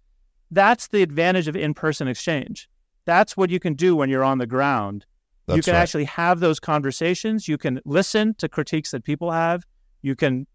That's 0.51 0.87
the 0.87 1.01
advantage 1.01 1.47
of 1.47 1.55
in-person 1.55 2.07
exchange. 2.07 2.69
That's 3.05 3.35
what 3.35 3.49
you 3.49 3.59
can 3.59 3.73
do 3.73 3.95
when 3.95 4.09
you're 4.09 4.23
on 4.23 4.37
the 4.37 4.47
ground. 4.47 5.05
That's 5.47 5.57
you 5.57 5.63
can 5.63 5.73
right. 5.73 5.81
actually 5.81 6.05
have 6.05 6.39
those 6.39 6.59
conversations. 6.59 7.47
You 7.47 7.57
can 7.57 7.81
listen 7.85 8.35
to 8.35 8.47
critiques 8.47 8.91
that 8.91 9.03
people 9.03 9.31
have. 9.31 9.65
You 10.01 10.15
can 10.15 10.47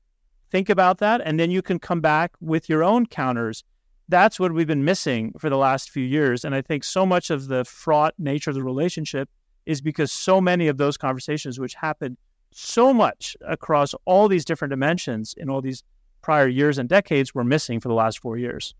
think 0.50 0.70
about 0.70 0.98
that, 0.98 1.20
and 1.24 1.38
then 1.38 1.50
you 1.50 1.62
can 1.62 1.78
come 1.78 2.00
back 2.00 2.32
with 2.40 2.68
your 2.68 2.82
own 2.82 3.06
counters. 3.06 3.64
That's 4.08 4.40
what 4.40 4.52
we've 4.52 4.66
been 4.66 4.84
missing 4.84 5.34
for 5.38 5.50
the 5.50 5.58
last 5.58 5.90
few 5.90 6.04
years. 6.04 6.44
And 6.44 6.54
I 6.54 6.62
think 6.62 6.84
so 6.84 7.04
much 7.04 7.28
of 7.28 7.48
the 7.48 7.64
fraught 7.64 8.14
nature 8.18 8.50
of 8.50 8.54
the 8.54 8.62
relationship 8.62 9.28
is 9.68 9.82
because 9.82 10.10
so 10.10 10.40
many 10.40 10.66
of 10.66 10.78
those 10.78 10.96
conversations, 10.96 11.60
which 11.60 11.74
happened 11.74 12.16
so 12.50 12.94
much 12.94 13.36
across 13.46 13.94
all 14.06 14.26
these 14.26 14.44
different 14.44 14.70
dimensions 14.70 15.34
in 15.36 15.50
all 15.50 15.60
these 15.60 15.84
prior 16.22 16.48
years 16.48 16.78
and 16.78 16.88
decades, 16.88 17.34
were 17.34 17.44
missing 17.44 17.78
for 17.78 17.88
the 17.88 17.94
last 17.94 18.18
four 18.18 18.38
years. 18.38 18.74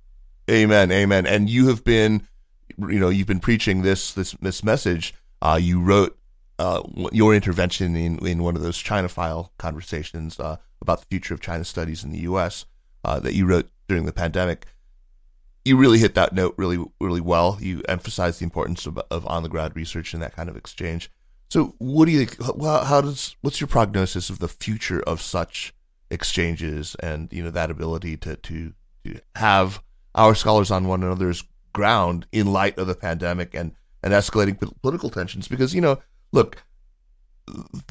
Amen, 0.51 0.91
amen. 0.91 1.27
And 1.27 1.51
you 1.51 1.69
have 1.69 1.85
been, 1.85 2.27
you 2.79 2.99
know, 2.99 3.11
you've 3.11 3.27
been 3.27 3.39
preaching 3.39 3.83
this 3.83 4.15
this 4.15 4.33
this 4.41 4.65
message. 4.65 5.15
Uh, 5.43 5.59
you 5.61 5.79
wrote 5.79 6.19
uh, 6.59 6.83
your 7.13 7.35
intervention 7.35 7.95
in 7.95 8.19
in 8.27 8.43
one 8.43 8.57
of 8.57 8.63
those 8.63 8.79
China 8.79 9.11
file 9.11 9.53
conversations 9.59 10.41
uh, 10.41 10.57
about 10.81 11.01
the 11.01 11.07
future 11.11 11.35
of 11.35 11.41
China 11.41 11.65
studies 11.65 12.03
in 12.03 12.13
the 12.13 12.21
U.S. 12.21 12.65
Uh, 13.05 13.21
that 13.21 13.35
you 13.35 13.45
wrote 13.45 13.69
during 13.89 14.07
the 14.07 14.13
pandemic. 14.13 14.65
You 15.69 15.77
really 15.77 15.99
hit 15.99 16.15
that 16.15 16.33
note 16.33 16.55
really 16.57 16.83
really 17.01 17.21
well. 17.21 17.59
You 17.61 17.83
emphasized 17.89 18.41
the 18.41 18.45
importance 18.45 18.87
of, 18.87 18.99
of 19.11 19.27
on 19.27 19.43
the 19.43 19.49
ground 19.49 19.77
research 19.77 20.15
and 20.15 20.23
that 20.23 20.35
kind 20.35 20.49
of 20.49 20.57
exchange. 20.57 21.11
So, 21.51 21.75
what 21.79 22.07
do 22.07 22.13
you 22.13 22.25
think? 22.25 22.57
Well, 22.57 22.85
how 22.85 23.01
does 23.01 23.37
what's 23.41 23.61
your 23.61 23.69
prognosis 23.69 24.31
of 24.31 24.39
the 24.39 24.49
future 24.49 25.01
of 25.03 25.23
such 25.23 25.75
exchanges 26.11 26.95
and 27.01 27.33
you 27.33 27.43
know 27.43 27.51
that 27.51 27.71
ability 27.71 28.17
to 28.19 28.37
to, 28.37 28.73
to 29.05 29.21
have 29.37 29.83
our 30.15 30.35
scholars 30.35 30.71
on 30.71 30.87
one 30.87 31.03
another's 31.03 31.45
ground 31.73 32.27
in 32.33 32.53
light 32.53 32.79
of 32.79 32.87
the 32.87 32.95
pandemic 32.95 33.55
and 33.55 33.73
and 34.03 34.13
escalating 34.13 34.59
political 34.83 35.11
tensions 35.11 35.49
because 35.49 35.75
you 35.75 35.81
know 35.81 35.99
look 36.33 36.63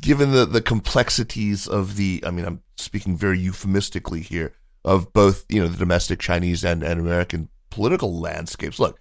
given 0.02 0.32
the 0.32 0.46
the 0.46 0.62
complexities 0.62 1.68
of 1.68 1.96
the 1.96 2.24
i 2.26 2.32
mean 2.32 2.46
i'm 2.46 2.62
speaking 2.76 3.16
very 3.16 3.40
euphemistically 3.40 4.22
here 4.22 4.54
of 4.84 5.14
both 5.14 5.46
you 5.50 5.62
know 5.62 5.68
the 5.68 5.78
domestic 5.78 6.20
chinese 6.20 6.64
and, 6.66 6.84
and 6.84 7.00
american 7.00 7.50
political 7.70 8.20
landscapes 8.20 8.80
look 8.80 9.00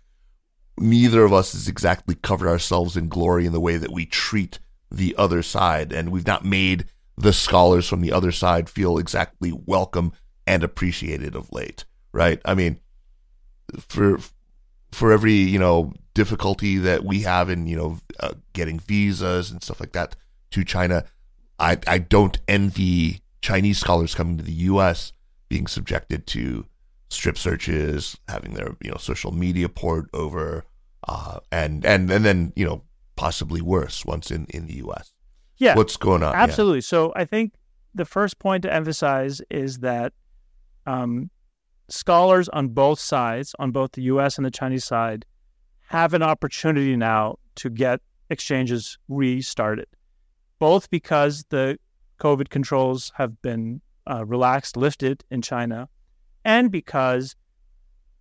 neither 0.78 1.24
of 1.24 1.32
us 1.32 1.52
has 1.52 1.68
exactly 1.68 2.14
covered 2.14 2.48
ourselves 2.48 2.96
in 2.96 3.08
glory 3.08 3.46
in 3.46 3.52
the 3.52 3.60
way 3.60 3.76
that 3.76 3.92
we 3.92 4.06
treat 4.06 4.58
the 4.90 5.14
other 5.16 5.42
side, 5.42 5.92
and 5.92 6.10
we've 6.10 6.26
not 6.26 6.44
made 6.44 6.86
the 7.16 7.32
scholars 7.32 7.88
from 7.88 8.00
the 8.00 8.12
other 8.12 8.30
side 8.30 8.68
feel 8.68 8.98
exactly 8.98 9.52
welcome 9.52 10.12
and 10.46 10.62
appreciated 10.62 11.34
of 11.34 11.50
late, 11.52 11.84
right? 12.12 12.40
I 12.44 12.54
mean, 12.54 12.78
for 13.78 14.18
for 14.92 15.12
every 15.12 15.32
you 15.32 15.58
know 15.58 15.92
difficulty 16.14 16.78
that 16.78 17.04
we 17.04 17.22
have 17.22 17.50
in 17.50 17.66
you 17.66 17.76
know 17.76 17.98
uh, 18.20 18.34
getting 18.52 18.78
visas 18.78 19.50
and 19.50 19.62
stuff 19.62 19.80
like 19.80 19.92
that 19.92 20.14
to 20.52 20.64
China, 20.64 21.04
I 21.58 21.78
I 21.86 21.98
don't 21.98 22.38
envy 22.46 23.22
Chinese 23.40 23.78
scholars 23.78 24.14
coming 24.14 24.36
to 24.38 24.44
the 24.44 24.52
U.S. 24.52 25.12
being 25.48 25.66
subjected 25.66 26.26
to 26.28 26.66
strip 27.08 27.38
searches, 27.38 28.16
having 28.28 28.54
their 28.54 28.76
you 28.82 28.90
know 28.90 28.96
social 28.98 29.32
media 29.32 29.68
poured 29.68 30.08
over, 30.12 30.64
uh, 31.08 31.40
and 31.52 31.84
and 31.84 32.10
and 32.10 32.24
then 32.24 32.52
you 32.56 32.64
know 32.64 32.82
possibly 33.16 33.60
worse 33.60 34.04
once 34.04 34.30
in 34.30 34.46
in 34.50 34.66
the 34.66 34.74
U.S. 34.74 35.12
Yeah, 35.58 35.74
what's 35.74 35.96
going 35.96 36.22
on? 36.22 36.34
Absolutely. 36.34 36.78
Yeah. 36.78 36.82
So 36.82 37.12
I 37.16 37.24
think 37.24 37.54
the 37.94 38.04
first 38.04 38.38
point 38.38 38.62
to 38.62 38.72
emphasize 38.72 39.40
is 39.50 39.78
that 39.78 40.12
um, 40.86 41.30
scholars 41.88 42.48
on 42.50 42.68
both 42.68 43.00
sides, 43.00 43.54
on 43.58 43.70
both 43.70 43.92
the 43.92 44.02
U.S. 44.02 44.36
and 44.36 44.44
the 44.44 44.50
Chinese 44.50 44.84
side, 44.84 45.24
have 45.88 46.14
an 46.14 46.22
opportunity 46.22 46.96
now 46.96 47.38
to 47.56 47.70
get 47.70 48.00
exchanges 48.28 48.98
restarted, 49.08 49.86
both 50.58 50.90
because 50.90 51.44
the 51.50 51.78
COVID 52.18 52.48
controls 52.48 53.12
have 53.16 53.40
been 53.40 53.80
uh, 54.10 54.24
relaxed, 54.24 54.76
lifted 54.76 55.24
in 55.30 55.42
China, 55.42 55.88
and 56.46 56.70
because 56.70 57.34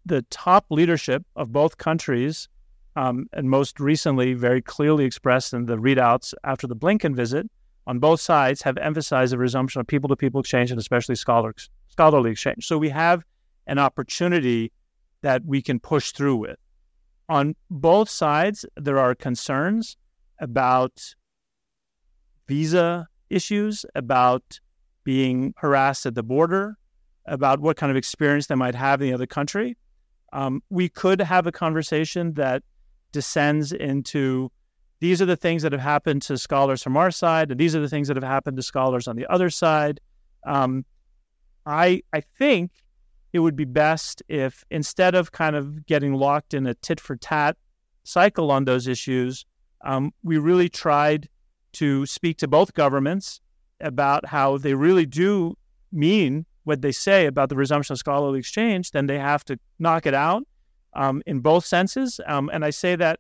the 0.06 0.24
top 0.24 0.66
leadership 0.70 1.24
of 1.36 1.54
both 1.54 1.78
countries, 1.78 2.50
um, 2.96 3.28
and 3.34 3.50
most 3.50 3.80
recently 3.80 4.34
very 4.34 4.62
clearly 4.62 5.06
expressed 5.06 5.54
in 5.54 5.66
the 5.66 5.78
readouts 5.78 6.34
after 6.44 6.66
the 6.66 6.76
Blinken 6.76 7.16
visit, 7.16 7.50
on 7.88 8.00
both 8.00 8.20
sides 8.20 8.64
have 8.64 8.78
emphasized 8.78 9.32
the 9.32 9.38
resumption 9.38 9.80
of 9.80 9.88
people 9.88 10.08
to 10.10 10.16
people 10.16 10.40
exchange 10.40 10.72
and 10.72 10.80
especially 10.80 11.16
scholars, 11.16 11.70
scholarly 11.88 12.32
exchange. 12.32 12.66
So 12.66 12.78
we 12.80 12.90
have 12.90 13.24
an 13.68 13.78
opportunity 13.78 14.72
that 15.22 15.46
we 15.46 15.62
can 15.62 15.80
push 15.80 16.12
through 16.12 16.38
with. 16.38 16.58
On 17.30 17.56
both 17.70 18.10
sides, 18.10 18.66
there 18.76 18.98
are 18.98 19.14
concerns 19.14 19.98
about 20.40 21.16
visa 22.48 23.08
issues, 23.30 23.86
about 23.94 24.60
being 25.04 25.54
harassed 25.58 26.06
at 26.06 26.16
the 26.16 26.24
border, 26.24 26.78
about 27.28 27.60
what 27.60 27.78
kind 27.78 27.90
of 27.90 27.98
experience 27.98 28.48
they 28.48 28.56
might 28.56 28.76
have 28.76 29.02
in 29.02 29.08
the 29.08 29.14
other 29.14 29.26
country. 29.26 29.78
Um, 30.34 30.62
we 30.70 30.90
could 30.90 31.22
have 31.22 31.48
a 31.48 31.52
conversation 31.52 32.34
that 32.34 32.64
descends 33.12 33.72
into 33.72 34.52
these 35.00 35.22
are 35.22 35.26
the 35.26 35.36
things 35.36 35.62
that 35.64 35.72
have 35.72 35.82
happened 35.82 36.22
to 36.24 36.38
scholars 36.38 36.82
from 36.82 36.98
our 36.98 37.12
side, 37.12 37.52
and 37.52 37.60
these 37.60 37.76
are 37.76 37.80
the 37.80 37.90
things 37.90 38.08
that 38.08 38.18
have 38.18 38.24
happened 38.24 38.58
to 38.58 38.64
scholars 38.64 39.08
on 39.08 39.16
the 39.16 39.28
other 39.28 39.50
side. 39.50 40.00
Um, 40.46 40.86
I 41.66 42.02
I 42.14 42.22
think 42.22 42.72
it 43.34 43.40
would 43.40 43.56
be 43.56 43.66
best 43.66 44.24
if 44.30 44.64
instead 44.72 45.16
of 45.16 45.32
kind 45.32 45.56
of 45.56 45.86
getting 45.86 46.14
locked 46.14 46.54
in 46.54 46.66
a 46.66 46.74
tit 46.76 47.00
for 47.00 47.16
tat 47.16 47.58
cycle 48.04 48.52
on 48.52 48.66
those 48.66 48.88
issues, 48.88 49.46
um, 49.84 50.14
we 50.24 50.38
really 50.38 50.70
tried 50.70 51.28
to 51.74 52.06
speak 52.06 52.38
to 52.38 52.48
both 52.48 52.74
governments 52.74 53.42
about 53.82 54.26
how 54.26 54.58
they 54.58 54.74
really 54.74 55.06
do 55.06 55.58
mean 55.92 56.46
what 56.66 56.82
they 56.82 56.92
say 56.92 57.26
about 57.26 57.50
the 57.50 57.56
resumption 57.56 57.94
of 57.94 58.00
scholarly 58.00 58.40
exchange, 58.40 58.92
then 58.92 59.06
they 59.06 59.18
have 59.18 59.46
to 59.46 59.58
knock 59.80 60.06
it 60.06 60.14
out 60.14 60.44
um, 60.94 61.22
in 61.26 61.40
both 61.40 61.66
senses. 61.66 62.20
Um, 62.28 62.50
and 62.54 62.66
I 62.66 62.72
say 62.72 62.96
that 62.96 63.20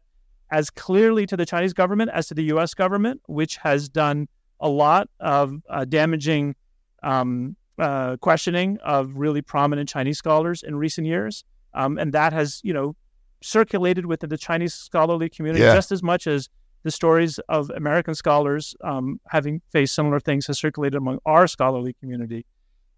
as 0.51 0.69
clearly 0.69 1.25
to 1.25 1.37
the 1.37 1.45
Chinese 1.45 1.73
government 1.73 2.11
as 2.13 2.27
to 2.27 2.33
the 2.33 2.43
U.S. 2.45 2.73
government, 2.73 3.21
which 3.27 3.57
has 3.57 3.89
done 3.89 4.27
a 4.59 4.69
lot 4.69 5.09
of 5.19 5.55
uh, 5.69 5.85
damaging 5.85 6.55
um, 7.03 7.55
uh, 7.77 8.17
questioning 8.17 8.77
of 8.83 9.15
really 9.15 9.41
prominent 9.41 9.89
Chinese 9.89 10.17
scholars 10.17 10.63
in 10.63 10.75
recent 10.75 11.07
years, 11.07 11.43
um, 11.73 11.97
and 11.97 12.13
that 12.13 12.33
has 12.33 12.61
you 12.63 12.73
know 12.73 12.95
circulated 13.41 14.05
within 14.05 14.29
the 14.29 14.37
Chinese 14.37 14.73
scholarly 14.73 15.29
community 15.29 15.63
yeah. 15.63 15.75
just 15.75 15.91
as 15.91 16.01
much 16.01 16.25
as 16.25 16.49
the 16.83 16.91
stories 16.91 17.39
of 17.49 17.69
American 17.71 18.15
scholars 18.15 18.75
um, 18.83 19.19
having 19.29 19.61
faced 19.71 19.93
similar 19.93 20.19
things 20.19 20.47
has 20.47 20.57
circulated 20.57 20.95
among 20.95 21.19
our 21.25 21.47
scholarly 21.47 21.93
community. 21.99 22.45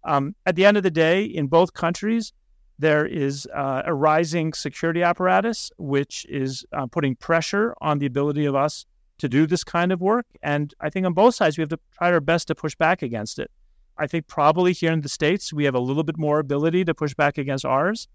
Um, 0.04 0.34
at 0.46 0.56
the 0.56 0.64
end 0.64 0.76
of 0.76 0.82
the 0.82 0.90
day, 0.90 1.24
in 1.24 1.46
both 1.46 1.74
countries, 1.74 2.32
there 2.78 3.04
is 3.06 3.46
uh, 3.54 3.82
a 3.84 3.92
rising 3.92 4.52
security 4.52 5.02
apparatus, 5.02 5.70
which 5.78 6.24
is 6.28 6.64
uh, 6.72 6.86
putting 6.86 7.16
pressure 7.16 7.74
on 7.80 7.98
the 7.98 8.06
ability 8.06 8.44
of 8.44 8.54
us 8.54 8.86
to 9.18 9.28
do 9.28 9.46
this 9.46 9.64
kind 9.64 9.90
of 9.90 10.00
work. 10.00 10.26
And 10.42 10.72
I 10.80 10.90
think 10.90 11.04
on 11.04 11.12
both 11.12 11.34
sides, 11.34 11.58
we 11.58 11.62
have 11.62 11.70
to 11.70 11.80
try 11.96 12.12
our 12.12 12.20
best 12.20 12.48
to 12.48 12.54
push 12.54 12.76
back 12.76 13.02
against 13.02 13.38
it. 13.38 13.50
I 13.98 14.06
think 14.06 14.28
probably 14.28 14.72
here 14.72 14.92
in 14.92 15.00
the 15.00 15.08
States, 15.08 15.52
we 15.52 15.64
have 15.64 15.74
a 15.74 15.80
little 15.80 16.04
bit 16.04 16.16
more 16.16 16.38
ability 16.38 16.84
to 16.84 16.94
push 16.94 17.14
back 17.14 17.36
against 17.36 17.64
ours. 17.64 18.06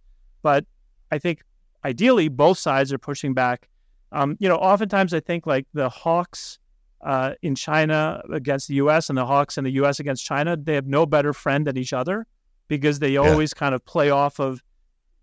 But 0.42 0.66
I 1.12 1.20
think 1.20 1.44
ideally, 1.84 2.30
both 2.30 2.58
sides 2.58 2.94
are 2.94 2.98
pushing 2.98 3.34
back. 3.34 3.68
Um, 4.14 4.38
you 4.40 4.48
know, 4.48 4.56
oftentimes 4.56 5.14
I 5.14 5.20
think 5.20 5.46
like 5.46 5.68
the 5.74 5.90
hawks 5.90 6.60
uh, 7.04 7.34
in 7.42 7.56
China 7.56 8.22
against 8.32 8.68
the 8.68 8.76
U.S. 8.76 9.10
and 9.10 9.18
the 9.18 9.26
hawks 9.26 9.58
in 9.58 9.64
the 9.64 9.72
U.S. 9.72 10.00
against 10.00 10.26
China, 10.26 10.56
they 10.56 10.76
have 10.76 10.88
no 10.88 11.06
better 11.06 11.34
friend 11.34 11.68
than 11.68 11.78
each 11.78 11.94
other 11.94 12.26
because 12.68 13.00
they 13.00 13.18
always 13.18 13.52
yeah. 13.56 13.60
kind 13.60 13.76
of 13.76 13.84
play 13.86 14.10
off 14.10 14.40
of 14.40 14.64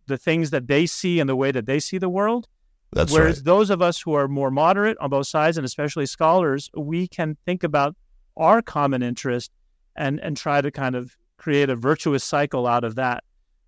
the 0.07 0.19
things 0.19 0.51
that 0.51 0.67
they 0.67 0.87
see 0.87 1.21
and 1.21 1.29
the 1.29 1.37
way 1.37 1.51
that 1.51 1.67
they 1.67 1.81
see 1.81 1.99
the 1.99 2.09
world. 2.09 2.47
That's 2.93 3.13
Whereas 3.13 3.39
right. 3.39 3.45
those 3.45 3.71
of 3.71 3.81
us 3.81 4.01
who 4.01 4.15
are 4.15 4.29
more 4.29 4.51
moderate 4.51 4.99
on 5.01 5.11
both 5.11 5.29
sides, 5.29 5.57
and 5.57 5.65
especially 5.65 6.07
scholars, 6.07 6.71
we 6.77 7.09
can 7.09 7.37
think 7.47 7.63
about 7.63 7.97
our 8.37 8.61
common 8.63 9.03
interest 9.03 9.51
and 9.97 10.21
and 10.21 10.37
try 10.37 10.61
to 10.61 10.71
kind 10.71 10.97
of 10.97 11.17
create 11.37 11.71
a 11.71 11.77
virtuous 11.77 12.25
cycle 12.25 12.67
out 12.67 12.85
of 12.85 12.97
that. 12.97 13.25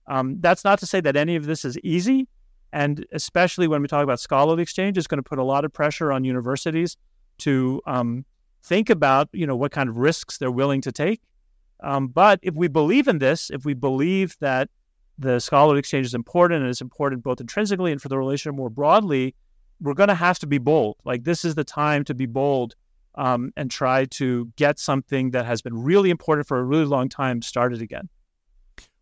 Um, 0.07 0.41
that's 0.41 0.65
not 0.65 0.81
to 0.81 0.87
say 0.87 1.01
that 1.01 1.17
any 1.17 1.37
of 1.37 1.47
this 1.47 1.65
is 1.65 1.79
easy, 1.79 2.29
and 2.73 3.07
especially 3.13 3.69
when 3.69 3.81
we 3.81 3.89
talk 3.89 4.03
about 4.03 4.21
scholarly 4.21 4.63
exchange, 4.63 4.99
it's 4.99 5.07
going 5.07 5.23
to 5.23 5.29
put 5.29 5.39
a 5.39 5.45
lot 5.45 5.65
of 5.65 5.73
pressure 5.73 6.13
on 6.13 6.25
universities 6.25 6.97
to 7.39 7.81
um, 7.87 8.25
think 8.63 8.91
about 8.91 9.29
you 9.33 9.47
know 9.47 9.57
what 9.57 9.73
kind 9.73 9.89
of 9.89 9.97
risks 9.97 10.39
they're 10.39 10.51
willing 10.51 10.81
to 10.81 10.93
take 10.93 11.21
um, 11.83 12.09
but 12.09 12.39
if 12.43 12.55
we 12.55 12.69
believe 12.69 13.09
in 13.09 13.19
this, 13.19 13.51
if 13.51 13.65
we 13.65 13.75
believe 13.75 14.37
that 14.41 14.71
the 15.19 15.41
scholarly 15.41 15.79
exchange 15.79 16.07
is 16.07 16.15
important 16.15 16.63
and 16.63 16.71
it's 16.71 16.81
important 16.81 17.23
both 17.23 17.41
intrinsically 17.41 17.93
and 17.93 18.01
for 18.01 18.09
the 18.09 18.17
relationship 18.17 18.57
more 18.57 18.71
broadly, 18.71 19.35
we're 19.81 19.95
going 19.95 20.09
to 20.09 20.15
have 20.15 20.39
to 20.39 20.47
be 20.47 20.59
bold. 20.59 20.97
Like 21.05 21.25
this 21.25 21.45
is 21.45 21.55
the 21.55 21.65
time 21.65 22.05
to 22.05 22.15
be 22.15 22.27
bold 22.27 22.77
um, 23.17 23.53
and 23.57 23.71
try 23.71 24.05
to 24.07 24.51
get 24.57 24.79
something 24.79 25.33
that 25.33 25.45
has 25.45 25.61
been 25.61 25.83
really 25.83 26.11
important 26.11 26.47
for 26.47 26.59
a 26.59 26.65
really 26.65 26.85
long 26.85 27.09
time 27.09 27.43
started 27.43 27.83
again. 27.83 28.09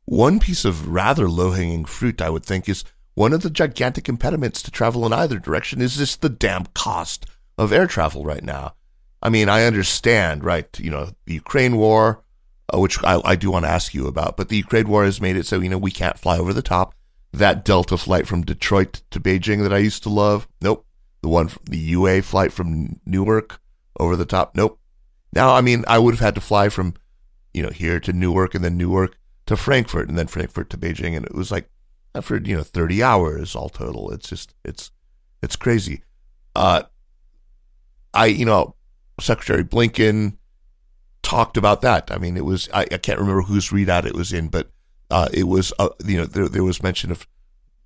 One 0.07 0.41
piece 0.41 0.65
of 0.65 0.89
rather 0.89 1.29
low 1.29 1.53
hanging 1.53 1.85
fruit, 1.85 2.21
I 2.21 2.31
would 2.31 2.45
think, 2.45 2.69
is 2.69 2.83
one 3.15 3.33
of 3.33 3.43
the 3.43 3.51
gigantic 3.51 4.09
impediments 4.09 4.63
to 4.63 4.71
travel 4.71 5.05
in 5.05 5.13
either 5.13 5.39
direction 5.39 5.83
is 5.83 5.97
this 5.97 6.17
the 6.17 6.31
damn 6.31 6.65
cost 6.75 7.27
of 7.61 7.73
air 7.73 7.87
travel 7.87 8.25
right 8.25 8.43
now. 8.43 8.75
I 9.23 9.29
mean, 9.29 9.51
I 9.51 9.65
understand, 9.65 10.43
right? 10.45 10.67
You 10.81 10.91
know, 10.91 11.11
the 11.27 11.35
Ukraine 11.35 11.77
war, 11.77 12.25
uh, 12.73 12.79
which 12.79 13.03
I, 13.05 13.21
I 13.23 13.37
do 13.37 13.51
want 13.51 13.67
to 13.67 13.71
ask 13.71 13.93
you 13.93 14.07
about. 14.07 14.39
But 14.39 14.49
the 14.49 14.57
Ukraine 14.57 14.89
war 14.89 15.05
has 15.05 15.21
made 15.21 15.37
it 15.37 15.47
so, 15.47 15.61
you 15.61 15.69
know, 15.69 15.77
we 15.77 15.91
can't 15.91 16.19
fly 16.19 16.39
over 16.39 16.55
the 16.55 16.63
top. 16.63 16.95
That 17.33 17.63
Delta 17.63 17.99
flight 17.99 18.27
from 18.27 18.43
Detroit 18.43 19.03
to 19.11 19.21
Beijing 19.21 19.63
that 19.63 19.75
I 19.75 19.79
used 19.79 20.03
to 20.05 20.09
love, 20.09 20.49
nope. 20.63 20.87
The 21.21 21.29
one, 21.29 21.49
from 21.49 21.63
the 21.67 21.79
UA 21.79 22.23
flight 22.23 22.51
from 22.51 22.99
Newark 23.05 23.61
over 23.99 24.17
the 24.17 24.25
top, 24.25 24.57
nope. 24.57 24.81
Now, 25.35 25.55
I 25.55 25.61
mean, 25.61 25.85
I 25.87 25.99
would 25.99 26.15
have 26.15 26.21
had 26.21 26.35
to 26.37 26.41
fly 26.41 26.71
from, 26.71 26.95
you 27.53 27.63
know, 27.63 27.69
here 27.69 28.01
to 28.01 28.13
Newark 28.15 28.55
and 28.55 28.65
then 28.65 28.79
Newark 28.79 29.19
to 29.47 29.57
Frankfurt 29.57 30.09
and 30.09 30.19
then 30.19 30.29
Frankfurt 30.29 30.71
to 30.71 30.79
Beijing. 30.79 31.15
And 31.15 31.27
it 31.27 31.35
was 31.35 31.53
like, 31.53 31.69
for, 32.23 32.39
you 32.39 32.57
know, 32.57 32.63
30 32.63 33.03
hours 33.03 33.55
all 33.55 33.69
total. 33.69 34.11
It's 34.13 34.31
just, 34.31 34.55
it's, 34.65 34.91
it's 35.43 35.57
crazy. 35.57 36.03
Uh, 36.57 36.85
I, 38.15 38.27
you 38.27 38.45
know, 38.45 38.75
Secretary 39.21 39.65
Blinken, 39.65 40.37
talked 41.23 41.57
about 41.57 41.83
that. 41.83 42.11
I 42.11 42.19
mean, 42.19 42.37
it 42.37 42.45
was 42.45 42.69
I, 42.73 42.83
I 42.83 42.99
can't 42.99 43.19
remember 43.19 43.43
whose 43.43 43.71
readout 43.71 44.07
it 44.07 44.15
was 44.15 44.33
in, 44.33 44.49
but 44.49 44.71
uh, 45.11 45.29
it 45.33 45.45
was 45.45 45.73
uh, 45.79 45.91
you 46.05 46.17
know 46.17 46.25
there 46.25 46.49
there 46.49 46.65
was 46.65 46.83
mention 46.83 47.11
of 47.11 47.27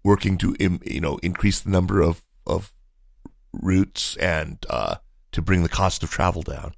working 0.02 0.38
to 0.38 0.56
you 0.58 1.00
know 1.00 1.18
increase 1.18 1.60
the 1.60 1.70
number 1.70 2.00
of 2.00 2.22
of 2.46 2.72
routes 3.52 4.16
and 4.16 4.64
uh, 4.70 4.96
to 5.32 5.42
bring 5.42 5.62
the 5.62 5.68
cost 5.68 6.02
of 6.02 6.10
travel 6.10 6.42
down. 6.42 6.74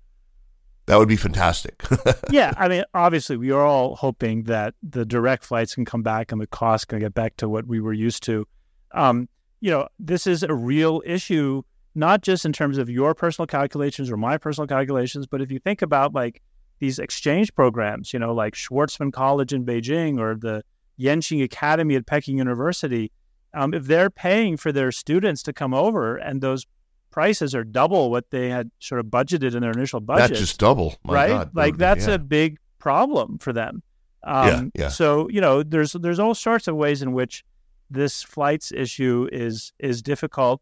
That 0.87 0.99
would 0.99 1.09
be 1.09 1.17
fantastic. 1.17 1.83
yeah, 2.31 2.53
I 2.57 2.69
mean, 2.69 2.85
obviously, 2.95 3.37
we 3.37 3.51
are 3.51 3.67
all 3.67 3.97
hoping 3.97 4.45
that 4.45 4.75
the 4.85 5.05
direct 5.05 5.45
flights 5.45 5.75
can 5.75 5.85
come 5.85 6.03
back 6.03 6.31
and 6.31 6.41
the 6.41 6.47
costs 6.47 6.85
can 6.85 7.01
get 7.01 7.13
back 7.13 7.37
to 7.39 7.49
what 7.49 7.67
we 7.67 7.81
were 7.81 7.93
used 7.93 8.23
to. 8.25 8.47
Um, 8.93 9.29
you 9.61 9.73
know, 9.73 9.89
this 9.99 10.29
is 10.29 10.45
a 10.45 10.55
real 10.55 11.03
issue 11.05 11.63
not 11.97 12.21
just 12.23 12.45
in 12.45 12.53
terms 12.53 12.79
of 12.79 12.91
your 12.91 13.15
personal 13.15 13.47
calculations 13.47 14.11
or 14.11 14.17
my 14.17 14.37
personal 14.39 14.67
calculations, 14.67 15.27
but 15.27 15.41
if 15.41 15.51
you 15.51 15.59
think 15.59 15.83
about 15.83 16.13
like 16.15 16.43
these 16.79 16.99
exchange 16.99 17.55
programs, 17.55 18.13
you 18.13 18.19
know, 18.19 18.35
like 18.35 18.55
Schwarzman 18.55 19.13
College 19.13 19.53
in 19.53 19.65
Beijing 19.65 20.21
or 20.21 20.35
the 20.37 20.63
Yenching 21.01 21.43
Academy 21.43 21.97
at 21.97 22.07
Peking 22.07 22.37
University, 22.37 23.11
um, 23.55 23.73
if 23.73 23.85
they're 23.87 24.11
paying 24.11 24.57
for 24.59 24.73
their 24.73 24.93
students 24.93 25.43
to 25.45 25.53
come 25.53 25.73
over 25.73 26.17
and 26.17 26.43
those 26.43 26.67
prices 27.11 27.55
are 27.55 27.65
double 27.65 28.11
what 28.11 28.31
they 28.31 28.51
had 28.51 28.71
sort 28.79 29.01
of 29.01 29.07
budgeted 29.07 29.55
in 29.55 29.63
their 29.63 29.71
initial 29.71 30.01
budget, 30.01 30.29
That's 30.31 30.41
just 30.41 30.61
double, 30.61 30.97
My 31.03 31.15
right? 31.15 31.29
God. 31.31 31.51
Like 31.55 31.79
that's 31.79 32.07
Yeah. 32.07 32.15
a 32.15 32.19
big 32.19 32.59
problem 32.79 33.39
for 33.39 33.55
them. 33.55 33.83
Um, 34.23 34.47
Yeah, 34.75 34.83
yeah. 34.83 34.89
So 34.89 35.29
you 35.31 35.41
know, 35.41 35.63
there's 35.63 35.93
there's 35.93 36.19
all 36.19 36.35
sorts 36.35 36.69
of 36.69 36.77
ways 36.77 37.01
in 37.01 37.13
which 37.13 37.43
this 37.91 38.23
flights 38.23 38.71
issue 38.71 39.29
is 39.33 39.73
is 39.79 40.03
difficult. 40.03 40.61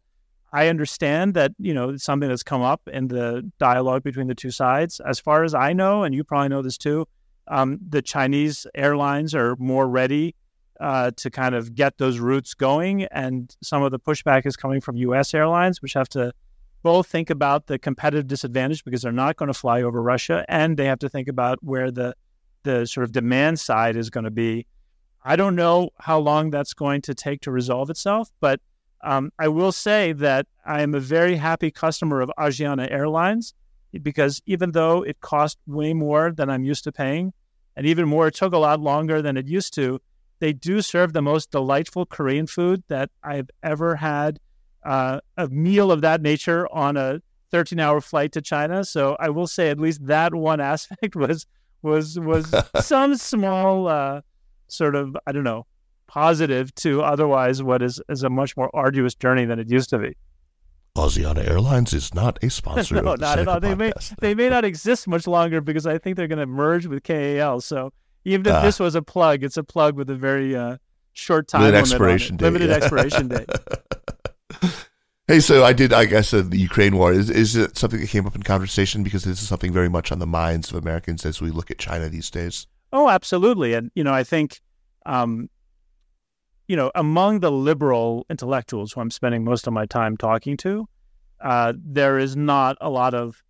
I 0.51 0.67
understand 0.67 1.33
that 1.33 1.51
you 1.59 1.73
know 1.73 1.97
something 1.97 2.29
that's 2.29 2.43
come 2.43 2.61
up 2.61 2.81
in 2.91 3.07
the 3.07 3.49
dialogue 3.59 4.03
between 4.03 4.27
the 4.27 4.35
two 4.35 4.51
sides. 4.51 4.99
As 4.99 5.19
far 5.19 5.43
as 5.43 5.53
I 5.53 5.73
know, 5.73 6.03
and 6.03 6.15
you 6.15 6.23
probably 6.23 6.49
know 6.49 6.61
this 6.61 6.77
too, 6.77 7.07
um, 7.47 7.79
the 7.87 8.01
Chinese 8.01 8.65
airlines 8.75 9.35
are 9.35 9.55
more 9.57 9.87
ready 9.87 10.35
uh, 10.79 11.11
to 11.17 11.29
kind 11.29 11.55
of 11.55 11.75
get 11.75 11.97
those 11.97 12.19
routes 12.19 12.53
going, 12.53 13.03
and 13.05 13.55
some 13.61 13.83
of 13.83 13.91
the 13.91 13.99
pushback 13.99 14.45
is 14.45 14.55
coming 14.55 14.81
from 14.81 14.97
U.S. 14.97 15.33
airlines, 15.33 15.81
which 15.81 15.93
have 15.93 16.09
to 16.09 16.33
both 16.83 17.07
think 17.07 17.29
about 17.29 17.65
the 17.67 17.79
competitive 17.79 18.27
disadvantage 18.27 18.83
because 18.85 19.01
they're 19.01 19.11
not 19.11 19.37
going 19.37 19.47
to 19.47 19.53
fly 19.53 19.81
over 19.81 20.01
Russia, 20.01 20.45
and 20.47 20.77
they 20.77 20.85
have 20.85 20.99
to 20.99 21.09
think 21.09 21.27
about 21.27 21.57
where 21.63 21.91
the 21.91 22.15
the 22.63 22.85
sort 22.85 23.03
of 23.03 23.11
demand 23.11 23.59
side 23.59 23.95
is 23.95 24.09
going 24.09 24.23
to 24.23 24.31
be. 24.31 24.65
I 25.23 25.35
don't 25.35 25.55
know 25.55 25.89
how 25.99 26.19
long 26.19 26.51
that's 26.51 26.73
going 26.73 27.01
to 27.03 27.15
take 27.15 27.41
to 27.41 27.51
resolve 27.51 27.89
itself, 27.89 28.29
but 28.39 28.59
um, 29.05 29.31
I 29.39 29.47
will 29.47 29.71
say 29.71 30.13
that 30.13 30.47
I 30.65 30.81
am 30.81 30.95
a 30.95 30.99
very 30.99 31.35
happy 31.35 31.69
customer 31.69 32.21
of 32.21 32.31
Asiana 32.39 32.91
Airlines 32.91 33.53
because 34.01 34.41
even 34.45 34.71
though 34.71 35.03
it 35.03 35.21
cost 35.21 35.57
way 35.67 35.93
more 35.93 36.31
than 36.31 36.49
I'm 36.49 36.63
used 36.63 36.83
to 36.85 36.91
paying, 36.91 37.31
and 37.77 37.85
even 37.85 38.07
more, 38.07 38.27
it 38.27 38.35
took 38.35 38.53
a 38.53 38.57
lot 38.57 38.79
longer 38.79 39.21
than 39.21 39.37
it 39.37 39.47
used 39.47 39.73
to, 39.75 40.01
they 40.39 40.53
do 40.53 40.81
serve 40.81 41.13
the 41.13 41.21
most 41.21 41.51
delightful 41.51 42.05
Korean 42.05 42.47
food 42.47 42.83
that 42.87 43.09
I've 43.23 43.49
ever 43.63 43.95
had. 43.95 44.39
Uh, 44.83 45.19
a 45.37 45.47
meal 45.47 45.91
of 45.91 46.01
that 46.01 46.21
nature 46.21 46.67
on 46.71 46.95
a 46.97 47.19
13 47.51 47.79
hour 47.79 48.01
flight 48.01 48.31
to 48.33 48.41
China. 48.41 48.83
So 48.83 49.15
I 49.19 49.29
will 49.29 49.47
say 49.47 49.69
at 49.69 49.79
least 49.79 50.05
that 50.07 50.33
one 50.33 50.59
aspect 50.73 51.15
was 51.15 51.45
was 51.81 52.19
was 52.19 52.53
some 52.81 53.15
small 53.15 53.87
uh, 53.87 54.21
sort 54.67 54.95
of 54.95 55.15
I 55.25 55.31
don't 55.31 55.43
know 55.43 55.65
positive 56.07 56.73
to 56.75 57.01
otherwise 57.01 57.61
what 57.63 57.81
is 57.81 58.01
is 58.09 58.23
a 58.23 58.29
much 58.29 58.55
more 58.57 58.69
arduous 58.73 59.15
journey 59.15 59.45
than 59.45 59.59
it 59.59 59.69
used 59.69 59.89
to 59.89 59.97
be. 59.97 60.15
Asiana 60.97 61.45
Airlines 61.47 61.93
is 61.93 62.13
not 62.13 62.41
a 62.43 62.49
sponsor 62.49 62.95
no, 63.01 63.13
of 63.13 63.19
the 63.19 63.25
not 63.25 63.39
at 63.39 63.47
all. 63.47 63.59
They 63.59 63.75
may 63.75 63.91
they 64.19 64.33
may 64.33 64.49
not 64.49 64.63
exist 64.63 65.07
much 65.07 65.27
longer 65.27 65.61
because 65.61 65.85
I 65.85 65.97
think 65.97 66.15
they're 66.15 66.27
going 66.27 66.39
to 66.39 66.45
merge 66.45 66.85
with 66.85 67.03
KAL. 67.03 67.61
So 67.61 67.91
even 68.23 68.45
if 68.47 68.53
Ah. 68.53 68.61
this 68.61 68.79
was 68.79 68.95
a 68.95 69.01
plug, 69.01 69.43
it's 69.43 69.57
a 69.57 69.63
plug 69.63 69.95
with 69.95 70.09
a 70.09 70.15
very 70.15 70.55
uh, 70.55 70.77
short 71.13 71.47
time 71.47 71.61
Limited 71.61 71.75
limit 71.75 71.91
on 71.91 71.93
expiration 71.93 72.37
date, 72.37 72.45
Limited 72.45 72.69
yeah. 72.69 72.75
expiration 72.79 73.27
date. 73.27 73.49
Hey, 75.27 75.39
so 75.39 75.63
I 75.63 75.73
did. 75.73 75.91
I 75.91 76.05
guess 76.05 76.35
uh, 76.35 76.43
the 76.47 76.59
Ukraine 76.59 76.95
war 76.95 77.11
is 77.11 77.31
is 77.31 77.55
it 77.55 77.75
something 77.77 77.99
that 77.99 78.09
came 78.09 78.27
up 78.27 78.35
in 78.35 78.43
conversation 78.43 79.01
because 79.01 79.23
this 79.23 79.41
is 79.41 79.47
something 79.47 79.73
very 79.73 79.89
much 79.89 80.11
on 80.11 80.19
the 80.19 80.27
minds 80.27 80.69
of 80.69 80.75
Americans 80.75 81.25
as 81.25 81.41
we 81.41 81.49
look 81.49 81.71
at 81.71 81.79
China 81.79 82.09
these 82.09 82.29
days. 82.29 82.67
Oh, 82.93 83.09
absolutely. 83.09 83.73
And, 83.73 83.89
you 83.95 84.03
know, 84.03 84.13
I 84.13 84.23
think, 84.23 84.61
um, 85.07 85.49
you 86.67 86.75
know, 86.75 86.91
among 86.95 87.39
the 87.39 87.51
liberal 87.51 88.25
intellectuals 88.29 88.93
who 88.93 89.01
I'm 89.01 89.11
spending 89.11 89.43
most 89.43 89.67
of 89.67 89.73
my 89.73 89.85
time 89.85 90.17
talking 90.17 90.57
to, 90.57 90.87
uh, 91.41 91.73
there 91.77 92.17
is 92.17 92.35
not 92.35 92.77
a 92.81 92.89
lot 92.89 93.13
of 93.13 93.43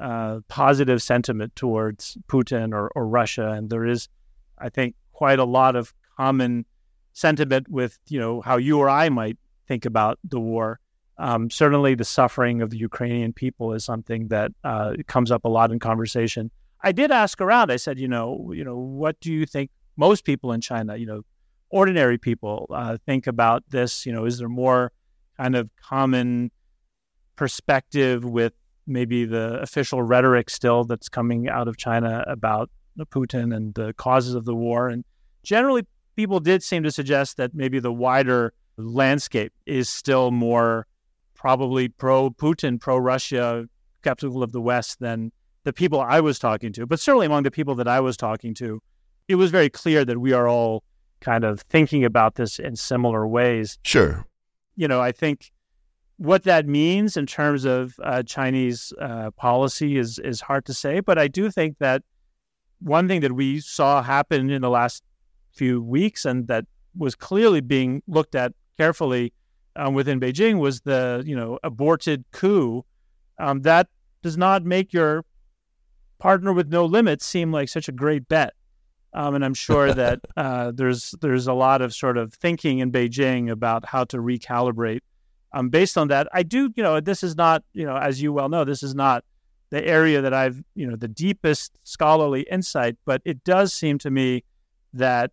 uh, 0.00 0.40
positive 0.48 1.02
sentiment 1.02 1.54
towards 1.54 2.16
Putin 2.28 2.72
or, 2.72 2.90
or 2.94 3.06
Russia. 3.06 3.50
And 3.50 3.68
there 3.68 3.84
is, 3.84 4.08
I 4.58 4.68
think, 4.68 4.94
quite 5.12 5.38
a 5.38 5.44
lot 5.44 5.76
of 5.76 5.92
common 6.16 6.64
sentiment 7.12 7.68
with, 7.68 7.98
you 8.08 8.18
know, 8.18 8.40
how 8.40 8.56
you 8.56 8.78
or 8.78 8.88
I 8.88 9.08
might 9.10 9.38
think 9.68 9.84
about 9.84 10.18
the 10.24 10.40
war. 10.40 10.80
Um, 11.18 11.50
certainly, 11.50 11.94
the 11.94 12.04
suffering 12.04 12.62
of 12.62 12.70
the 12.70 12.78
Ukrainian 12.78 13.32
people 13.32 13.74
is 13.74 13.84
something 13.84 14.28
that 14.28 14.50
uh, 14.64 14.94
comes 15.06 15.30
up 15.30 15.44
a 15.44 15.48
lot 15.48 15.70
in 15.70 15.78
conversation. 15.78 16.50
I 16.82 16.92
did 16.92 17.10
ask 17.10 17.40
around. 17.40 17.70
I 17.70 17.76
said, 17.76 17.98
you 17.98 18.08
know, 18.08 18.50
you 18.52 18.64
know, 18.64 18.78
what 18.78 19.20
do 19.20 19.32
you 19.32 19.46
think 19.46 19.70
most 19.96 20.24
people 20.24 20.52
in 20.52 20.60
China, 20.60 20.96
you 20.96 21.06
know, 21.06 21.22
ordinary 21.72 22.18
people, 22.18 22.66
uh, 22.70 22.96
think 23.04 23.26
about 23.26 23.64
this? 23.70 24.06
You 24.06 24.12
know, 24.12 24.24
is 24.24 24.38
there 24.38 24.48
more 24.48 24.92
kind 25.36 25.56
of 25.56 25.68
common 25.82 26.52
perspective 27.34 28.24
with 28.24 28.52
maybe 28.86 29.24
the 29.24 29.58
official 29.60 30.02
rhetoric 30.02 30.50
still 30.50 30.84
that's 30.84 31.08
coming 31.08 31.48
out 31.48 31.66
of 31.66 31.76
China 31.76 32.22
about 32.28 32.70
Putin 33.10 33.54
and 33.56 33.74
the 33.74 33.92
causes 33.94 34.34
of 34.34 34.44
the 34.44 34.54
war? 34.54 34.88
And 34.88 35.04
generally, 35.42 35.84
people 36.14 36.38
did 36.38 36.62
seem 36.62 36.84
to 36.84 36.90
suggest 36.92 37.38
that 37.38 37.54
maybe 37.54 37.80
the 37.80 37.92
wider 37.92 38.52
landscape 38.76 39.52
is 39.66 39.88
still 39.88 40.30
more 40.30 40.86
probably 41.34 41.88
pro 41.88 42.30
Putin, 42.30 42.80
pro 42.80 42.98
Russia, 42.98 43.66
skeptical 44.00 44.42
of 44.42 44.52
the 44.52 44.60
West 44.60 45.00
than 45.00 45.32
the 45.64 45.72
people 45.72 46.00
I 46.00 46.20
was 46.20 46.38
talking 46.38 46.72
to. 46.74 46.86
But 46.86 47.00
certainly 47.00 47.26
among 47.26 47.44
the 47.44 47.50
people 47.50 47.74
that 47.76 47.88
I 47.88 48.00
was 48.00 48.16
talking 48.16 48.54
to, 48.54 48.80
it 49.28 49.36
was 49.36 49.50
very 49.50 49.70
clear 49.70 50.04
that 50.04 50.18
we 50.18 50.32
are 50.32 50.48
all 50.48 50.82
kind 51.22 51.44
of 51.44 51.60
thinking 51.62 52.04
about 52.04 52.34
this 52.34 52.58
in 52.58 52.76
similar 52.76 53.26
ways. 53.26 53.78
Sure. 53.84 54.26
You 54.76 54.88
know, 54.88 55.00
I 55.00 55.12
think 55.12 55.52
what 56.18 56.44
that 56.44 56.66
means 56.66 57.16
in 57.16 57.26
terms 57.26 57.64
of 57.64 57.94
uh, 58.02 58.22
Chinese 58.22 58.92
uh, 59.00 59.30
policy 59.32 59.96
is 59.96 60.18
is 60.18 60.40
hard 60.40 60.64
to 60.66 60.74
say. 60.74 61.00
But 61.00 61.18
I 61.18 61.28
do 61.28 61.50
think 61.50 61.78
that 61.78 62.02
one 62.80 63.08
thing 63.08 63.20
that 63.20 63.32
we 63.32 63.60
saw 63.60 64.02
happen 64.02 64.50
in 64.50 64.62
the 64.62 64.70
last 64.70 65.02
few 65.52 65.82
weeks 65.82 66.24
and 66.24 66.48
that 66.48 66.64
was 66.96 67.14
clearly 67.14 67.60
being 67.60 68.02
looked 68.06 68.34
at 68.34 68.52
carefully 68.76 69.32
um, 69.76 69.94
within 69.94 70.20
Beijing 70.20 70.58
was 70.58 70.80
the 70.82 71.22
you 71.26 71.36
know 71.36 71.58
aborted 71.62 72.24
coup. 72.32 72.84
Um, 73.38 73.62
that 73.62 73.88
does 74.22 74.36
not 74.36 74.64
make 74.64 74.92
your 74.92 75.24
partner 76.18 76.52
with 76.52 76.68
no 76.68 76.84
limits 76.84 77.26
seem 77.26 77.50
like 77.50 77.68
such 77.68 77.88
a 77.88 77.92
great 77.92 78.28
bet. 78.28 78.54
Um, 79.14 79.34
and 79.34 79.44
I'm 79.44 79.54
sure 79.54 79.92
that 80.02 80.20
uh, 80.36 80.72
there's 80.74 81.14
there's 81.20 81.46
a 81.46 81.52
lot 81.52 81.82
of 81.82 81.94
sort 81.94 82.16
of 82.16 82.32
thinking 82.34 82.78
in 82.78 82.92
Beijing 82.92 83.50
about 83.50 83.86
how 83.86 84.04
to 84.04 84.18
recalibrate. 84.18 85.00
Um, 85.54 85.68
based 85.68 85.98
on 85.98 86.08
that, 86.08 86.28
I 86.32 86.42
do 86.42 86.72
you 86.76 86.82
know 86.82 87.00
this 87.00 87.22
is 87.22 87.36
not 87.36 87.62
you 87.72 87.84
know 87.84 87.96
as 87.96 88.22
you 88.22 88.32
well 88.32 88.48
know 88.48 88.64
this 88.64 88.82
is 88.82 88.94
not 88.94 89.24
the 89.70 89.86
area 89.86 90.20
that 90.20 90.34
I've 90.34 90.62
you 90.74 90.86
know 90.86 90.96
the 90.96 91.08
deepest 91.08 91.78
scholarly 91.84 92.46
insight, 92.50 92.96
but 93.04 93.22
it 93.24 93.42
does 93.44 93.72
seem 93.72 93.98
to 93.98 94.10
me 94.10 94.44
that 94.94 95.30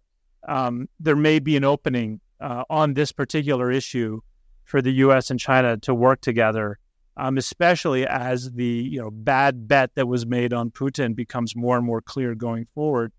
um, 0.47 0.87
there 0.99 1.15
may 1.15 1.39
be 1.39 1.57
an 1.57 1.63
opening 1.63 2.21
uh, 2.39 2.63
on 2.69 2.93
this 2.93 3.11
particular 3.11 3.71
issue 3.71 4.21
for 4.63 4.81
the 4.81 4.91
U.S. 4.91 5.29
and 5.29 5.39
China 5.39 5.77
to 5.77 5.93
work 5.93 6.21
together, 6.21 6.79
um, 7.17 7.37
especially 7.37 8.05
as 8.07 8.51
the 8.51 8.65
you 8.65 9.01
know 9.01 9.11
bad 9.11 9.67
bet 9.67 9.93
that 9.95 10.07
was 10.07 10.25
made 10.25 10.53
on 10.53 10.71
Putin 10.71 11.15
becomes 11.15 11.55
more 11.55 11.77
and 11.77 11.85
more 11.85 12.01
clear 12.01 12.35
going 12.35 12.65
forward. 12.73 13.11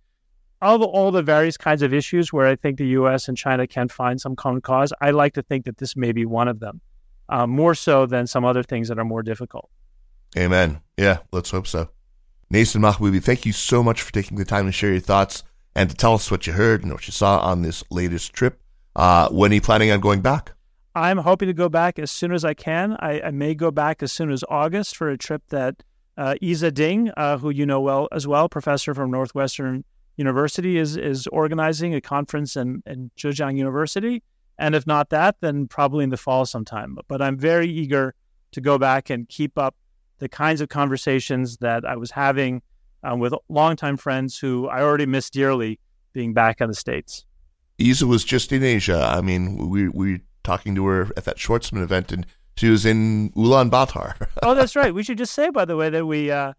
Of 0.62 0.82
all 0.82 1.10
the 1.10 1.22
various 1.22 1.56
kinds 1.56 1.80
of 1.80 1.94
issues 1.94 2.34
where 2.34 2.46
I 2.46 2.54
think 2.54 2.76
the 2.76 2.88
U.S. 2.88 3.28
and 3.28 3.36
China 3.36 3.66
can 3.66 3.88
find 3.88 4.20
some 4.20 4.36
common 4.36 4.60
cause, 4.60 4.92
I 5.00 5.10
like 5.10 5.32
to 5.34 5.42
think 5.42 5.64
that 5.64 5.78
this 5.78 5.96
may 5.96 6.12
be 6.12 6.26
one 6.26 6.48
of 6.48 6.60
them, 6.60 6.82
uh, 7.30 7.46
more 7.46 7.74
so 7.74 8.04
than 8.04 8.26
some 8.26 8.44
other 8.44 8.62
things 8.62 8.88
that 8.88 8.98
are 8.98 9.04
more 9.04 9.22
difficult. 9.22 9.70
Amen. 10.36 10.80
Yeah, 10.98 11.18
let's 11.32 11.50
hope 11.50 11.66
so. 11.66 11.88
Neysun 12.52 12.82
Mahboubi, 12.82 13.22
thank 13.22 13.46
you 13.46 13.52
so 13.52 13.82
much 13.82 14.02
for 14.02 14.12
taking 14.12 14.36
the 14.36 14.44
time 14.44 14.66
to 14.66 14.72
share 14.72 14.90
your 14.90 15.00
thoughts 15.00 15.44
and 15.74 15.88
to 15.88 15.96
tell 15.96 16.14
us 16.14 16.30
what 16.30 16.46
you 16.46 16.52
heard 16.52 16.82
and 16.82 16.92
what 16.92 17.06
you 17.06 17.12
saw 17.12 17.38
on 17.38 17.62
this 17.62 17.82
latest 17.90 18.34
trip. 18.34 18.60
Uh, 18.94 19.28
when 19.30 19.52
are 19.52 19.54
you 19.54 19.60
planning 19.62 19.90
on 19.90 20.00
going 20.00 20.20
back? 20.20 20.52
I'm 20.94 21.18
hoping 21.18 21.46
to 21.46 21.54
go 21.54 21.70
back 21.70 21.98
as 21.98 22.10
soon 22.10 22.32
as 22.32 22.44
I 22.44 22.52
can. 22.52 22.96
I, 23.00 23.20
I 23.20 23.30
may 23.30 23.54
go 23.54 23.70
back 23.70 24.02
as 24.02 24.12
soon 24.12 24.30
as 24.30 24.44
August 24.48 24.96
for 24.96 25.08
a 25.08 25.16
trip 25.16 25.42
that 25.48 25.82
uh, 26.18 26.34
Iza 26.42 26.72
Ding, 26.72 27.10
uh, 27.16 27.38
who 27.38 27.48
you 27.48 27.64
know 27.64 27.80
well 27.80 28.08
as 28.12 28.26
well, 28.26 28.48
professor 28.48 28.92
from 28.92 29.10
Northwestern 29.10 29.84
University, 30.16 30.78
is 30.78 30.96
is 30.96 31.26
organizing 31.28 31.94
a 31.94 32.00
conference 32.00 32.56
in, 32.56 32.82
in 32.86 33.10
Zhejiang 33.16 33.56
University. 33.56 34.22
And 34.58 34.74
if 34.74 34.86
not 34.86 35.08
that, 35.10 35.36
then 35.40 35.66
probably 35.66 36.04
in 36.04 36.10
the 36.10 36.18
fall 36.18 36.44
sometime. 36.44 36.98
But 37.08 37.22
I'm 37.22 37.38
very 37.38 37.68
eager 37.68 38.14
to 38.52 38.60
go 38.60 38.78
back 38.78 39.08
and 39.08 39.28
keep 39.28 39.56
up 39.56 39.74
the 40.18 40.28
kinds 40.28 40.60
of 40.60 40.68
conversations 40.68 41.56
that 41.58 41.84
I 41.86 41.96
was 41.96 42.10
having 42.10 42.62
um, 43.02 43.20
with 43.20 43.32
longtime 43.48 43.96
friends 43.96 44.38
who 44.38 44.68
I 44.68 44.82
already 44.82 45.06
miss 45.06 45.30
dearly 45.30 45.80
being 46.12 46.34
back 46.34 46.60
in 46.60 46.68
the 46.68 46.74
States. 46.74 47.24
Iza 47.78 48.06
was 48.06 48.24
just 48.24 48.52
in 48.52 48.62
Asia. 48.62 49.02
I 49.10 49.22
mean, 49.22 49.70
we 49.70 49.88
we 49.88 50.12
were 50.12 50.20
talking 50.44 50.74
to 50.74 50.86
her 50.86 51.08
at 51.16 51.24
that 51.24 51.38
Schwarzman 51.38 51.82
event, 51.82 52.12
and 52.12 52.26
she 52.56 52.68
was 52.68 52.84
in 52.84 53.30
Ulaanbaatar. 53.30 54.28
oh, 54.42 54.54
that's 54.54 54.76
right. 54.76 54.94
We 54.94 55.02
should 55.02 55.18
just 55.18 55.32
say, 55.32 55.48
by 55.50 55.64
the 55.64 55.76
way, 55.76 55.88
that 55.88 56.04
we 56.04 56.30
uh, 56.30 56.52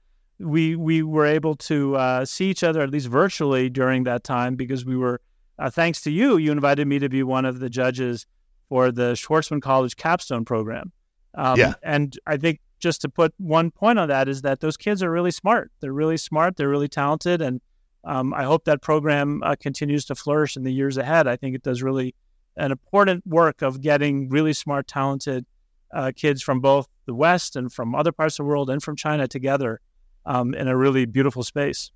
we 0.43 0.75
we 0.75 1.03
were 1.03 1.25
able 1.25 1.55
to 1.55 1.95
uh, 1.95 2.25
see 2.25 2.49
each 2.49 2.63
other 2.63 2.81
at 2.81 2.89
least 2.89 3.07
virtually 3.07 3.69
during 3.69 4.03
that 4.03 4.23
time 4.23 4.55
because 4.55 4.85
we 4.85 4.95
were, 4.95 5.21
uh, 5.59 5.69
thanks 5.69 6.01
to 6.01 6.11
you, 6.11 6.37
you 6.37 6.51
invited 6.51 6.87
me 6.87 6.99
to 6.99 7.09
be 7.09 7.23
one 7.23 7.45
of 7.45 7.59
the 7.59 7.69
judges 7.69 8.25
for 8.69 8.91
the 8.91 9.13
Schwarzman 9.13 9.61
College 9.61 9.95
capstone 9.95 10.45
program. 10.45 10.91
Um, 11.35 11.59
Yeah. 11.59 11.73
and 11.83 12.17
I 12.25 12.37
think 12.37 12.59
just 12.79 13.01
to 13.01 13.09
put 13.09 13.33
one 13.37 13.71
point 13.71 13.99
on 13.99 14.07
that 14.09 14.27
is 14.27 14.41
that 14.41 14.59
those 14.59 14.75
kids 14.75 15.03
are 15.03 15.11
really 15.11 15.31
smart. 15.31 15.71
They're 15.79 15.93
really 15.93 16.17
smart. 16.17 16.57
They're 16.57 16.69
really 16.69 16.87
talented, 16.87 17.41
and 17.41 17.61
um, 18.03 18.33
I 18.33 18.43
hope 18.43 18.65
that 18.65 18.81
program 18.81 19.43
uh, 19.43 19.55
continues 19.59 20.05
to 20.05 20.15
flourish 20.15 20.57
in 20.57 20.63
the 20.63 20.73
years 20.73 20.97
ahead. 20.97 21.27
I 21.27 21.35
think 21.35 21.55
it 21.55 21.61
does 21.63 21.83
really 21.83 22.15
an 22.57 22.71
important 22.71 23.25
work 23.27 23.61
of 23.61 23.81
getting 23.81 24.29
really 24.29 24.53
smart, 24.53 24.87
talented 24.87 25.45
uh, 25.93 26.11
kids 26.15 26.41
from 26.41 26.59
both 26.59 26.87
the 27.05 27.13
West 27.13 27.55
and 27.55 27.71
from 27.71 27.93
other 27.93 28.11
parts 28.11 28.39
of 28.39 28.45
the 28.45 28.49
world 28.49 28.69
and 28.69 28.81
from 28.81 28.95
China 28.95 29.27
together 29.27 29.79
um, 30.25 30.53
in 30.53 30.67
a 30.67 30.77
really 30.77 31.05
beautiful 31.05 31.43
space. 31.43 31.91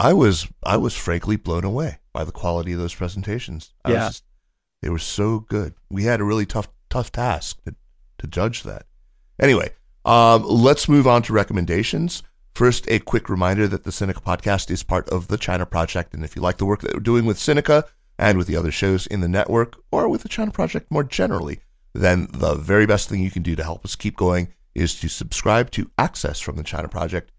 I 0.00 0.12
was 0.12 0.48
I 0.62 0.76
was 0.76 0.96
frankly 0.96 1.36
blown 1.36 1.64
away 1.64 1.98
by 2.12 2.24
the 2.24 2.32
quality 2.32 2.72
of 2.72 2.78
those 2.78 2.94
presentations. 2.94 3.72
I 3.84 3.92
yeah. 3.92 4.08
Just, 4.08 4.24
they 4.82 4.88
were 4.88 4.98
so 4.98 5.40
good. 5.40 5.74
We 5.90 6.04
had 6.04 6.20
a 6.20 6.24
really 6.24 6.46
tough 6.46 6.68
tough 6.90 7.12
task 7.12 7.62
to, 7.64 7.74
to 8.18 8.26
judge 8.26 8.64
that. 8.64 8.86
Anyway, 9.40 9.70
um, 10.04 10.42
let's 10.44 10.88
move 10.88 11.06
on 11.06 11.22
to 11.22 11.32
recommendations. 11.32 12.22
First, 12.54 12.86
a 12.88 12.98
quick 12.98 13.30
reminder 13.30 13.66
that 13.68 13.84
the 13.84 13.90
Sinica 13.90 14.22
podcast 14.22 14.70
is 14.70 14.82
part 14.82 15.08
of 15.08 15.28
the 15.28 15.38
China 15.38 15.64
Project. 15.64 16.12
And 16.12 16.22
if 16.22 16.36
you 16.36 16.42
like 16.42 16.58
the 16.58 16.66
work 16.66 16.82
that 16.82 16.92
we're 16.92 17.00
doing 17.00 17.24
with 17.24 17.38
Sinica 17.38 17.84
and 18.18 18.36
with 18.36 18.46
the 18.46 18.56
other 18.56 18.70
shows 18.70 19.06
in 19.06 19.20
the 19.20 19.28
network 19.28 19.76
or 19.90 20.08
with 20.08 20.22
the 20.22 20.28
China 20.28 20.50
Project 20.50 20.90
more 20.90 21.04
generally, 21.04 21.60
then 21.94 22.28
the 22.30 22.54
very 22.54 22.84
best 22.84 23.08
thing 23.08 23.22
you 23.22 23.30
can 23.30 23.42
do 23.42 23.56
to 23.56 23.64
help 23.64 23.84
us 23.84 23.96
keep 23.96 24.16
going 24.16 24.52
is 24.74 24.98
to 25.00 25.08
subscribe 25.08 25.70
to 25.70 25.90
Access 25.96 26.40
from 26.40 26.56
the 26.56 26.62
China 26.62 26.88
Project. 26.88 27.30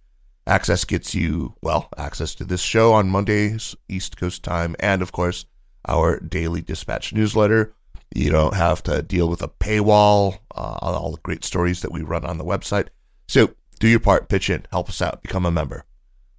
Access 0.46 0.84
gets 0.84 1.16
you, 1.16 1.56
well, 1.62 1.90
access 1.98 2.36
to 2.36 2.44
this 2.44 2.62
show 2.62 2.94
on 2.94 3.10
Mondays, 3.10 3.76
East 3.88 4.18
Coast 4.18 4.44
time, 4.44 4.76
and 4.80 5.02
of 5.02 5.12
course, 5.12 5.46
our 5.88 6.20
daily 6.20 6.62
dispatch 6.62 7.14
newsletter. 7.14 7.74
You 8.14 8.30
don't 8.30 8.54
have 8.54 8.84
to 8.84 9.02
deal 9.02 9.30
with 9.30 9.42
a 9.42 9.48
paywall 9.48 10.40
uh, 10.54 10.78
on 10.82 10.94
all 10.94 11.12
the 11.12 11.22
great 11.24 11.44
stories 11.44 11.82
that 11.82 11.92
we 11.92 12.02
run 12.02 12.26
on 12.26 12.38
the 12.38 12.44
website. 12.44 12.90
So 13.28 13.52
do 13.80 13.88
your 13.88 14.00
part, 14.00 14.30
pitch 14.30 14.50
in, 14.50 14.66
help 14.72 14.90
us 14.90 15.02
out, 15.02 15.24
become 15.24 15.46
a 15.46 15.52
member. 15.52 15.86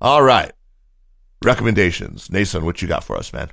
All 0.00 0.22
right. 0.22 0.52
Recommendations. 1.42 2.28
Neysun, 2.28 2.62
what 2.62 2.82
you 2.82 2.88
got 2.88 3.04
for 3.04 3.16
us, 3.16 3.32
man? 3.32 3.50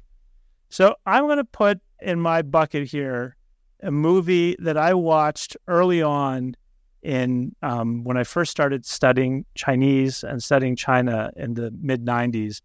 So 0.70 0.96
I'm 1.06 1.26
going 1.26 1.38
to 1.38 1.44
put 1.44 1.80
in 2.02 2.20
my 2.20 2.42
bucket 2.42 2.88
here 2.90 3.36
a 3.82 3.92
movie 3.92 4.56
that 4.60 4.78
I 4.78 4.94
watched 4.94 5.58
early 5.68 6.02
on 6.02 6.56
in 7.04 7.56
um, 7.62 8.04
when 8.04 8.18
I 8.18 8.24
first 8.24 8.52
started 8.52 8.86
studying 8.86 9.46
Chinese 9.56 10.24
and 10.24 10.42
studying 10.42 10.76
China 10.76 11.32
in 11.36 11.56
the 11.56 11.72
mid 11.82 12.06
90s 12.06 12.62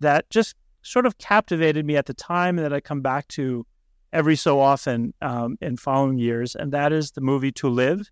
that 0.00 0.28
just 0.30 0.54
sort 0.82 1.06
of 1.06 1.18
captivated 1.18 1.84
me 1.84 1.96
at 1.96 2.06
the 2.06 2.14
time 2.14 2.58
and 2.58 2.64
that 2.64 2.72
I 2.72 2.80
come 2.80 3.00
back 3.00 3.28
to 3.28 3.66
every 4.12 4.36
so 4.36 4.60
often 4.60 5.12
um, 5.20 5.56
in 5.60 5.76
following 5.76 6.18
years. 6.18 6.54
And 6.54 6.72
that 6.72 6.92
is 6.92 7.12
the 7.12 7.20
movie 7.20 7.52
To 7.52 7.68
Live. 7.68 8.08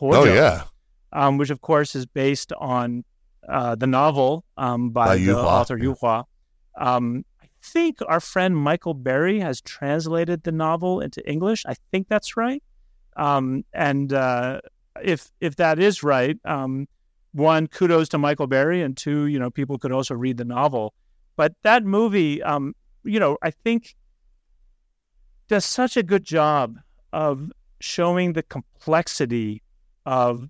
Oh, 0.00 0.24
yeah. 0.24 0.64
Um, 1.12 1.38
which, 1.38 1.50
of 1.50 1.60
course, 1.60 1.96
is 1.96 2.06
based 2.06 2.52
on 2.52 3.04
uh, 3.48 3.74
the 3.74 3.86
novel 3.86 4.44
um, 4.56 4.90
by, 4.90 5.06
by 5.06 5.16
the 5.16 5.32
Hua. 5.32 5.42
author 5.42 5.78
Yu 5.78 5.94
Hua. 5.94 6.24
Um, 6.76 7.24
I 7.42 7.46
think 7.62 7.98
our 8.06 8.20
friend 8.20 8.56
Michael 8.56 8.94
Berry 8.94 9.40
has 9.40 9.60
translated 9.60 10.42
the 10.42 10.52
novel 10.52 11.00
into 11.00 11.26
English. 11.28 11.64
I 11.66 11.74
think 11.90 12.08
that's 12.08 12.36
right. 12.36 12.62
Um, 13.16 13.64
and 13.72 14.12
uh, 14.12 14.60
if 15.02 15.30
if 15.40 15.56
that 15.56 15.78
is 15.78 16.02
right, 16.02 16.38
um, 16.44 16.86
one 17.32 17.66
kudos 17.66 18.08
to 18.10 18.18
Michael 18.18 18.46
Berry, 18.46 18.82
and 18.82 18.96
two, 18.96 19.26
you 19.26 19.38
know, 19.38 19.50
people 19.50 19.78
could 19.78 19.92
also 19.92 20.14
read 20.14 20.36
the 20.36 20.44
novel. 20.44 20.94
But 21.36 21.54
that 21.62 21.84
movie, 21.84 22.42
um, 22.42 22.74
you 23.04 23.20
know, 23.20 23.38
I 23.42 23.50
think 23.50 23.94
does 25.48 25.64
such 25.64 25.96
a 25.96 26.02
good 26.02 26.24
job 26.24 26.76
of 27.12 27.50
showing 27.80 28.32
the 28.32 28.42
complexity 28.42 29.62
of 30.04 30.48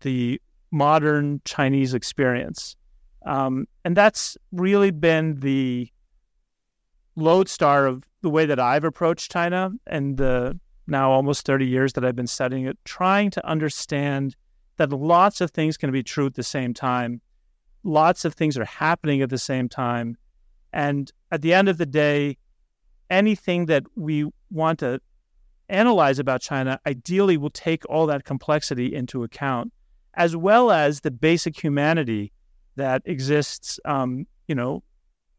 the 0.00 0.40
modern 0.70 1.40
Chinese 1.44 1.94
experience. 1.94 2.76
Um, 3.24 3.66
and 3.84 3.96
that's 3.96 4.36
really 4.52 4.90
been 4.90 5.40
the 5.40 5.88
lodestar 7.16 7.86
of 7.86 8.04
the 8.22 8.28
way 8.28 8.44
that 8.44 8.58
I've 8.58 8.84
approached 8.84 9.30
China 9.30 9.70
and 9.86 10.16
the 10.16 10.58
now 10.86 11.10
almost 11.10 11.46
30 11.46 11.66
years 11.66 11.92
that 11.94 12.04
I've 12.04 12.16
been 12.16 12.26
studying 12.26 12.66
it, 12.66 12.78
trying 12.84 13.30
to 13.30 13.46
understand 13.46 14.36
that 14.76 14.90
lots 14.90 15.40
of 15.40 15.50
things 15.50 15.76
can 15.76 15.90
be 15.92 16.02
true 16.02 16.26
at 16.26 16.34
the 16.34 16.42
same 16.42 16.74
time. 16.74 17.20
Lots 17.84 18.24
of 18.24 18.34
things 18.34 18.58
are 18.58 18.64
happening 18.64 19.22
at 19.22 19.30
the 19.30 19.38
same 19.38 19.68
time. 19.68 20.16
And 20.72 21.10
at 21.30 21.42
the 21.42 21.54
end 21.54 21.68
of 21.68 21.78
the 21.78 21.86
day, 21.86 22.36
anything 23.10 23.66
that 23.66 23.84
we 23.94 24.28
want 24.50 24.80
to 24.80 25.00
analyze 25.68 26.18
about 26.18 26.40
China 26.40 26.78
ideally 26.86 27.36
will 27.36 27.50
take 27.50 27.88
all 27.88 28.06
that 28.06 28.24
complexity 28.24 28.94
into 28.94 29.22
account, 29.22 29.72
as 30.14 30.36
well 30.36 30.70
as 30.70 31.00
the 31.00 31.10
basic 31.10 31.62
humanity 31.62 32.32
that 32.76 33.02
exists, 33.04 33.78
um, 33.84 34.26
you 34.48 34.54
know, 34.54 34.82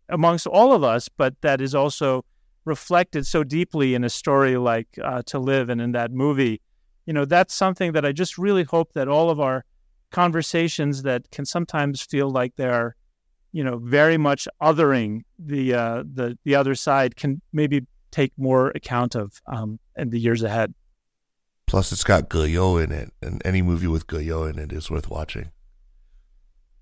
amongst 0.09 0.47
all 0.47 0.73
of 0.73 0.83
us, 0.83 1.09
but 1.09 1.35
that 1.41 1.61
is 1.61 1.75
also 1.75 2.23
reflected 2.65 3.25
so 3.25 3.43
deeply 3.43 3.93
in 3.93 4.03
a 4.03 4.09
story 4.09 4.57
like 4.57 4.87
uh, 5.01 5.21
To 5.27 5.39
Live 5.39 5.69
and 5.69 5.79
in 5.79 5.91
that 5.93 6.11
movie. 6.11 6.61
You 7.05 7.13
know, 7.13 7.25
that's 7.25 7.53
something 7.53 7.93
that 7.93 8.03
I 8.05 8.11
just 8.11 8.37
really 8.37 8.63
hope 8.63 8.93
that 8.93 9.07
all 9.07 9.29
of 9.29 9.39
our 9.39 9.63
conversations 10.11 11.03
that 11.03 11.29
can 11.31 11.45
sometimes 11.45 12.01
feel 12.01 12.29
like 12.29 12.55
they're, 12.55 12.95
you 13.51 13.63
know, 13.63 13.77
very 13.77 14.17
much 14.17 14.47
othering 14.61 15.21
the 15.37 15.73
uh, 15.73 16.03
the 16.11 16.37
the 16.43 16.55
other 16.55 16.73
side 16.73 17.15
can 17.15 17.41
maybe 17.53 17.85
take 18.11 18.31
more 18.37 18.69
account 18.69 19.15
of 19.15 19.39
um, 19.45 19.79
in 19.95 20.09
the 20.09 20.19
years 20.19 20.41
ahead. 20.41 20.73
Plus, 21.67 21.91
it's 21.91 22.03
got 22.03 22.29
Ge 22.29 22.47
You 22.47 22.77
in 22.77 22.91
it, 22.91 23.11
and 23.21 23.41
any 23.45 23.61
movie 23.61 23.87
with 23.87 24.07
Ge 24.07 24.21
You 24.21 24.43
in 24.45 24.57
it 24.57 24.71
is 24.71 24.89
worth 24.89 25.09
watching. 25.09 25.51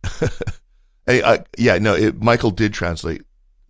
hey, 1.05 1.21
uh, 1.21 1.39
yeah, 1.57 1.77
no, 1.77 1.95
it, 1.95 2.21
Michael 2.21 2.51
did 2.51 2.73
translate 2.73 3.23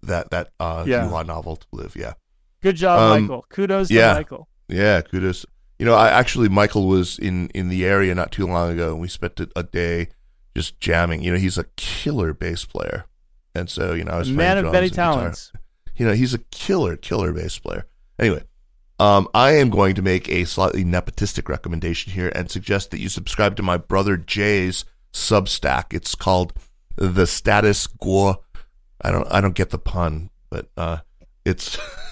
that 0.07 0.31
that 0.31 0.51
uh 0.59 0.83
yeah. 0.87 1.05
Novel 1.23 1.57
to 1.57 1.67
live. 1.71 1.95
Yeah. 1.95 2.13
Good 2.61 2.75
job, 2.77 2.99
um, 2.99 3.21
Michael. 3.23 3.45
Kudos 3.49 3.89
to 3.89 3.93
yeah. 3.93 4.13
Michael. 4.13 4.47
Yeah, 4.69 5.01
kudos. 5.01 5.45
You 5.79 5.85
know, 5.85 5.95
I 5.95 6.09
actually 6.09 6.49
Michael 6.49 6.87
was 6.87 7.19
in 7.19 7.49
in 7.49 7.69
the 7.69 7.85
area 7.85 8.15
not 8.15 8.31
too 8.31 8.47
long 8.47 8.71
ago, 8.71 8.91
and 8.91 9.01
we 9.01 9.07
spent 9.07 9.39
a, 9.55 9.63
day 9.63 10.07
just 10.55 10.79
jamming. 10.79 11.23
You 11.23 11.33
know, 11.33 11.37
he's 11.37 11.57
a 11.57 11.65
killer 11.75 12.33
bass 12.33 12.63
player, 12.65 13.05
and 13.53 13.69
so 13.69 13.93
you 13.93 14.03
know, 14.03 14.13
I 14.13 14.19
was 14.19 14.31
man 14.31 14.57
of 14.57 14.71
many 14.71 14.89
talents. 14.89 15.47
Guitar. 15.47 15.61
You 15.95 16.05
know, 16.07 16.13
he's 16.13 16.33
a 16.33 16.39
killer, 16.51 16.95
killer 16.95 17.33
bass 17.33 17.59
player. 17.59 17.85
Anyway, 18.17 18.43
um, 18.99 19.27
I 19.33 19.57
am 19.57 19.69
going 19.69 19.95
to 19.95 20.01
make 20.01 20.29
a 20.29 20.45
slightly 20.45 20.85
nepotistic 20.85 21.49
recommendation 21.49 22.13
here 22.13 22.31
and 22.33 22.49
suggest 22.49 22.91
that 22.91 22.99
you 22.99 23.09
subscribe 23.09 23.55
to 23.57 23.63
my 23.63 23.77
brother 23.77 24.15
Jay's 24.15 24.85
Substack. 25.11 25.93
It's 25.93 26.15
called 26.15 26.53
the 26.95 27.27
Status 27.27 27.87
Kuo 27.87 28.37
I 29.03 29.11
don't 29.11 29.27
I 29.31 29.41
don't 29.41 29.55
get 29.55 29.69
the 29.69 29.77
pun, 29.77 30.29
but 30.49 30.69
uh, 30.77 30.99
it's 31.45 31.77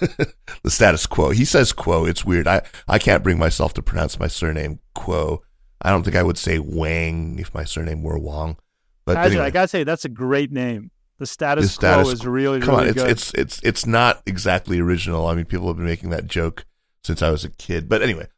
the 0.62 0.70
status 0.70 1.06
quo. 1.06 1.30
He 1.30 1.44
says 1.44 1.72
quo. 1.72 2.04
It's 2.04 2.24
weird. 2.24 2.46
I, 2.46 2.62
I 2.86 2.98
can't 2.98 3.22
bring 3.22 3.38
myself 3.38 3.72
to 3.74 3.82
pronounce 3.82 4.20
my 4.20 4.28
surname 4.28 4.80
quo. 4.94 5.42
I 5.80 5.90
don't 5.90 6.04
think 6.04 6.16
I 6.16 6.22
would 6.22 6.38
say 6.38 6.58
Wang 6.58 7.38
if 7.38 7.54
my 7.54 7.64
surname 7.64 8.02
were 8.02 8.18
Wong. 8.18 8.56
But 9.04 9.16
Actually, 9.16 9.36
anyway. 9.36 9.46
I 9.46 9.50
gotta 9.50 9.68
say 9.68 9.84
that's 9.84 10.04
a 10.04 10.10
great 10.10 10.52
name. 10.52 10.90
The 11.18 11.26
status, 11.26 11.64
the 11.64 11.70
status 11.70 12.04
quo 12.04 12.12
is 12.12 12.26
really 12.26 12.60
come 12.60 12.76
really 12.76 12.88
on. 12.88 12.94
Good. 12.94 13.10
It's, 13.10 13.30
it's 13.30 13.34
it's 13.34 13.60
it's 13.62 13.86
not 13.86 14.22
exactly 14.26 14.78
original. 14.78 15.26
I 15.26 15.34
mean, 15.34 15.44
people 15.44 15.68
have 15.68 15.76
been 15.76 15.86
making 15.86 16.10
that 16.10 16.26
joke 16.26 16.64
since 17.02 17.22
I 17.22 17.30
was 17.30 17.44
a 17.44 17.50
kid. 17.50 17.88
But 17.88 18.02
anyway, 18.02 18.28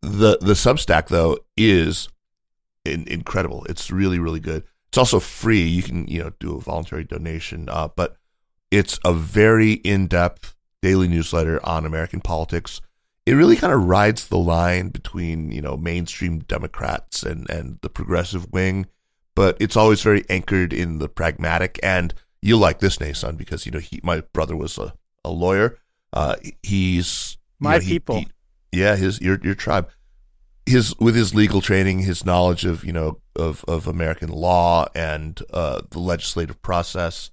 the 0.00 0.38
the 0.40 0.54
Substack 0.54 1.08
though 1.08 1.38
is 1.56 2.08
in, 2.84 3.06
incredible. 3.06 3.64
It's 3.68 3.90
really 3.90 4.18
really 4.18 4.40
good. 4.40 4.64
It's 4.92 4.98
also 4.98 5.20
free. 5.20 5.62
You 5.62 5.82
can, 5.82 6.06
you 6.06 6.22
know, 6.22 6.32
do 6.38 6.54
a 6.54 6.60
voluntary 6.60 7.04
donation, 7.04 7.70
uh, 7.70 7.88
but 7.96 8.18
it's 8.70 9.00
a 9.06 9.14
very 9.14 9.72
in-depth 9.72 10.54
daily 10.82 11.08
newsletter 11.08 11.64
on 11.66 11.86
American 11.86 12.20
politics. 12.20 12.82
It 13.24 13.32
really 13.32 13.56
kind 13.56 13.72
of 13.72 13.84
rides 13.84 14.28
the 14.28 14.36
line 14.36 14.90
between, 14.90 15.50
you 15.50 15.62
know, 15.62 15.78
mainstream 15.78 16.40
Democrats 16.40 17.22
and, 17.22 17.48
and 17.48 17.78
the 17.80 17.88
progressive 17.88 18.52
wing, 18.52 18.84
but 19.34 19.56
it's 19.60 19.78
always 19.78 20.02
very 20.02 20.26
anchored 20.28 20.74
in 20.74 20.98
the 20.98 21.08
pragmatic. 21.08 21.80
And 21.82 22.12
you 22.42 22.58
like 22.58 22.80
this, 22.80 22.98
Neysun, 22.98 23.38
because, 23.38 23.64
you 23.64 23.72
know, 23.72 23.78
he, 23.78 23.98
my 24.02 24.20
brother 24.34 24.54
was 24.54 24.76
a, 24.76 24.92
a 25.24 25.30
lawyer. 25.30 25.78
Uh, 26.12 26.36
he's 26.62 27.38
my 27.58 27.76
you 27.76 27.80
know, 27.80 27.86
he, 27.86 27.92
people. 27.94 28.16
He, 28.16 28.28
yeah, 28.72 28.96
his 28.96 29.22
your 29.22 29.38
your 29.42 29.54
tribe 29.54 29.88
his 30.66 30.94
with 30.98 31.14
his 31.14 31.34
legal 31.34 31.60
training, 31.60 32.00
his 32.00 32.26
knowledge 32.26 32.66
of 32.66 32.84
you 32.84 32.92
know 32.92 33.21
of 33.36 33.64
of 33.66 33.86
American 33.86 34.30
law 34.30 34.86
and 34.94 35.40
uh, 35.52 35.82
the 35.90 35.98
legislative 35.98 36.60
process, 36.62 37.30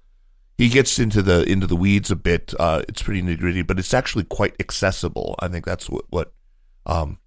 he 0.58 0.68
gets 0.68 0.98
into 0.98 1.22
the 1.22 1.42
into 1.50 1.66
the 1.66 1.76
weeds 1.76 2.10
a 2.10 2.16
bit. 2.16 2.54
Uh, 2.58 2.82
it's 2.88 3.02
pretty 3.02 3.22
nitty 3.22 3.38
gritty, 3.38 3.62
but 3.62 3.78
it's 3.78 3.94
actually 3.94 4.24
quite 4.24 4.54
accessible. 4.60 5.34
I 5.38 5.48
think 5.48 5.64
that's 5.64 5.88
what 5.88 6.04
what, 6.10 6.32
um, 6.86 7.18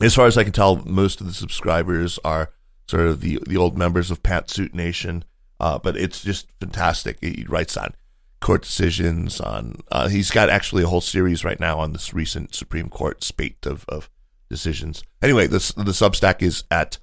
as 0.00 0.14
far 0.14 0.26
as 0.26 0.38
I 0.38 0.44
can 0.44 0.52
tell, 0.52 0.76
most 0.84 1.20
of 1.20 1.26
the 1.26 1.32
subscribers 1.32 2.18
are 2.24 2.50
sort 2.88 3.06
of 3.06 3.20
the 3.20 3.38
the 3.46 3.56
old 3.56 3.76
members 3.76 4.10
of 4.10 4.22
Pantsuit 4.22 4.74
Nation. 4.74 5.24
Uh, 5.58 5.78
but 5.78 5.94
it's 5.94 6.22
just 6.22 6.46
fantastic. 6.58 7.18
He 7.20 7.44
writes 7.46 7.76
on 7.76 7.94
court 8.40 8.62
decisions 8.62 9.40
on. 9.40 9.82
Uh, 9.92 10.08
he's 10.08 10.30
got 10.30 10.48
actually 10.48 10.82
a 10.82 10.88
whole 10.88 11.02
series 11.02 11.44
right 11.44 11.60
now 11.60 11.78
on 11.78 11.92
this 11.92 12.14
recent 12.14 12.54
Supreme 12.54 12.88
Court 12.88 13.22
spate 13.22 13.66
of 13.66 13.84
of 13.88 14.10
decisions. 14.48 15.04
Anyway, 15.22 15.46
this 15.46 15.72
the 15.72 15.84
Substack 15.84 16.42
is 16.42 16.64
at 16.70 16.98